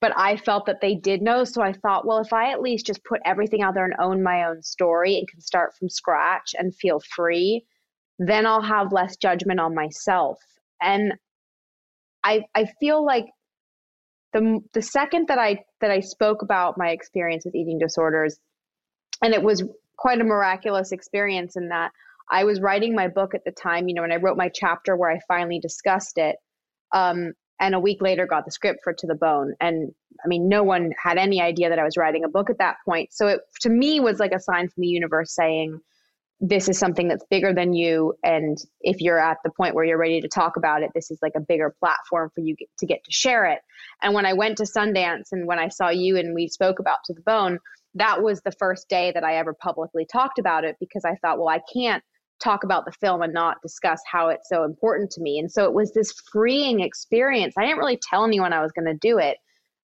but 0.00 0.12
I 0.16 0.36
felt 0.36 0.66
that 0.66 0.80
they 0.80 0.94
did 0.94 1.20
know. 1.22 1.44
So 1.44 1.62
I 1.62 1.72
thought, 1.72 2.06
well, 2.06 2.18
if 2.18 2.32
I 2.32 2.50
at 2.52 2.62
least 2.62 2.86
just 2.86 3.04
put 3.04 3.20
everything 3.24 3.62
out 3.62 3.74
there 3.74 3.84
and 3.84 3.94
own 4.00 4.22
my 4.22 4.44
own 4.44 4.62
story 4.62 5.18
and 5.18 5.28
can 5.28 5.40
start 5.40 5.76
from 5.76 5.90
scratch 5.90 6.54
and 6.58 6.74
feel 6.74 7.00
free, 7.14 7.64
then 8.20 8.44
I'll 8.44 8.62
have 8.62 8.92
less 8.92 9.16
judgment 9.16 9.60
on 9.60 9.74
myself. 9.74 10.38
And 10.80 11.14
I 12.22 12.44
I 12.54 12.66
feel 12.78 13.04
like 13.04 13.24
the 14.34 14.60
the 14.74 14.82
second 14.82 15.28
that 15.28 15.38
I 15.38 15.64
that 15.80 15.90
I 15.90 16.00
spoke 16.00 16.42
about 16.42 16.76
my 16.76 16.90
experience 16.90 17.46
with 17.46 17.54
eating 17.54 17.78
disorders, 17.78 18.38
and 19.22 19.32
it 19.32 19.42
was 19.42 19.64
quite 19.96 20.20
a 20.20 20.24
miraculous 20.24 20.92
experience 20.92 21.56
in 21.56 21.68
that 21.68 21.92
I 22.30 22.44
was 22.44 22.60
writing 22.60 22.94
my 22.94 23.08
book 23.08 23.34
at 23.34 23.44
the 23.44 23.52
time, 23.52 23.88
you 23.88 23.94
know, 23.94 24.04
and 24.04 24.12
I 24.12 24.16
wrote 24.16 24.36
my 24.36 24.50
chapter 24.54 24.96
where 24.96 25.10
I 25.10 25.18
finally 25.26 25.58
discussed 25.58 26.18
it. 26.18 26.36
Um, 26.92 27.32
and 27.58 27.74
a 27.74 27.80
week 27.80 28.02
later 28.02 28.26
got 28.26 28.44
the 28.44 28.50
script 28.50 28.80
for 28.82 28.92
to 28.92 29.06
the 29.06 29.14
bone 29.14 29.54
and 29.60 29.92
i 30.24 30.28
mean 30.28 30.48
no 30.48 30.62
one 30.64 30.92
had 31.00 31.18
any 31.18 31.42
idea 31.42 31.68
that 31.68 31.78
i 31.78 31.84
was 31.84 31.96
writing 31.98 32.24
a 32.24 32.28
book 32.28 32.48
at 32.48 32.56
that 32.58 32.76
point 32.86 33.12
so 33.12 33.26
it 33.28 33.40
to 33.60 33.68
me 33.68 34.00
was 34.00 34.18
like 34.18 34.32
a 34.32 34.40
sign 34.40 34.66
from 34.66 34.80
the 34.80 34.88
universe 34.88 35.34
saying 35.34 35.78
this 36.40 36.70
is 36.70 36.78
something 36.78 37.08
that's 37.08 37.24
bigger 37.30 37.52
than 37.52 37.74
you 37.74 38.14
and 38.22 38.56
if 38.80 39.00
you're 39.00 39.18
at 39.18 39.36
the 39.44 39.50
point 39.50 39.74
where 39.74 39.84
you're 39.84 39.98
ready 39.98 40.20
to 40.20 40.28
talk 40.28 40.56
about 40.56 40.82
it 40.82 40.90
this 40.94 41.10
is 41.10 41.18
like 41.20 41.34
a 41.36 41.40
bigger 41.40 41.74
platform 41.78 42.30
for 42.34 42.40
you 42.40 42.56
to 42.78 42.86
get 42.86 43.04
to 43.04 43.12
share 43.12 43.44
it 43.46 43.60
and 44.02 44.14
when 44.14 44.24
i 44.24 44.32
went 44.32 44.56
to 44.56 44.64
sundance 44.64 45.28
and 45.32 45.46
when 45.46 45.58
i 45.58 45.68
saw 45.68 45.90
you 45.90 46.16
and 46.16 46.34
we 46.34 46.48
spoke 46.48 46.78
about 46.78 46.98
to 47.04 47.12
the 47.12 47.20
bone 47.22 47.58
that 47.94 48.22
was 48.22 48.40
the 48.40 48.52
first 48.52 48.88
day 48.88 49.12
that 49.12 49.24
i 49.24 49.36
ever 49.36 49.54
publicly 49.54 50.06
talked 50.10 50.38
about 50.38 50.64
it 50.64 50.76
because 50.80 51.04
i 51.04 51.14
thought 51.16 51.38
well 51.38 51.48
i 51.48 51.60
can't 51.72 52.02
talk 52.42 52.64
about 52.64 52.86
the 52.86 52.92
film 52.92 53.22
and 53.22 53.34
not 53.34 53.60
discuss 53.62 54.00
how 54.10 54.28
it's 54.28 54.48
so 54.48 54.64
important 54.64 55.10
to 55.10 55.20
me. 55.20 55.38
And 55.38 55.52
so 55.52 55.64
it 55.64 55.74
was 55.74 55.92
this 55.92 56.10
freeing 56.32 56.80
experience. 56.80 57.52
I 57.58 57.66
didn't 57.66 57.78
really 57.78 58.00
tell 58.02 58.24
anyone 58.24 58.54
I 58.54 58.62
was 58.62 58.72
going 58.72 58.86
to 58.86 58.94
do 58.94 59.18
it, 59.18 59.36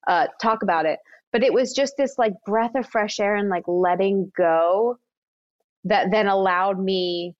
uh, 0.07 0.25
talk 0.41 0.63
about 0.63 0.87
it, 0.87 0.97
but 1.31 1.43
it 1.43 1.53
was 1.53 1.73
just 1.73 1.93
this 1.97 2.15
like 2.17 2.33
breath 2.45 2.75
of 2.75 2.89
fresh 2.89 3.19
air 3.19 3.35
and 3.35 3.49
like 3.49 3.65
letting 3.67 4.31
go 4.35 4.97
that 5.87 6.11
then 6.11 6.27
allowed 6.27 6.79
me 6.79 7.35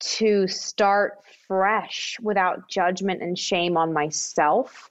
to 0.00 0.46
start 0.46 1.18
fresh 1.48 2.16
without 2.22 2.68
judgment 2.68 3.22
and 3.22 3.38
shame 3.38 3.76
on 3.76 3.92
myself. 3.92 4.90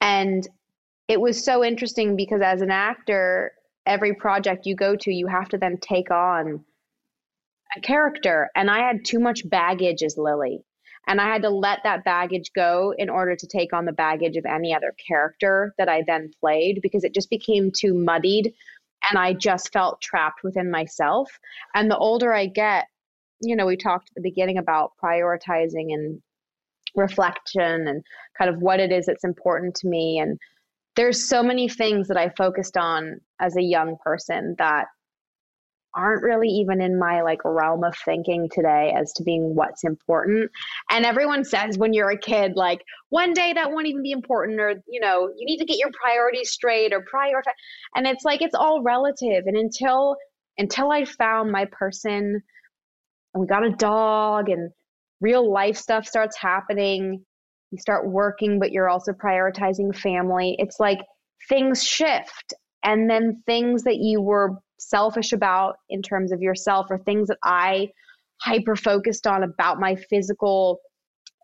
And 0.00 0.46
it 1.06 1.20
was 1.20 1.44
so 1.44 1.64
interesting 1.64 2.16
because 2.16 2.40
as 2.42 2.60
an 2.60 2.70
actor, 2.70 3.52
every 3.86 4.14
project 4.14 4.66
you 4.66 4.74
go 4.74 4.96
to, 4.96 5.12
you 5.12 5.26
have 5.26 5.48
to 5.50 5.58
then 5.58 5.78
take 5.78 6.10
on 6.10 6.64
a 7.76 7.80
character 7.80 8.50
and 8.54 8.70
I 8.70 8.78
had 8.78 9.04
too 9.04 9.18
much 9.18 9.48
baggage 9.48 10.02
as 10.02 10.16
Lily. 10.16 10.64
And 11.06 11.22
I 11.22 11.24
had 11.24 11.42
to 11.42 11.50
let 11.50 11.78
that 11.84 12.04
baggage 12.04 12.50
go 12.54 12.92
in 12.98 13.08
order 13.08 13.34
to 13.34 13.46
take 13.46 13.72
on 13.72 13.86
the 13.86 13.92
baggage 13.92 14.36
of 14.36 14.44
any 14.44 14.74
other 14.74 14.94
character 15.06 15.74
that 15.78 15.88
I 15.88 16.04
then 16.06 16.30
played 16.38 16.80
because 16.82 17.02
it 17.02 17.14
just 17.14 17.30
became 17.30 17.70
too 17.70 17.94
muddied 17.94 18.52
and 19.08 19.18
I 19.18 19.32
just 19.32 19.72
felt 19.72 20.00
trapped 20.00 20.40
within 20.42 20.70
myself. 20.70 21.30
And 21.74 21.90
the 21.90 21.96
older 21.96 22.32
I 22.32 22.46
get, 22.46 22.86
you 23.40 23.56
know, 23.56 23.66
we 23.66 23.76
talked 23.76 24.10
at 24.10 24.14
the 24.14 24.28
beginning 24.28 24.58
about 24.58 24.92
prioritizing 25.02 25.92
and 25.92 26.20
reflection 26.94 27.88
and 27.88 28.02
kind 28.36 28.50
of 28.50 28.60
what 28.60 28.80
it 28.80 28.92
is 28.92 29.06
that's 29.06 29.24
important 29.24 29.74
to 29.76 29.88
me. 29.88 30.18
And 30.18 30.38
there's 30.96 31.28
so 31.28 31.42
many 31.42 31.68
things 31.68 32.08
that 32.08 32.16
I 32.16 32.30
focused 32.30 32.76
on 32.76 33.20
as 33.40 33.56
a 33.56 33.62
young 33.62 33.96
person 34.04 34.56
that 34.58 34.86
aren't 35.98 36.22
really 36.22 36.48
even 36.48 36.80
in 36.80 36.98
my 36.98 37.22
like 37.22 37.40
realm 37.44 37.82
of 37.82 37.94
thinking 38.04 38.48
today 38.52 38.94
as 38.96 39.12
to 39.14 39.24
being 39.24 39.54
what's 39.54 39.82
important. 39.84 40.50
And 40.90 41.04
everyone 41.04 41.44
says 41.44 41.76
when 41.76 41.92
you're 41.92 42.10
a 42.10 42.18
kid, 42.18 42.52
like 42.54 42.82
one 43.08 43.32
day 43.32 43.52
that 43.52 43.72
won't 43.72 43.88
even 43.88 44.02
be 44.02 44.12
important, 44.12 44.60
or 44.60 44.74
you 44.86 45.00
know, 45.00 45.28
you 45.36 45.44
need 45.44 45.58
to 45.58 45.64
get 45.64 45.78
your 45.78 45.90
priorities 46.00 46.50
straight 46.50 46.92
or 46.92 47.04
prioritize. 47.12 47.52
And 47.96 48.06
it's 48.06 48.24
like 48.24 48.40
it's 48.40 48.54
all 48.54 48.82
relative. 48.82 49.44
And 49.46 49.56
until 49.56 50.16
until 50.56 50.90
I 50.90 51.04
found 51.04 51.50
my 51.50 51.66
person 51.66 52.42
and 53.34 53.40
we 53.40 53.46
got 53.46 53.66
a 53.66 53.70
dog 53.70 54.48
and 54.48 54.70
real 55.20 55.52
life 55.52 55.76
stuff 55.76 56.06
starts 56.06 56.36
happening, 56.36 57.24
you 57.72 57.78
start 57.78 58.08
working, 58.08 58.60
but 58.60 58.70
you're 58.70 58.88
also 58.88 59.12
prioritizing 59.12 59.94
family. 59.94 60.56
It's 60.58 60.78
like 60.78 61.00
things 61.48 61.82
shift. 61.82 62.54
And 62.84 63.10
then 63.10 63.42
things 63.44 63.82
that 63.82 63.96
you 63.96 64.20
were 64.20 64.58
selfish 64.78 65.32
about 65.32 65.76
in 65.88 66.02
terms 66.02 66.32
of 66.32 66.42
yourself 66.42 66.86
or 66.90 66.98
things 66.98 67.28
that 67.28 67.38
I 67.42 67.90
hyper 68.40 68.76
focused 68.76 69.26
on 69.26 69.42
about 69.42 69.80
my 69.80 69.96
physical 69.96 70.80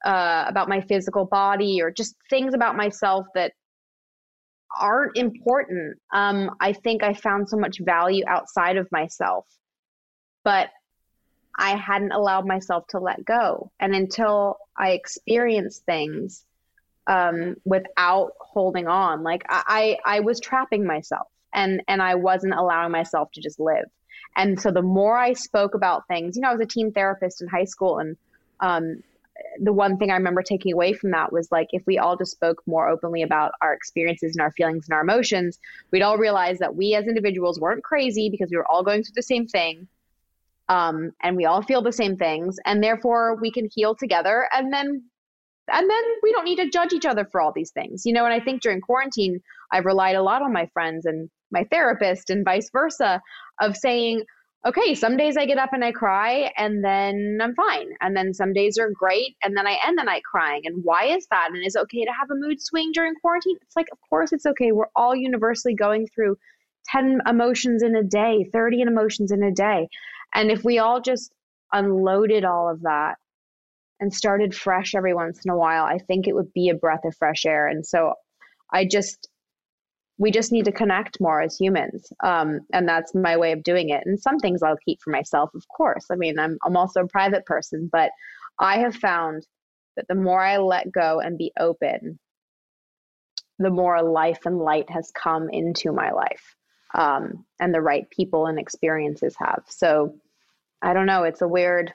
uh, 0.04 0.44
about 0.46 0.68
my 0.68 0.80
physical 0.82 1.24
body 1.24 1.80
or 1.80 1.90
just 1.90 2.14
things 2.28 2.52
about 2.52 2.76
myself 2.76 3.26
that 3.34 3.52
aren't 4.78 5.16
important. 5.16 5.98
Um, 6.12 6.50
I 6.60 6.72
think 6.74 7.02
I 7.02 7.14
found 7.14 7.48
so 7.48 7.56
much 7.56 7.78
value 7.80 8.24
outside 8.26 8.76
of 8.76 8.86
myself, 8.92 9.46
but 10.44 10.68
I 11.56 11.76
hadn't 11.76 12.12
allowed 12.12 12.46
myself 12.46 12.86
to 12.88 12.98
let 12.98 13.24
go. 13.24 13.70
And 13.80 13.94
until 13.94 14.58
I 14.76 14.90
experienced 14.90 15.84
things 15.84 16.44
um, 17.06 17.56
without 17.64 18.32
holding 18.40 18.88
on, 18.88 19.22
like 19.22 19.44
I, 19.48 19.98
I, 20.04 20.16
I 20.16 20.20
was 20.20 20.40
trapping 20.40 20.84
myself 20.84 21.28
and 21.54 21.82
and 21.88 22.02
I 22.02 22.16
wasn't 22.16 22.54
allowing 22.54 22.92
myself 22.92 23.30
to 23.32 23.40
just 23.40 23.60
live. 23.60 23.86
And 24.36 24.60
so 24.60 24.70
the 24.72 24.82
more 24.82 25.16
I 25.16 25.32
spoke 25.34 25.74
about 25.74 26.06
things, 26.08 26.36
you 26.36 26.42
know, 26.42 26.48
I 26.50 26.52
was 26.52 26.60
a 26.60 26.66
teen 26.66 26.92
therapist 26.92 27.42
in 27.42 27.48
high 27.48 27.64
school, 27.64 27.98
and 27.98 28.16
um, 28.60 29.02
the 29.60 29.72
one 29.72 29.98
thing 29.98 30.10
I 30.10 30.14
remember 30.16 30.42
taking 30.42 30.72
away 30.72 30.92
from 30.94 31.10
that 31.12 31.32
was 31.32 31.50
like 31.52 31.68
if 31.72 31.82
we 31.86 31.98
all 31.98 32.16
just 32.16 32.32
spoke 32.32 32.62
more 32.66 32.88
openly 32.88 33.22
about 33.22 33.52
our 33.62 33.72
experiences 33.74 34.36
and 34.36 34.42
our 34.42 34.52
feelings 34.52 34.86
and 34.88 34.94
our 34.94 35.02
emotions, 35.02 35.58
we'd 35.92 36.02
all 36.02 36.18
realize 36.18 36.58
that 36.60 36.76
we 36.76 36.94
as 36.94 37.06
individuals 37.06 37.60
weren't 37.60 37.84
crazy 37.84 38.30
because 38.30 38.50
we 38.50 38.56
were 38.56 38.70
all 38.70 38.82
going 38.84 39.02
through 39.02 39.14
the 39.16 39.22
same 39.22 39.46
thing. 39.48 39.88
um, 40.68 41.12
and 41.22 41.36
we 41.36 41.44
all 41.44 41.62
feel 41.62 41.82
the 41.82 41.92
same 41.92 42.16
things, 42.16 42.56
and 42.64 42.82
therefore 42.82 43.36
we 43.40 43.52
can 43.52 43.68
heal 43.74 43.94
together, 43.94 44.48
and 44.52 44.72
then 44.72 45.04
and 45.72 45.90
then 45.90 46.02
we 46.22 46.32
don't 46.32 46.44
need 46.44 46.56
to 46.56 46.70
judge 46.70 46.92
each 46.92 47.06
other 47.06 47.24
for 47.30 47.40
all 47.40 47.52
these 47.52 47.70
things, 47.72 48.04
you 48.06 48.12
know. 48.12 48.24
And 48.24 48.34
I 48.34 48.40
think 48.40 48.62
during 48.62 48.80
quarantine, 48.80 49.40
I've 49.72 49.86
relied 49.86 50.16
a 50.16 50.22
lot 50.22 50.42
on 50.42 50.52
my 50.52 50.66
friends 50.74 51.06
and 51.06 51.30
my 51.54 51.64
therapist, 51.64 52.28
and 52.28 52.44
vice 52.44 52.68
versa, 52.70 53.22
of 53.60 53.76
saying, 53.76 54.24
okay, 54.66 54.94
some 54.94 55.16
days 55.16 55.36
I 55.36 55.44
get 55.44 55.58
up 55.58 55.72
and 55.72 55.84
I 55.84 55.92
cry 55.92 56.50
and 56.56 56.82
then 56.82 57.38
I'm 57.42 57.54
fine. 57.54 57.88
And 58.00 58.16
then 58.16 58.32
some 58.32 58.54
days 58.54 58.78
are 58.78 58.90
great 58.90 59.36
and 59.42 59.56
then 59.56 59.66
I 59.66 59.78
end 59.86 59.98
the 59.98 60.04
night 60.04 60.22
crying. 60.24 60.62
And 60.64 60.82
why 60.82 61.04
is 61.04 61.26
that? 61.30 61.50
And 61.52 61.64
is 61.64 61.76
it 61.76 61.80
okay 61.80 62.04
to 62.04 62.12
have 62.18 62.30
a 62.30 62.34
mood 62.34 62.62
swing 62.62 62.90
during 62.92 63.14
quarantine? 63.16 63.56
It's 63.60 63.76
like, 63.76 63.88
of 63.92 63.98
course 64.08 64.32
it's 64.32 64.46
okay. 64.46 64.72
We're 64.72 64.86
all 64.96 65.14
universally 65.14 65.74
going 65.74 66.08
through 66.14 66.38
10 66.86 67.20
emotions 67.26 67.82
in 67.82 67.94
a 67.94 68.02
day, 68.02 68.48
30 68.52 68.82
emotions 68.82 69.32
in 69.32 69.42
a 69.42 69.52
day. 69.52 69.88
And 70.34 70.50
if 70.50 70.64
we 70.64 70.78
all 70.78 71.00
just 71.00 71.34
unloaded 71.72 72.44
all 72.44 72.70
of 72.70 72.82
that 72.82 73.16
and 74.00 74.12
started 74.12 74.54
fresh 74.54 74.94
every 74.94 75.14
once 75.14 75.40
in 75.44 75.50
a 75.50 75.56
while, 75.56 75.84
I 75.84 75.98
think 75.98 76.26
it 76.26 76.34
would 76.34 76.52
be 76.54 76.70
a 76.70 76.74
breath 76.74 77.04
of 77.04 77.14
fresh 77.16 77.44
air. 77.44 77.68
And 77.68 77.86
so 77.86 78.14
I 78.72 78.86
just 78.86 79.28
we 80.18 80.30
just 80.30 80.52
need 80.52 80.64
to 80.64 80.72
connect 80.72 81.20
more 81.20 81.40
as 81.42 81.56
humans. 81.56 82.12
Um, 82.22 82.60
and 82.72 82.88
that's 82.88 83.14
my 83.14 83.36
way 83.36 83.52
of 83.52 83.64
doing 83.64 83.90
it. 83.90 84.02
And 84.06 84.18
some 84.20 84.38
things 84.38 84.62
i'll 84.62 84.76
keep 84.84 85.00
for 85.02 85.10
myself 85.10 85.50
of 85.54 85.66
course. 85.68 86.06
I 86.10 86.16
mean 86.16 86.38
I'm, 86.38 86.58
I'm 86.64 86.76
also 86.76 87.02
a 87.02 87.08
private 87.08 87.44
person 87.46 87.88
but 87.90 88.10
i 88.58 88.78
have 88.78 88.94
found 88.94 89.46
that 89.96 90.06
the 90.08 90.14
more 90.14 90.40
i 90.40 90.56
let 90.58 90.92
go 90.92 91.20
and 91.20 91.38
be 91.38 91.52
open 91.58 92.18
the 93.58 93.70
more 93.70 94.02
life 94.02 94.40
and 94.46 94.58
light 94.58 94.90
has 94.90 95.12
come 95.12 95.48
into 95.50 95.92
my 95.92 96.10
life 96.10 96.56
um, 96.94 97.44
and 97.60 97.72
the 97.72 97.80
right 97.80 98.08
people 98.10 98.46
and 98.46 98.58
experiences 98.58 99.34
have. 99.38 99.64
So 99.68 100.14
i 100.82 100.92
don't 100.92 101.06
know. 101.06 101.24
It's 101.24 101.42
a 101.42 101.48
weird 101.48 101.92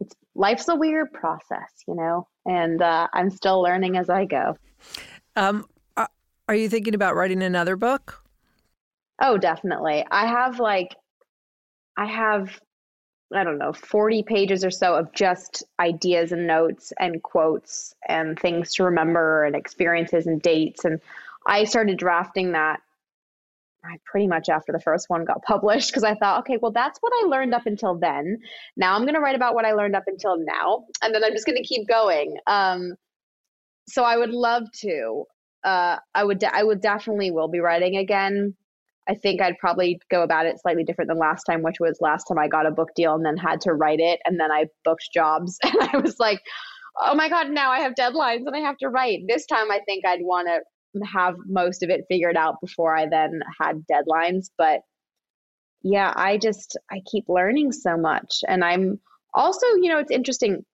it's 0.00 0.14
life's 0.34 0.68
a 0.68 0.74
weird 0.74 1.12
process 1.12 1.70
you 1.86 1.94
know? 1.94 2.26
And 2.46 2.82
uh, 2.82 3.06
i'm 3.12 3.30
still 3.30 3.60
learning 3.62 3.96
as 3.96 4.08
i 4.10 4.24
go. 4.24 4.56
Um, 5.36 5.66
are 6.50 6.56
you 6.56 6.68
thinking 6.68 6.96
about 6.96 7.14
writing 7.14 7.44
another 7.44 7.76
book? 7.76 8.24
Oh, 9.22 9.38
definitely. 9.38 10.04
I 10.10 10.26
have 10.26 10.58
like, 10.58 10.96
I 11.96 12.06
have, 12.06 12.58
I 13.32 13.44
don't 13.44 13.58
know, 13.58 13.72
40 13.72 14.24
pages 14.24 14.64
or 14.64 14.72
so 14.72 14.96
of 14.96 15.12
just 15.12 15.62
ideas 15.78 16.32
and 16.32 16.48
notes 16.48 16.92
and 16.98 17.22
quotes 17.22 17.94
and 18.08 18.36
things 18.36 18.74
to 18.74 18.82
remember 18.82 19.44
and 19.44 19.54
experiences 19.54 20.26
and 20.26 20.42
dates. 20.42 20.84
And 20.84 21.00
I 21.46 21.62
started 21.62 21.98
drafting 21.98 22.50
that 22.50 22.80
I 23.84 23.98
pretty 24.04 24.26
much 24.26 24.48
after 24.48 24.72
the 24.72 24.80
first 24.80 25.08
one 25.08 25.24
got 25.24 25.44
published 25.44 25.90
because 25.90 26.02
I 26.02 26.16
thought, 26.16 26.40
okay, 26.40 26.58
well, 26.60 26.72
that's 26.72 26.98
what 26.98 27.12
I 27.22 27.28
learned 27.28 27.54
up 27.54 27.66
until 27.66 27.94
then. 27.94 28.38
Now 28.76 28.96
I'm 28.96 29.02
going 29.02 29.14
to 29.14 29.20
write 29.20 29.36
about 29.36 29.54
what 29.54 29.64
I 29.64 29.72
learned 29.72 29.94
up 29.94 30.08
until 30.08 30.36
now, 30.36 30.86
and 31.00 31.14
then 31.14 31.22
I'm 31.22 31.32
just 31.32 31.46
going 31.46 31.58
to 31.58 31.62
keep 31.62 31.86
going. 31.86 32.38
Um, 32.48 32.96
so 33.88 34.02
I 34.02 34.16
would 34.16 34.30
love 34.30 34.64
to 34.80 35.26
uh, 35.64 35.96
I 36.14 36.24
would 36.24 36.38
de- 36.38 36.54
I 36.54 36.62
would 36.62 36.80
definitely 36.80 37.30
will 37.30 37.48
be 37.48 37.60
writing 37.60 37.96
again. 37.96 38.54
I 39.08 39.14
think 39.14 39.40
I'd 39.40 39.58
probably 39.58 40.00
go 40.10 40.22
about 40.22 40.46
it 40.46 40.60
slightly 40.60 40.84
different 40.84 41.08
than 41.08 41.18
last 41.18 41.44
time, 41.44 41.62
which 41.62 41.80
was 41.80 41.98
last 42.00 42.24
time 42.24 42.38
I 42.38 42.48
got 42.48 42.66
a 42.66 42.70
book 42.70 42.90
deal 42.94 43.14
and 43.14 43.24
then 43.24 43.36
had 43.36 43.60
to 43.62 43.72
write 43.72 44.00
it, 44.00 44.20
and 44.24 44.38
then 44.38 44.52
I 44.52 44.66
booked 44.84 45.08
jobs, 45.12 45.58
and 45.62 45.74
I 45.80 45.98
was 45.98 46.18
like, 46.18 46.40
oh 47.00 47.14
my 47.14 47.28
god, 47.28 47.50
now 47.50 47.70
I 47.70 47.80
have 47.80 47.94
deadlines 47.94 48.46
and 48.46 48.54
I 48.54 48.60
have 48.60 48.76
to 48.78 48.88
write. 48.88 49.20
This 49.28 49.46
time, 49.46 49.70
I 49.70 49.80
think 49.86 50.06
I'd 50.06 50.22
want 50.22 50.48
to 50.48 50.60
have 51.04 51.34
most 51.46 51.82
of 51.82 51.90
it 51.90 52.04
figured 52.08 52.36
out 52.36 52.56
before 52.60 52.96
I 52.96 53.06
then 53.06 53.40
had 53.60 53.84
deadlines, 53.90 54.50
but 54.56 54.80
yeah, 55.82 56.12
I 56.14 56.36
just 56.36 56.76
I 56.90 57.00
keep 57.10 57.24
learning 57.28 57.72
so 57.72 57.96
much, 57.96 58.40
and 58.48 58.64
I'm 58.64 59.00
also, 59.34 59.66
you 59.80 59.88
know, 59.88 59.98
it's 59.98 60.10
interesting. 60.10 60.64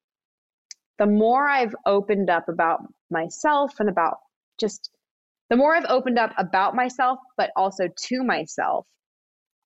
The 0.99 1.07
more 1.07 1.47
I've 1.47 1.75
opened 1.85 2.31
up 2.31 2.49
about 2.49 2.81
myself 3.11 3.75
and 3.81 3.91
about 3.91 4.17
just 4.59 4.91
the 5.51 5.57
more 5.57 5.77
I've 5.77 5.89
opened 5.89 6.19
up 6.19 6.33
about 6.39 6.75
myself, 6.75 7.19
but 7.37 7.51
also 7.57 7.89
to 8.09 8.25
myself, 8.25 8.87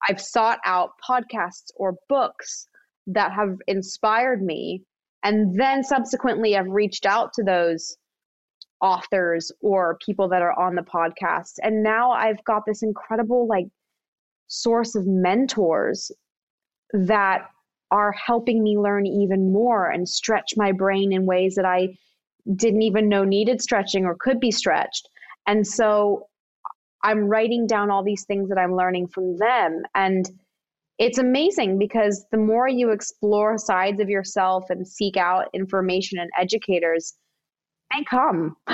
I've 0.07 0.21
sought 0.21 0.59
out 0.65 0.91
podcasts 1.07 1.71
or 1.75 1.95
books 2.09 2.67
that 3.07 3.31
have 3.31 3.57
inspired 3.67 4.41
me. 4.41 4.83
And 5.23 5.59
then 5.59 5.83
subsequently, 5.83 6.55
I've 6.55 6.69
reached 6.69 7.05
out 7.05 7.33
to 7.33 7.43
those 7.43 7.95
authors 8.81 9.51
or 9.61 9.97
people 10.03 10.27
that 10.29 10.41
are 10.41 10.57
on 10.59 10.75
the 10.75 10.81
podcast. 10.81 11.53
And 11.61 11.83
now 11.83 12.11
I've 12.11 12.43
got 12.43 12.63
this 12.65 12.83
incredible, 12.83 13.47
like, 13.47 13.67
source 14.47 14.95
of 14.95 15.07
mentors 15.07 16.11
that 16.93 17.47
are 17.91 18.11
helping 18.11 18.63
me 18.63 18.77
learn 18.77 19.05
even 19.05 19.51
more 19.51 19.89
and 19.89 20.07
stretch 20.07 20.53
my 20.57 20.71
brain 20.71 21.13
in 21.13 21.25
ways 21.25 21.55
that 21.55 21.65
I 21.65 21.89
didn't 22.55 22.81
even 22.81 23.09
know 23.09 23.23
needed 23.23 23.61
stretching 23.61 24.05
or 24.05 24.15
could 24.19 24.39
be 24.39 24.51
stretched. 24.51 25.09
And 25.47 25.65
so 25.65 26.27
I'm 27.03 27.25
writing 27.25 27.67
down 27.67 27.89
all 27.89 28.03
these 28.03 28.25
things 28.25 28.49
that 28.49 28.57
I'm 28.57 28.75
learning 28.75 29.07
from 29.07 29.37
them. 29.37 29.83
And 29.95 30.29
it's 30.99 31.17
amazing 31.17 31.79
because 31.79 32.25
the 32.31 32.37
more 32.37 32.67
you 32.67 32.91
explore 32.91 33.57
sides 33.57 33.99
of 33.99 34.09
yourself 34.09 34.69
and 34.69 34.87
seek 34.87 35.17
out 35.17 35.49
information 35.53 36.19
and 36.19 36.29
educators, 36.39 37.15
they 37.91 38.03
come. 38.03 38.55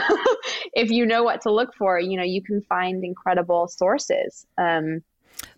if 0.74 0.91
you 0.91 1.05
know 1.05 1.24
what 1.24 1.41
to 1.41 1.51
look 1.51 1.74
for, 1.76 1.99
you 1.99 2.18
know, 2.18 2.24
you 2.24 2.43
can 2.43 2.61
find 2.63 3.03
incredible 3.03 3.68
sources. 3.68 4.45
Um, 4.57 5.01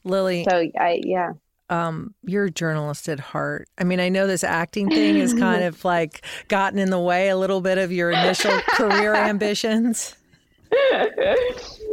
Lily. 0.03 0.45
So 0.47 0.68
I, 0.80 1.01
yeah 1.03 1.32
um, 1.70 2.13
you're 2.24 2.45
a 2.45 2.51
journalist 2.51 3.07
at 3.09 3.20
heart. 3.20 3.70
I 3.78 3.84
mean, 3.84 3.99
I 3.99 4.09
know 4.09 4.28
this 4.28 4.43
acting 4.43 4.89
thing 4.89 5.17
has 5.17 5.34
kind 5.34 5.63
of 5.63 5.84
like 5.86 6.26
gotten 6.47 6.80
in 6.80 6.89
the 6.89 6.99
way 6.99 7.30
a 7.30 7.38
little 7.38 7.61
bit 7.61 7.78
of 7.78 7.91
your 7.91 8.11
initial 8.11 8.59
career 8.70 9.13
ambitions. 9.13 10.15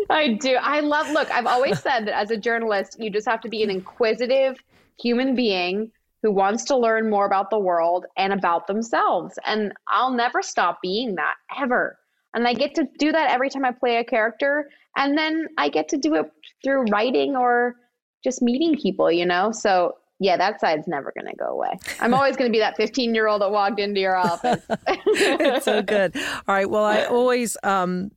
I 0.09 0.39
do. 0.41 0.55
I 0.55 0.81
love, 0.81 1.11
look, 1.11 1.31
I've 1.31 1.47
always 1.47 1.81
said 1.81 2.07
that 2.07 2.17
as 2.17 2.31
a 2.31 2.37
journalist, 2.37 2.97
you 2.99 3.11
just 3.11 3.27
have 3.29 3.41
to 3.43 3.49
be 3.49 3.63
an 3.63 3.71
inquisitive 3.71 4.59
human 4.99 5.35
being 5.35 5.91
who 6.23 6.33
wants 6.33 6.65
to 6.65 6.77
learn 6.77 7.11
more 7.11 7.27
about 7.27 7.51
the 7.51 7.59
world 7.59 8.07
and 8.17 8.33
about 8.33 8.67
themselves. 8.67 9.39
And 9.45 9.73
I'll 9.89 10.13
never 10.13 10.43
stop 10.43 10.81
being 10.83 11.15
that 11.17 11.35
ever. 11.61 11.99
And 12.35 12.47
I 12.47 12.55
get 12.55 12.75
to 12.77 12.87
do 12.99 13.13
that 13.13 13.31
every 13.31 13.51
time 13.51 13.65
I 13.65 13.73
play 13.73 13.97
a 13.97 14.05
character. 14.05 14.69
And 14.97 15.17
then 15.17 15.47
I 15.59 15.69
get 15.69 15.89
to 15.91 15.97
do 15.97 16.15
it 16.15 16.31
through 16.65 16.85
writing 16.85 17.37
or 17.37 17.77
just 18.23 18.43
meeting 18.43 18.77
people, 18.77 19.11
you 19.11 19.27
know? 19.27 19.53
So 19.53 19.97
yeah, 20.19 20.37
that 20.37 20.61
side's 20.61 20.89
never 20.89 21.13
going 21.15 21.31
to 21.31 21.37
go 21.37 21.47
away. 21.47 21.79
I'm 22.01 22.15
always 22.15 22.37
going 22.37 22.51
to 22.51 22.53
be 22.53 22.61
that 22.61 22.77
15 22.77 23.15
year 23.15 23.27
old 23.27 23.43
that 23.43 23.51
walked 23.51 23.79
into 23.79 24.01
your 24.01 24.17
office. 24.17 24.65
it's 24.89 25.65
so 25.65 25.83
good. 25.83 26.17
All 26.17 26.55
right. 26.55 26.69
Well, 26.69 26.85
I 26.85 27.05
always, 27.05 27.57
um, 27.63 28.11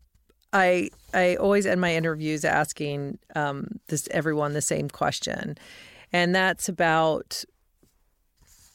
I, 0.53 0.89
I 1.13 1.35
always 1.35 1.65
end 1.65 1.81
my 1.81 1.93
interviews 1.93 2.45
asking 2.45 3.19
um, 3.35 3.79
this 3.87 4.07
everyone 4.11 4.53
the 4.53 4.61
same 4.61 4.89
question, 4.89 5.57
and 6.11 6.33
that's 6.33 6.69
about. 6.69 7.43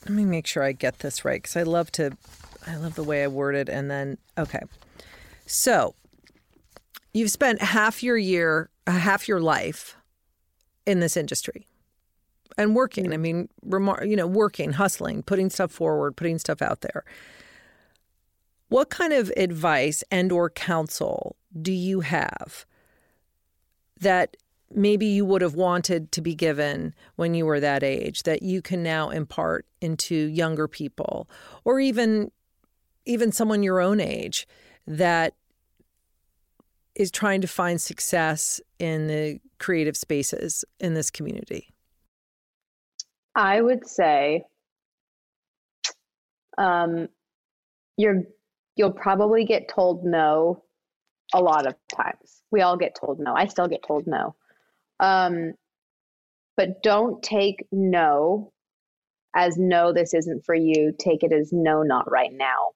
Let 0.04 0.12
me 0.12 0.26
make 0.26 0.46
sure 0.46 0.62
I 0.62 0.72
get 0.72 0.98
this 0.98 1.24
right 1.24 1.40
because 1.40 1.56
I 1.56 1.62
love 1.62 1.90
to, 1.92 2.14
I 2.66 2.76
love 2.76 2.94
the 2.94 3.02
way 3.02 3.24
I 3.24 3.26
word 3.26 3.54
it. 3.54 3.70
And 3.70 3.90
then, 3.90 4.18
okay, 4.36 4.60
so 5.46 5.94
you've 7.14 7.30
spent 7.30 7.62
half 7.62 8.02
your 8.02 8.18
year, 8.18 8.68
half 8.86 9.26
your 9.26 9.40
life 9.40 9.96
in 10.86 11.00
this 11.00 11.16
industry 11.16 11.66
and 12.56 12.74
working. 12.74 13.12
I 13.12 13.16
mean, 13.16 13.48
remar- 13.66 14.08
you 14.08 14.16
know, 14.16 14.26
working, 14.26 14.72
hustling, 14.72 15.22
putting 15.22 15.50
stuff 15.50 15.72
forward, 15.72 16.16
putting 16.16 16.38
stuff 16.38 16.62
out 16.62 16.80
there. 16.82 17.04
What 18.68 18.90
kind 18.90 19.12
of 19.12 19.32
advice 19.36 20.02
and 20.10 20.32
or 20.32 20.50
counsel 20.50 21.36
do 21.60 21.72
you 21.72 22.00
have 22.00 22.66
that 24.00 24.36
maybe 24.74 25.06
you 25.06 25.24
would 25.24 25.42
have 25.42 25.54
wanted 25.54 26.10
to 26.12 26.20
be 26.20 26.34
given 26.34 26.94
when 27.16 27.34
you 27.34 27.46
were 27.46 27.60
that 27.60 27.82
age 27.82 28.24
that 28.24 28.42
you 28.42 28.60
can 28.60 28.82
now 28.82 29.10
impart 29.10 29.66
into 29.80 30.14
younger 30.14 30.66
people 30.66 31.28
or 31.64 31.78
even 31.78 32.30
even 33.06 33.30
someone 33.30 33.62
your 33.62 33.80
own 33.80 34.00
age 34.00 34.48
that 34.86 35.34
is 36.94 37.10
trying 37.10 37.40
to 37.40 37.48
find 37.48 37.80
success 37.80 38.60
in 38.78 39.06
the 39.06 39.40
creative 39.58 39.96
spaces 39.96 40.64
in 40.80 40.94
this 40.94 41.10
community? 41.10 41.68
I 43.34 43.60
would 43.60 43.86
say 43.86 44.44
um, 46.56 47.08
you're 47.96 48.22
you'll 48.76 48.92
probably 48.92 49.44
get 49.44 49.68
told 49.68 50.04
no 50.04 50.62
a 51.32 51.40
lot 51.40 51.66
of 51.66 51.74
times. 51.94 52.42
We 52.50 52.60
all 52.62 52.76
get 52.76 52.96
told 52.98 53.18
no. 53.18 53.34
I 53.34 53.46
still 53.46 53.68
get 53.68 53.84
told 53.86 54.06
no. 54.06 54.34
Um, 55.00 55.54
but 56.56 56.82
don't 56.82 57.22
take 57.22 57.66
no 57.72 58.52
as 59.34 59.56
no, 59.58 59.92
this 59.92 60.14
isn't 60.14 60.44
for 60.44 60.54
you. 60.54 60.94
Take 60.96 61.24
it 61.24 61.32
as 61.32 61.52
no, 61.52 61.82
not 61.82 62.10
right 62.10 62.32
now. 62.32 62.70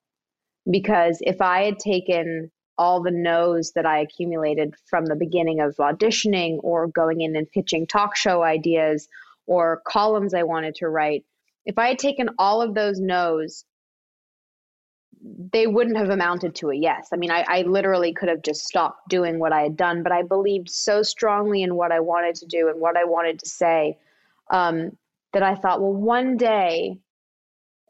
Because 0.69 1.19
if 1.21 1.41
I 1.41 1.63
had 1.63 1.79
taken 1.79 2.51
all 2.79 3.03
the 3.03 3.11
no's 3.11 3.73
that 3.73 3.85
I 3.85 3.99
accumulated 3.99 4.75
from 4.89 5.07
the 5.07 5.17
beginning 5.17 5.61
of 5.61 5.77
auditioning 5.77 6.59
or 6.63 6.87
going 6.87 7.21
in 7.21 7.37
and 7.37 7.51
pitching 7.51 7.87
talk 7.87 8.17
show 8.17 8.43
ideas 8.43 9.09
or 9.47 9.83
columns 9.87 10.35
I 10.35 10.45
wanted 10.45 10.77
to 10.77 10.89
write, 10.89 11.25
if 11.67 11.79
I 11.79 11.89
had 11.89 11.99
taken 11.99 12.31
all 12.39 12.63
of 12.63 12.75
those 12.75 13.01
no's, 13.01 13.65
they 15.53 15.67
wouldn't 15.67 15.97
have 15.97 16.11
amounted 16.11 16.55
to 16.57 16.71
a 16.71 16.77
yes. 16.77 17.09
I 17.13 17.17
mean, 17.17 17.31
I, 17.31 17.45
I 17.49 17.63
literally 17.63 18.13
could 18.13 18.29
have 18.29 18.43
just 18.43 18.65
stopped 18.65 19.09
doing 19.09 19.39
what 19.39 19.53
I 19.53 19.63
had 19.63 19.77
done, 19.77 20.03
but 20.03 20.13
I 20.13 20.23
believed 20.23 20.71
so 20.71 21.03
strongly 21.03 21.63
in 21.63 21.75
what 21.75 21.91
I 21.91 22.01
wanted 22.01 22.37
to 22.37 22.47
do 22.47 22.69
and 22.69 22.81
what 22.81 22.97
I 22.97 23.05
wanted 23.05 23.41
to 23.41 23.49
say 23.49 23.99
um, 24.51 24.97
that 25.33 25.43
I 25.43 25.57
thought, 25.57 25.81
well, 25.81 25.93
one 25.93 26.37
day 26.37 26.99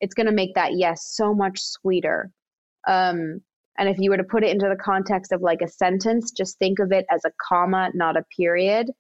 it's 0.01 0.15
going 0.15 0.27
to 0.27 0.33
make 0.33 0.55
that 0.55 0.77
yes 0.77 1.05
so 1.05 1.35
much 1.35 1.61
sweeter. 1.61 2.31
Um, 2.87 3.43
and 3.79 3.89
if 3.89 3.97
you 3.99 4.11
were 4.11 4.17
to 4.17 4.25
put 4.25 4.45
it 4.45 4.51
into 4.51 4.69
the 4.69 4.83
context 4.83 5.33
of 5.33 5.41
like 5.43 5.63
a 5.63 5.69
sentence, 5.69 6.31
just 6.31 6.59
think 6.59 6.79
of 6.79 6.93
it 6.93 7.07
as 7.11 7.25
a 7.25 7.31
comma, 7.49 7.91
not 7.95 8.17
a 8.17 8.25
period, 8.37 8.91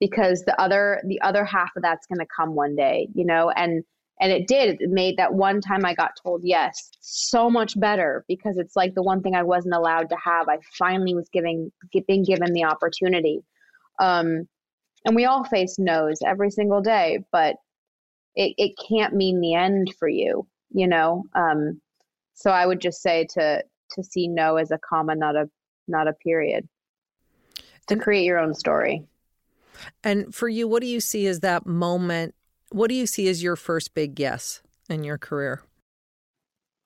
because 0.00 0.42
the 0.42 0.60
other 0.60 1.00
the 1.06 1.20
other 1.20 1.44
half 1.44 1.70
of 1.76 1.82
that's 1.82 2.06
going 2.06 2.18
to 2.18 2.26
come 2.34 2.54
one 2.54 2.76
day, 2.76 3.08
you 3.14 3.24
know. 3.24 3.50
And 3.50 3.84
and 4.20 4.32
it 4.32 4.46
did. 4.48 4.80
It 4.80 4.90
made 4.90 5.16
that 5.18 5.34
one 5.34 5.60
time 5.60 5.84
I 5.84 5.94
got 5.94 6.12
told 6.22 6.40
yes 6.44 6.90
so 7.00 7.50
much 7.50 7.78
better 7.78 8.24
because 8.28 8.56
it's 8.58 8.76
like 8.76 8.94
the 8.94 9.02
one 9.02 9.22
thing 9.22 9.34
I 9.34 9.42
wasn't 9.42 9.74
allowed 9.74 10.08
to 10.10 10.16
have. 10.24 10.48
I 10.48 10.58
finally 10.78 11.14
was 11.14 11.28
giving 11.32 11.70
being 12.06 12.24
given 12.24 12.52
the 12.52 12.64
opportunity. 12.64 13.42
Um, 14.00 14.48
and 15.06 15.14
we 15.14 15.24
all 15.24 15.44
face 15.44 15.76
no's 15.78 16.18
every 16.26 16.50
single 16.50 16.82
day, 16.82 17.20
but 17.30 17.56
it, 18.34 18.54
it 18.58 18.72
can't 18.88 19.14
mean 19.14 19.40
the 19.40 19.54
end 19.54 19.94
for 19.98 20.08
you, 20.08 20.46
you 20.70 20.86
know? 20.86 21.24
Um, 21.34 21.80
so 22.34 22.50
I 22.50 22.66
would 22.66 22.80
just 22.80 23.00
say 23.00 23.26
to, 23.30 23.62
to 23.92 24.02
see 24.02 24.28
no 24.28 24.56
as 24.56 24.70
a 24.70 24.78
comma, 24.78 25.14
not 25.14 25.36
a, 25.36 25.48
not 25.88 26.08
a 26.08 26.12
period 26.12 26.68
to 27.86 27.94
and, 27.94 28.02
create 28.02 28.24
your 28.24 28.38
own 28.38 28.54
story. 28.54 29.06
And 30.04 30.34
for 30.34 30.48
you, 30.48 30.68
what 30.68 30.80
do 30.80 30.86
you 30.86 31.00
see 31.00 31.26
as 31.26 31.40
that 31.40 31.66
moment? 31.66 32.34
What 32.70 32.88
do 32.88 32.94
you 32.94 33.06
see 33.06 33.28
as 33.28 33.42
your 33.42 33.56
first 33.56 33.94
big 33.94 34.18
yes 34.18 34.62
in 34.88 35.04
your 35.04 35.18
career? 35.18 35.62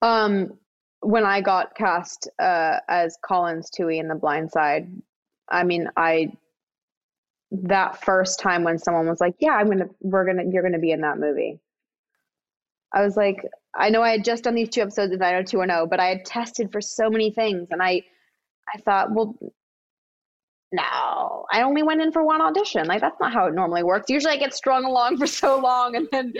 Um, 0.02 0.58
when 1.00 1.24
I 1.24 1.40
got 1.40 1.74
cast 1.74 2.28
uh, 2.38 2.78
as 2.88 3.16
Collins 3.24 3.70
Tuohy 3.70 3.98
in 3.98 4.08
The 4.08 4.14
Blind 4.14 4.50
Side, 4.50 4.90
I 5.48 5.64
mean, 5.64 5.88
I 5.96 6.32
that 7.52 8.02
first 8.04 8.38
time 8.38 8.62
when 8.62 8.78
someone 8.78 9.08
was 9.08 9.20
like, 9.20 9.34
"Yeah, 9.40 9.52
I'm 9.52 9.68
gonna, 9.68 9.88
we're 10.00 10.24
gonna, 10.24 10.44
you're 10.50 10.62
gonna 10.62 10.78
be 10.78 10.92
in 10.92 11.00
that 11.00 11.18
movie." 11.18 11.58
I 12.92 13.02
was 13.04 13.16
like, 13.16 13.44
I 13.74 13.90
know 13.90 14.02
I 14.02 14.10
had 14.10 14.24
just 14.24 14.44
done 14.44 14.54
these 14.54 14.68
two 14.68 14.80
episodes 14.80 15.12
of 15.12 15.20
90210, 15.20 15.88
but 15.88 16.00
I 16.00 16.06
had 16.06 16.24
tested 16.24 16.72
for 16.72 16.80
so 16.80 17.08
many 17.08 17.30
things, 17.30 17.68
and 17.70 17.82
I, 17.82 18.02
I 18.74 18.78
thought, 18.80 19.12
well, 19.12 19.36
no, 20.72 21.46
I 21.52 21.62
only 21.62 21.82
went 21.82 22.00
in 22.00 22.12
for 22.12 22.24
one 22.24 22.40
audition. 22.40 22.86
Like 22.86 23.00
that's 23.00 23.18
not 23.20 23.32
how 23.32 23.46
it 23.46 23.54
normally 23.54 23.82
works. 23.82 24.08
Usually, 24.08 24.34
I 24.34 24.36
get 24.36 24.54
strung 24.54 24.84
along 24.84 25.16
for 25.18 25.26
so 25.26 25.58
long, 25.58 25.96
and 25.96 26.08
then 26.12 26.32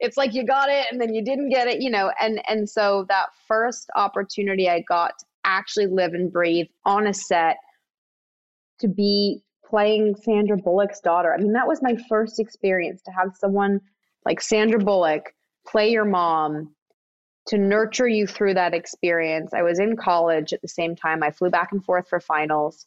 it's 0.00 0.16
like 0.16 0.34
you 0.34 0.44
got 0.44 0.68
it, 0.68 0.86
and 0.90 1.00
then 1.00 1.14
you 1.14 1.24
didn't 1.24 1.50
get 1.50 1.68
it, 1.68 1.80
you 1.80 1.90
know. 1.90 2.12
And 2.20 2.42
and 2.48 2.68
so 2.68 3.06
that 3.08 3.28
first 3.46 3.88
opportunity 3.96 4.68
I 4.68 4.80
got 4.80 5.18
to 5.20 5.26
actually 5.44 5.86
live 5.86 6.12
and 6.14 6.32
breathe 6.32 6.66
on 6.84 7.06
a 7.06 7.14
set, 7.14 7.56
to 8.80 8.88
be 8.88 9.42
playing 9.64 10.16
Sandra 10.22 10.56
Bullock's 10.56 11.00
daughter. 11.00 11.34
I 11.34 11.38
mean, 11.38 11.52
that 11.52 11.66
was 11.66 11.82
my 11.82 11.96
first 12.08 12.38
experience 12.38 13.02
to 13.02 13.10
have 13.10 13.36
someone 13.36 13.80
like 14.24 14.40
Sandra 14.40 14.78
Bullock 14.78 15.34
play 15.70 15.90
your 15.90 16.04
mom 16.04 16.74
to 17.48 17.58
nurture 17.58 18.08
you 18.08 18.26
through 18.26 18.54
that 18.54 18.74
experience. 18.74 19.54
I 19.54 19.62
was 19.62 19.78
in 19.78 19.96
college 19.96 20.52
at 20.52 20.60
the 20.62 20.68
same 20.68 20.94
time. 20.94 21.22
I 21.22 21.30
flew 21.30 21.50
back 21.50 21.72
and 21.72 21.84
forth 21.84 22.08
for 22.08 22.20
finals 22.20 22.86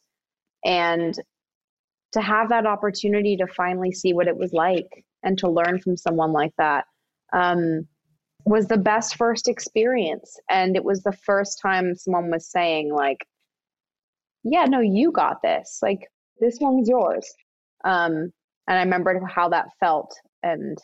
and 0.64 1.14
to 2.12 2.20
have 2.20 2.50
that 2.50 2.66
opportunity 2.66 3.36
to 3.38 3.46
finally 3.46 3.90
see 3.90 4.12
what 4.12 4.28
it 4.28 4.36
was 4.36 4.52
like 4.52 5.04
and 5.22 5.36
to 5.38 5.50
learn 5.50 5.80
from 5.80 5.96
someone 5.96 6.32
like 6.32 6.52
that 6.58 6.84
um, 7.32 7.86
was 8.44 8.66
the 8.66 8.76
best 8.76 9.16
first 9.16 9.48
experience. 9.48 10.38
And 10.48 10.76
it 10.76 10.84
was 10.84 11.02
the 11.02 11.12
first 11.12 11.58
time 11.60 11.94
someone 11.94 12.30
was 12.30 12.50
saying, 12.50 12.92
like, 12.92 13.26
yeah, 14.44 14.64
no, 14.64 14.80
you 14.80 15.12
got 15.12 15.42
this. 15.42 15.78
Like, 15.82 16.08
this 16.40 16.58
one's 16.60 16.88
yours. 16.88 17.32
Um, 17.84 18.32
and 18.68 18.78
I 18.78 18.82
remembered 18.82 19.22
how 19.28 19.48
that 19.48 19.68
felt. 19.80 20.14
And 20.42 20.78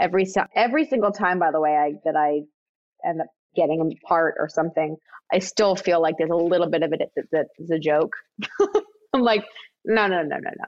every 0.00 0.26
every 0.56 0.86
single 0.86 1.12
time, 1.12 1.38
by 1.38 1.50
the 1.52 1.60
way, 1.60 1.76
I 1.76 1.92
that 2.04 2.16
I 2.16 2.42
end 3.06 3.20
up 3.20 3.28
getting 3.54 3.80
a 3.80 4.06
part 4.06 4.36
or 4.38 4.48
something, 4.48 4.96
I 5.32 5.38
still 5.38 5.76
feel 5.76 6.00
like 6.00 6.16
there's 6.18 6.30
a 6.30 6.36
little 6.36 6.68
bit 6.68 6.82
of 6.82 6.92
it 6.92 7.10
that, 7.16 7.24
that's 7.30 7.70
a 7.70 7.78
joke. 7.78 8.14
I'm 9.12 9.22
like, 9.22 9.44
no, 9.84 10.06
no, 10.06 10.22
no, 10.22 10.36
no, 10.36 10.50
no 10.50 10.64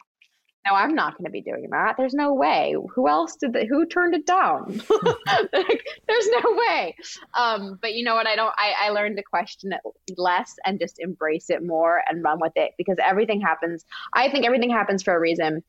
no, 0.67 0.75
I'm 0.75 0.95
not 0.95 1.19
going 1.19 1.25
to 1.25 1.31
be 1.31 1.41
doing 1.41 1.69
that. 1.71 1.97
There's 1.97 2.15
no 2.15 2.35
way. 2.35 2.77
Who 2.95 3.09
else 3.09 3.35
did 3.37 3.53
that? 3.55 3.67
Who 3.67 3.85
turned 3.85 4.15
it 4.15 4.27
down? 4.27 4.81
like, 5.53 5.87
there's 6.07 6.29
no 6.29 6.57
way. 6.57 6.95
Um, 7.35 7.79
but 7.83 7.95
you 7.95 8.05
know 8.05 8.15
what? 8.15 8.29
I 8.29 8.37
don't, 8.37 8.55
I, 8.57 8.75
I 8.83 8.91
learned 8.91 9.17
to 9.17 9.25
question 9.25 9.73
it 9.73 9.81
less 10.17 10.55
and 10.65 10.79
just 10.79 11.01
embrace 11.01 11.51
it 11.51 11.65
more 11.65 12.03
and 12.09 12.23
run 12.23 12.39
with 12.41 12.53
it 12.55 12.73
because 12.79 12.97
everything 13.05 13.41
happens. 13.41 13.85
I 14.13 14.31
think 14.31 14.47
everything 14.47 14.71
happens 14.71 15.03
for 15.03 15.15
a 15.15 15.19
reason. 15.19 15.65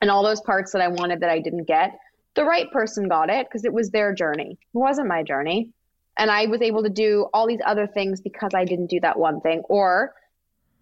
And 0.00 0.10
all 0.10 0.22
those 0.22 0.40
parts 0.40 0.72
that 0.72 0.80
I 0.80 0.88
wanted 0.88 1.20
that 1.20 1.30
I 1.30 1.38
didn't 1.38 1.64
get, 1.64 1.98
the 2.34 2.44
right 2.44 2.70
person 2.70 3.08
got 3.08 3.30
it 3.30 3.46
because 3.46 3.64
it 3.64 3.72
was 3.72 3.90
their 3.90 4.14
journey. 4.14 4.58
It 4.60 4.78
wasn't 4.78 5.08
my 5.08 5.22
journey. 5.22 5.70
And 6.16 6.30
I 6.30 6.46
was 6.46 6.60
able 6.60 6.82
to 6.82 6.90
do 6.90 7.26
all 7.32 7.46
these 7.46 7.60
other 7.64 7.86
things 7.86 8.20
because 8.20 8.52
I 8.54 8.64
didn't 8.64 8.90
do 8.90 9.00
that 9.00 9.18
one 9.18 9.40
thing. 9.40 9.62
Or 9.68 10.14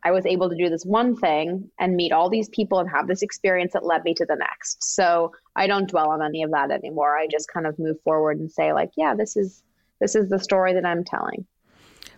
I 0.02 0.12
was 0.12 0.26
able 0.26 0.48
to 0.48 0.56
do 0.56 0.68
this 0.68 0.84
one 0.84 1.16
thing 1.16 1.70
and 1.78 1.94
meet 1.94 2.12
all 2.12 2.30
these 2.30 2.48
people 2.48 2.78
and 2.78 2.88
have 2.90 3.06
this 3.06 3.22
experience 3.22 3.72
that 3.74 3.84
led 3.84 4.02
me 4.04 4.14
to 4.14 4.24
the 4.24 4.36
next. 4.36 4.82
So 4.82 5.32
I 5.56 5.66
don't 5.66 5.88
dwell 5.88 6.10
on 6.10 6.22
any 6.22 6.42
of 6.42 6.50
that 6.52 6.70
anymore. 6.70 7.16
I 7.16 7.26
just 7.26 7.52
kind 7.52 7.66
of 7.66 7.78
move 7.78 8.00
forward 8.02 8.38
and 8.38 8.50
say 8.50 8.72
like, 8.72 8.90
yeah, 8.96 9.14
this 9.14 9.36
is 9.36 9.62
this 10.00 10.14
is 10.14 10.30
the 10.30 10.38
story 10.38 10.72
that 10.72 10.86
I'm 10.86 11.04
telling. 11.04 11.46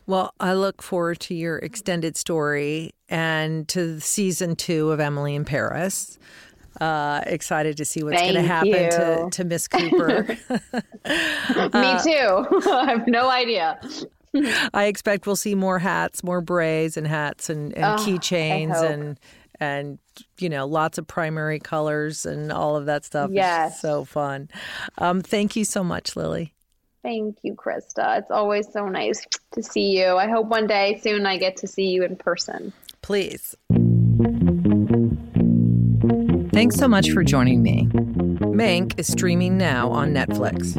Well, 0.07 0.35
I 0.41 0.55
look 0.55 0.83
forward 0.83 1.21
to 1.21 1.35
your 1.35 1.59
extended 1.59 2.17
story 2.17 2.93
and 3.09 3.69
to 3.69 4.01
season 4.01 4.57
two 4.57 4.91
of 4.91 5.01
Emily 5.01 5.35
in 5.35 5.45
Paris. 5.45 6.19
Uh, 6.83 7.23
excited 7.27 7.77
to 7.77 7.85
see 7.85 8.03
what's 8.03 8.21
going 8.21 8.35
to 8.35 8.43
happen 8.43 8.73
to, 8.73 9.29
to 9.31 9.45
Miss 9.45 9.69
Cooper. 9.69 10.23
Me 10.27 11.97
too. 12.03 12.67
I 12.71 12.87
have 12.89 13.07
no 13.07 13.31
idea. 13.31 13.81
I 14.75 14.87
expect 14.87 15.25
we'll 15.25 15.37
see 15.37 15.55
more 15.55 15.79
hats, 15.79 16.25
more 16.25 16.41
braids 16.41 16.97
and 16.97 17.07
hats 17.07 17.49
and, 17.49 17.73
and 17.75 17.85
oh, 17.85 18.03
keychains 18.03 18.83
and 18.83 19.21
and 19.61 20.01
you 20.39 20.49
know 20.49 20.67
lots 20.67 20.99
of 20.99 21.07
primary 21.07 21.61
colors 21.61 22.27
and 22.27 22.51
all 22.51 22.75
of 22.75 22.87
that 22.87 23.05
stuff. 23.05 23.31
Yes, 23.33 23.81
so 23.81 24.05
fun. 24.05 24.49
Um, 24.99 25.21
thank 25.21 25.55
you 25.55 25.65
so 25.65 25.85
much, 25.85 26.17
Lily. 26.17 26.53
Thank 27.05 27.39
you, 27.43 27.55
Krista. 27.55 28.19
It's 28.19 28.31
always 28.33 28.67
so 28.73 28.89
nice 28.89 29.25
to 29.53 29.63
see 29.63 29.97
you. 30.01 30.17
I 30.17 30.27
hope 30.27 30.47
one 30.49 30.67
day 30.67 30.99
soon 31.01 31.27
I 31.27 31.37
get 31.37 31.59
to 31.59 31.69
see 31.69 31.91
you 31.91 32.03
in 32.03 32.17
person. 32.17 32.73
Please. 33.03 33.55
Thanks 36.63 36.77
so 36.77 36.87
much 36.87 37.11
for 37.11 37.25
joining 37.25 37.61
me. 37.61 37.89
Mank 37.89 38.97
is 38.97 39.09
streaming 39.09 39.59
now 39.59 39.91
on 39.91 40.15
Netflix. 40.15 40.77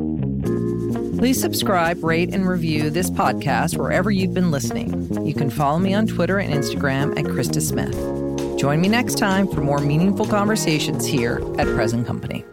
Please 1.19 1.41
subscribe, 1.41 2.01
rate, 2.01 2.33
and 2.33 2.47
review 2.47 2.89
this 2.89 3.09
podcast 3.09 3.75
wherever 3.75 4.09
you've 4.09 4.33
been 4.33 4.49
listening. 4.49 5.27
You 5.27 5.33
can 5.33 5.49
follow 5.49 5.79
me 5.79 5.93
on 5.93 6.07
Twitter 6.07 6.39
and 6.39 6.53
Instagram 6.53 7.19
at 7.19 7.25
Krista 7.25 7.61
Smith. 7.61 8.57
Join 8.57 8.79
me 8.79 8.87
next 8.87 9.17
time 9.17 9.45
for 9.45 9.59
more 9.59 9.79
meaningful 9.79 10.25
conversations 10.25 11.05
here 11.05 11.41
at 11.59 11.67
Present 11.75 12.07
Company. 12.07 12.45